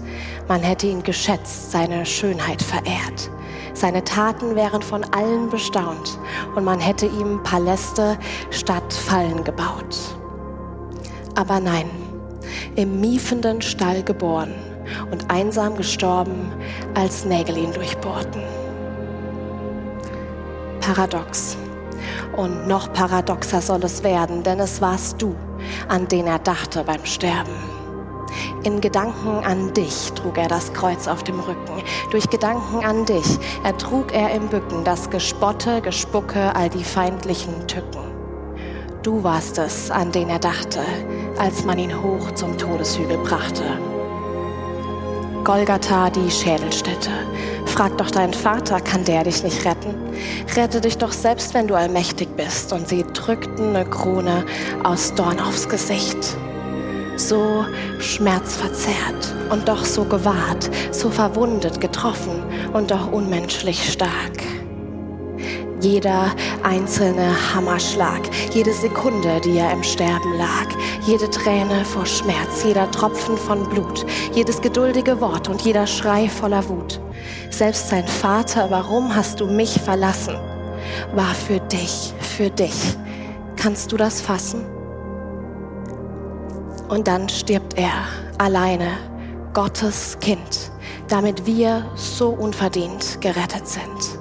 Man 0.50 0.62
hätte 0.62 0.88
ihn 0.88 1.04
geschätzt, 1.04 1.72
seine 1.72 2.06
Schönheit 2.06 2.62
verehrt. 2.62 3.30
Seine 3.80 4.04
Taten 4.04 4.58
wären 4.58 4.82
von 4.82 5.06
allen 5.14 5.50
bestaunt 5.50 6.20
und 6.54 6.66
man 6.66 6.82
hätte 6.82 7.06
ihm 7.06 7.42
Paläste 7.44 8.18
statt 8.50 8.92
Fallen 8.92 9.46
gebaut. 9.46 9.98
Aber 11.36 11.62
nein, 11.62 11.90
im 12.76 13.00
miefenden 13.00 13.62
Stall 13.62 14.04
geboren 14.04 14.54
und 15.12 15.32
einsam 15.32 15.78
gestorben, 15.78 16.52
als 16.94 17.24
Nägel 17.24 17.56
ihn 17.56 17.72
durchbohrten. 17.72 18.44
Paradox. 20.82 21.56
Und 22.36 22.68
noch 22.68 22.92
paradoxer 22.92 23.62
soll 23.62 23.82
es 23.86 24.04
werden, 24.04 24.44
denn 24.44 24.60
es 24.60 24.82
warst 24.82 25.22
du, 25.22 25.34
an 25.88 26.06
den 26.10 26.28
er 26.28 26.40
dachte 26.40 26.84
beim 26.84 27.06
Sterben. 27.06 27.79
In 28.64 28.82
Gedanken 28.82 29.46
an 29.46 29.74
dich 29.74 30.12
trug 30.14 30.38
er 30.38 30.50
das 30.50 30.74
Kreuz 30.74 31.08
auf 31.08 31.24
dem 31.24 31.40
Rücken. 31.40 31.82
Durch 32.12 32.30
Gedanken 32.30 32.84
an 32.84 33.06
dich 33.06 33.40
ertrug 33.64 34.12
er 34.12 34.32
im 34.32 34.50
Bücken 34.50 34.84
das 34.84 35.10
Gespotte, 35.10 35.82
Gespucke, 35.82 36.54
all 36.56 36.70
die 36.70 36.84
feindlichen 36.84 37.68
Tücken. 37.68 38.10
Du 39.02 39.24
warst 39.24 39.58
es, 39.58 39.90
an 39.90 40.12
den 40.12 40.28
er 40.28 40.40
dachte, 40.40 40.82
als 41.38 41.64
man 41.64 41.80
ihn 41.80 42.04
hoch 42.04 42.32
zum 42.32 42.58
Todeshügel 42.58 43.18
brachte. 43.20 43.64
Golgatha, 45.46 46.10
die 46.10 46.30
Schädelstätte. 46.30 47.12
Frag 47.66 47.98
doch 47.98 48.12
deinen 48.12 48.34
Vater, 48.34 48.82
kann 48.82 49.06
der 49.06 49.24
dich 49.24 49.42
nicht 49.42 49.64
retten? 49.64 49.96
Rette 50.54 50.82
dich 50.82 50.98
doch 50.98 51.14
selbst, 51.14 51.54
wenn 51.54 51.68
du 51.68 51.76
allmächtig 51.76 52.28
bist. 52.36 52.74
Und 52.74 52.90
sie 52.90 53.06
drückten 53.14 53.74
eine 53.74 53.86
Krone 53.86 54.46
aus 54.84 55.14
Dorn 55.16 55.40
aufs 55.40 55.70
Gesicht. 55.70 56.36
So 57.20 57.66
schmerzverzerrt 58.00 59.36
und 59.50 59.68
doch 59.68 59.84
so 59.84 60.06
gewahrt, 60.06 60.70
so 60.92 61.10
verwundet, 61.10 61.82
getroffen 61.82 62.42
und 62.72 62.92
doch 62.92 63.12
unmenschlich 63.12 63.92
stark. 63.92 64.42
Jeder 65.82 66.32
einzelne 66.64 67.34
Hammerschlag, 67.54 68.22
jede 68.54 68.72
Sekunde, 68.72 69.42
die 69.44 69.58
er 69.58 69.74
im 69.74 69.84
Sterben 69.84 70.38
lag, 70.38 70.70
jede 71.06 71.30
Träne 71.30 71.84
vor 71.84 72.06
Schmerz, 72.06 72.64
jeder 72.66 72.90
Tropfen 72.90 73.38
von 73.38 73.68
Blut, 73.68 74.06
jedes 74.34 74.62
geduldige 74.62 75.20
Wort 75.20 75.50
und 75.50 75.62
jeder 75.62 75.88
Schrei 75.88 76.30
voller 76.30 76.70
Wut. 76.70 77.02
Selbst 77.50 77.90
sein 77.90 78.08
Vater, 78.08 78.72
warum 78.72 79.14
hast 79.14 79.42
du 79.42 79.46
mich 79.46 79.72
verlassen, 79.72 80.36
war 81.14 81.36
für 81.36 81.60
dich, 81.60 82.14
für 82.22 82.50
dich. 82.50 82.96
Kannst 83.58 83.92
du 83.92 83.98
das 83.98 84.22
fassen? 84.22 84.79
Und 86.90 87.08
dann 87.08 87.30
stirbt 87.30 87.78
er 87.78 87.92
alleine, 88.40 88.98
Gottes 89.54 90.18
Kind, 90.20 90.72
damit 91.08 91.46
wir 91.46 91.86
so 91.96 92.30
unverdient 92.30 93.22
gerettet 93.22 93.68
sind. 93.68 94.20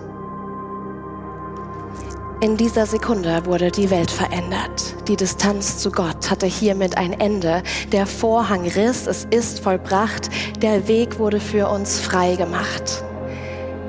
In 2.41 2.57
dieser 2.57 2.87
Sekunde 2.87 3.45
wurde 3.47 3.71
die 3.71 3.91
Welt 3.91 4.11
verändert. 4.11 4.95
Die 5.09 5.17
Distanz 5.17 5.79
zu 5.79 5.91
Gott 5.91 6.31
hatte 6.31 6.47
hiermit 6.47 6.97
ein 6.97 7.19
Ende. 7.19 7.63
Der 7.91 8.07
Vorhang 8.07 8.63
riss, 8.63 9.07
es 9.07 9.25
ist 9.31 9.59
vollbracht. 9.59 10.31
Der 10.63 10.87
Weg 10.87 11.19
wurde 11.19 11.41
für 11.41 11.69
uns 11.69 11.99
frei 11.99 12.37
gemacht. 12.37 13.03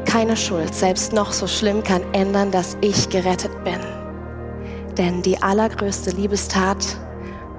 Keine 0.05 0.35
Schuld, 0.35 0.73
selbst 0.73 1.13
noch 1.13 1.31
so 1.31 1.45
schlimm, 1.45 1.83
kann 1.83 2.01
ändern, 2.13 2.49
dass 2.49 2.75
ich 2.81 3.09
gerettet 3.09 3.63
bin. 3.63 3.79
Denn 4.97 5.21
die 5.21 5.39
allergrößte 5.39 6.11
Liebestat 6.11 6.97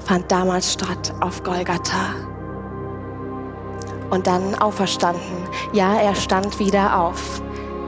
fand 0.05 0.31
damals 0.31 0.73
statt 0.73 1.15
auf 1.21 1.43
Golgatha. 1.43 2.15
Und 4.11 4.27
dann 4.27 4.55
auferstanden. 4.57 5.49
Ja, 5.73 5.97
er 5.97 6.15
stand 6.15 6.59
wieder 6.59 6.99
auf. 6.99 7.41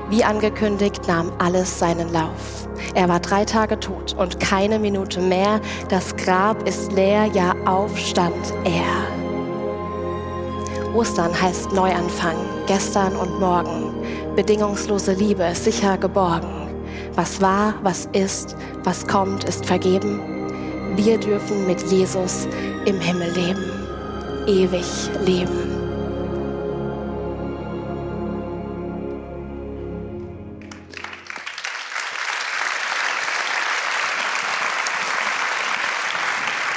Wie 0.08 0.22
angekündigt 0.22 1.08
nahm 1.08 1.32
alles 1.38 1.78
seinen 1.78 2.12
Lauf. 2.12 2.68
Er 2.94 3.08
war 3.08 3.20
drei 3.20 3.44
Tage 3.44 3.80
tot 3.80 4.14
und 4.18 4.38
keine 4.40 4.78
Minute 4.78 5.20
mehr. 5.20 5.60
Das 5.88 6.14
Grab 6.16 6.68
ist 6.68 6.92
leer, 6.92 7.26
ja 7.26 7.54
aufstand 7.64 8.54
er. 8.64 9.12
Ostern 10.94 11.32
heißt 11.40 11.72
Neuanfang, 11.72 12.36
gestern 12.66 13.16
und 13.16 13.40
morgen. 13.40 13.94
Bedingungslose 14.36 15.14
Liebe, 15.14 15.54
sicher 15.54 15.96
geborgen. 15.96 16.68
Was 17.14 17.40
war, 17.40 17.74
was 17.82 18.06
ist, 18.12 18.56
was 18.84 19.06
kommt, 19.06 19.44
ist 19.44 19.64
vergeben. 19.64 20.41
Wir 20.96 21.18
dürfen 21.18 21.66
mit 21.66 21.80
Jesus 21.90 22.46
im 22.84 23.00
Himmel 23.00 23.32
leben, 23.32 23.64
ewig 24.46 24.84
leben. 25.24 25.72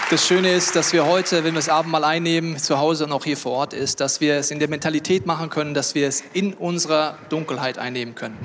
Das 0.09 0.25
Schöne 0.25 0.53
ist, 0.53 0.75
dass 0.75 0.93
wir 0.93 1.05
heute, 1.05 1.43
wenn 1.43 1.53
wir 1.53 1.59
das 1.59 1.67
Abendmahl 1.67 2.05
einnehmen, 2.05 2.57
zu 2.57 2.77
Hause 2.77 3.03
und 3.03 3.11
auch 3.11 3.25
hier 3.25 3.35
vor 3.35 3.51
Ort 3.51 3.73
ist, 3.73 3.99
dass 3.99 4.21
wir 4.21 4.35
es 4.35 4.49
in 4.49 4.59
der 4.59 4.69
Mentalität 4.69 5.25
machen 5.25 5.49
können, 5.49 5.73
dass 5.73 5.93
wir 5.93 6.07
es 6.07 6.23
in 6.31 6.53
unserer 6.53 7.17
Dunkelheit 7.29 7.77
einnehmen 7.77 8.15
können. 8.15 8.37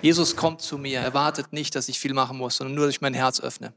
Jesus 0.00 0.36
kommt 0.36 0.62
zu 0.62 0.78
mir, 0.78 1.00
er 1.00 1.12
wartet 1.12 1.52
nicht, 1.52 1.74
dass 1.74 1.88
ich 1.88 1.98
viel 1.98 2.14
machen 2.14 2.38
muss, 2.38 2.56
sondern 2.56 2.76
nur, 2.76 2.86
dass 2.86 2.94
ich 2.94 3.00
mein 3.00 3.14
Herz 3.14 3.40
öffne. 3.40 3.72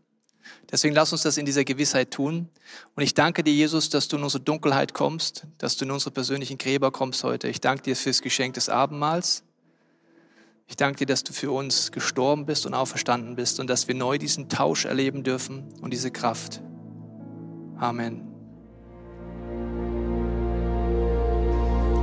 Deswegen 0.72 0.96
lass 0.96 1.12
uns 1.12 1.24
das 1.24 1.38
in 1.38 1.46
dieser 1.46 1.64
Gewissheit 1.64 2.12
tun. 2.12 2.50
Und 2.96 3.04
ich 3.04 3.14
danke 3.14 3.44
dir, 3.44 3.54
Jesus, 3.54 3.90
dass 3.90 4.08
du 4.08 4.18
in 4.18 4.24
unsere 4.24 4.44
Dunkelheit 4.44 4.94
kommst, 4.94 5.46
dass 5.58 5.78
du 5.78 5.86
in 5.86 5.92
unsere 5.92 6.12
persönlichen 6.12 6.58
Gräber 6.58 6.92
kommst 6.92 7.24
heute. 7.24 7.48
Ich 7.48 7.62
danke 7.62 7.84
dir 7.84 7.96
fürs 7.96 8.22
Geschenk 8.22 8.56
des 8.56 8.70
Abendmahls. 8.70 9.44
Ich 10.68 10.76
danke 10.76 11.00
dir, 11.00 11.06
dass 11.06 11.24
du 11.24 11.32
für 11.32 11.52
uns 11.52 11.92
gestorben 11.92 12.46
bist 12.46 12.66
und 12.66 12.74
auferstanden 12.74 13.36
bist 13.36 13.60
und 13.60 13.70
dass 13.70 13.88
wir 13.88 13.96
neu 13.96 14.18
diesen 14.18 14.50
Tausch 14.50 14.86
erleben 14.86 15.24
dürfen 15.24 15.66
und 15.82 15.92
diese 15.94 16.10
Kraft. 16.10 16.62
Amen. 17.78 18.36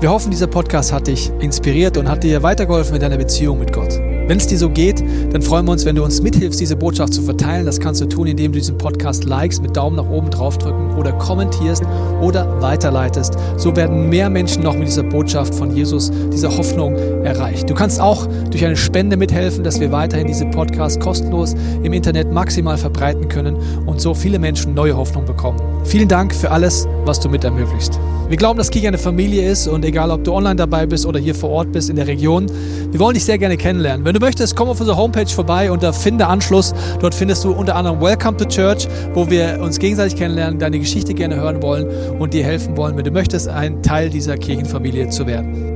Wir 0.01 0.11
hoffen, 0.11 0.31
dieser 0.31 0.48
Podcast 0.48 0.92
hat 0.92 1.07
dich 1.07 1.31
inspiriert 1.40 1.96
und 1.96 2.09
hat 2.09 2.25
dir 2.25 2.42
weitergeholfen 2.42 2.96
in 2.96 3.01
deiner 3.01 3.18
Beziehung 3.18 3.61
mit 3.61 3.72
Gott. 3.72 4.12
Wenn 4.28 4.38
es 4.38 4.46
dir 4.46 4.58
so 4.58 4.70
geht, 4.70 5.02
dann 5.32 5.42
freuen 5.42 5.66
wir 5.66 5.72
uns, 5.72 5.85
wenn 5.85 5.96
du 5.96 6.04
uns 6.04 6.22
mithilfst, 6.22 6.61
diese 6.61 6.76
Botschaft 6.76 7.12
zu 7.12 7.22
verteilen. 7.22 7.66
Das 7.66 7.80
kannst 7.80 8.00
du 8.00 8.06
tun, 8.06 8.26
indem 8.26 8.52
du 8.52 8.58
diesen 8.58 8.78
Podcast 8.78 9.24
likest, 9.24 9.62
mit 9.62 9.76
Daumen 9.76 9.96
nach 9.96 10.08
oben 10.08 10.30
draufdrücken 10.30 10.94
oder 10.96 11.12
kommentierst 11.12 11.82
oder 12.20 12.61
weiterleitest. 12.62 13.37
So 13.56 13.74
werden 13.74 14.08
mehr 14.08 14.30
Menschen 14.30 14.62
noch 14.62 14.76
mit 14.76 14.87
dieser 14.88 15.02
Botschaft 15.02 15.54
von 15.54 15.74
Jesus, 15.74 16.11
dieser 16.32 16.56
Hoffnung 16.56 16.94
erreicht. 17.24 17.68
Du 17.68 17.74
kannst 17.74 18.00
auch 18.00 18.28
durch 18.50 18.64
eine 18.64 18.76
Spende 18.76 19.16
mithelfen, 19.16 19.64
dass 19.64 19.80
wir 19.80 19.90
weiterhin 19.90 20.26
diese 20.26 20.46
Podcast 20.46 21.00
kostenlos 21.00 21.54
im 21.82 21.92
Internet 21.92 22.30
maximal 22.30 22.78
verbreiten 22.78 23.28
können 23.28 23.56
und 23.87 24.00
so 24.00 24.14
viele 24.14 24.38
Menschen 24.38 24.75
neue 24.75 24.96
Hoffnung 24.96 25.25
bekommen. 25.25 25.60
Vielen 25.85 26.08
Dank 26.08 26.35
für 26.35 26.50
alles 26.50 26.87
was 27.04 27.20
du 27.20 27.29
mit 27.29 27.44
ermöglicht. 27.44 27.98
Wir 28.29 28.37
glauben, 28.37 28.58
dass 28.58 28.70
Kirche 28.70 28.88
eine 28.88 28.98
Familie 28.98 29.50
ist 29.50 29.66
und 29.66 29.85
egal, 29.85 30.10
ob 30.10 30.25
du 30.25 30.33
online 30.33 30.56
dabei 30.56 30.87
bist 30.87 31.04
oder 31.04 31.18
hier 31.18 31.35
vor 31.35 31.50
Ort 31.50 31.73
bist 31.73 31.90
in 31.90 31.96
der 31.96 32.06
Region, 32.06 32.46
wir 32.90 33.00
wollen 33.00 33.14
dich 33.14 33.25
sehr 33.25 33.38
gerne 33.38 33.56
kennenlernen. 33.56 34.04
Wenn 34.13 34.21
du 34.21 34.27
möchtest, 34.27 34.56
komm 34.56 34.69
auf 34.69 34.79
unsere 34.79 34.98
Homepage 34.98 35.27
vorbei 35.27 35.73
unter 35.73 35.90
Finde 35.94 36.27
Anschluss. 36.27 36.75
Dort 37.00 37.15
findest 37.15 37.44
du 37.44 37.52
unter 37.52 37.77
anderem 37.77 37.98
Welcome 37.98 38.37
to 38.37 38.44
Church, 38.44 38.87
wo 39.15 39.31
wir 39.31 39.58
uns 39.58 39.79
gegenseitig 39.79 40.19
kennenlernen, 40.19 40.58
deine 40.58 40.79
Geschichte 40.79 41.15
gerne 41.15 41.37
hören 41.37 41.63
wollen 41.63 41.88
und 42.19 42.35
dir 42.35 42.44
helfen 42.44 42.77
wollen, 42.77 42.94
wenn 42.94 43.04
du 43.04 43.10
möchtest, 43.10 43.48
ein 43.48 43.83
Teil 43.83 44.10
dieser 44.10 44.37
Kirchenfamilie 44.37 45.08
zu 45.08 45.27
werden. 45.27 45.71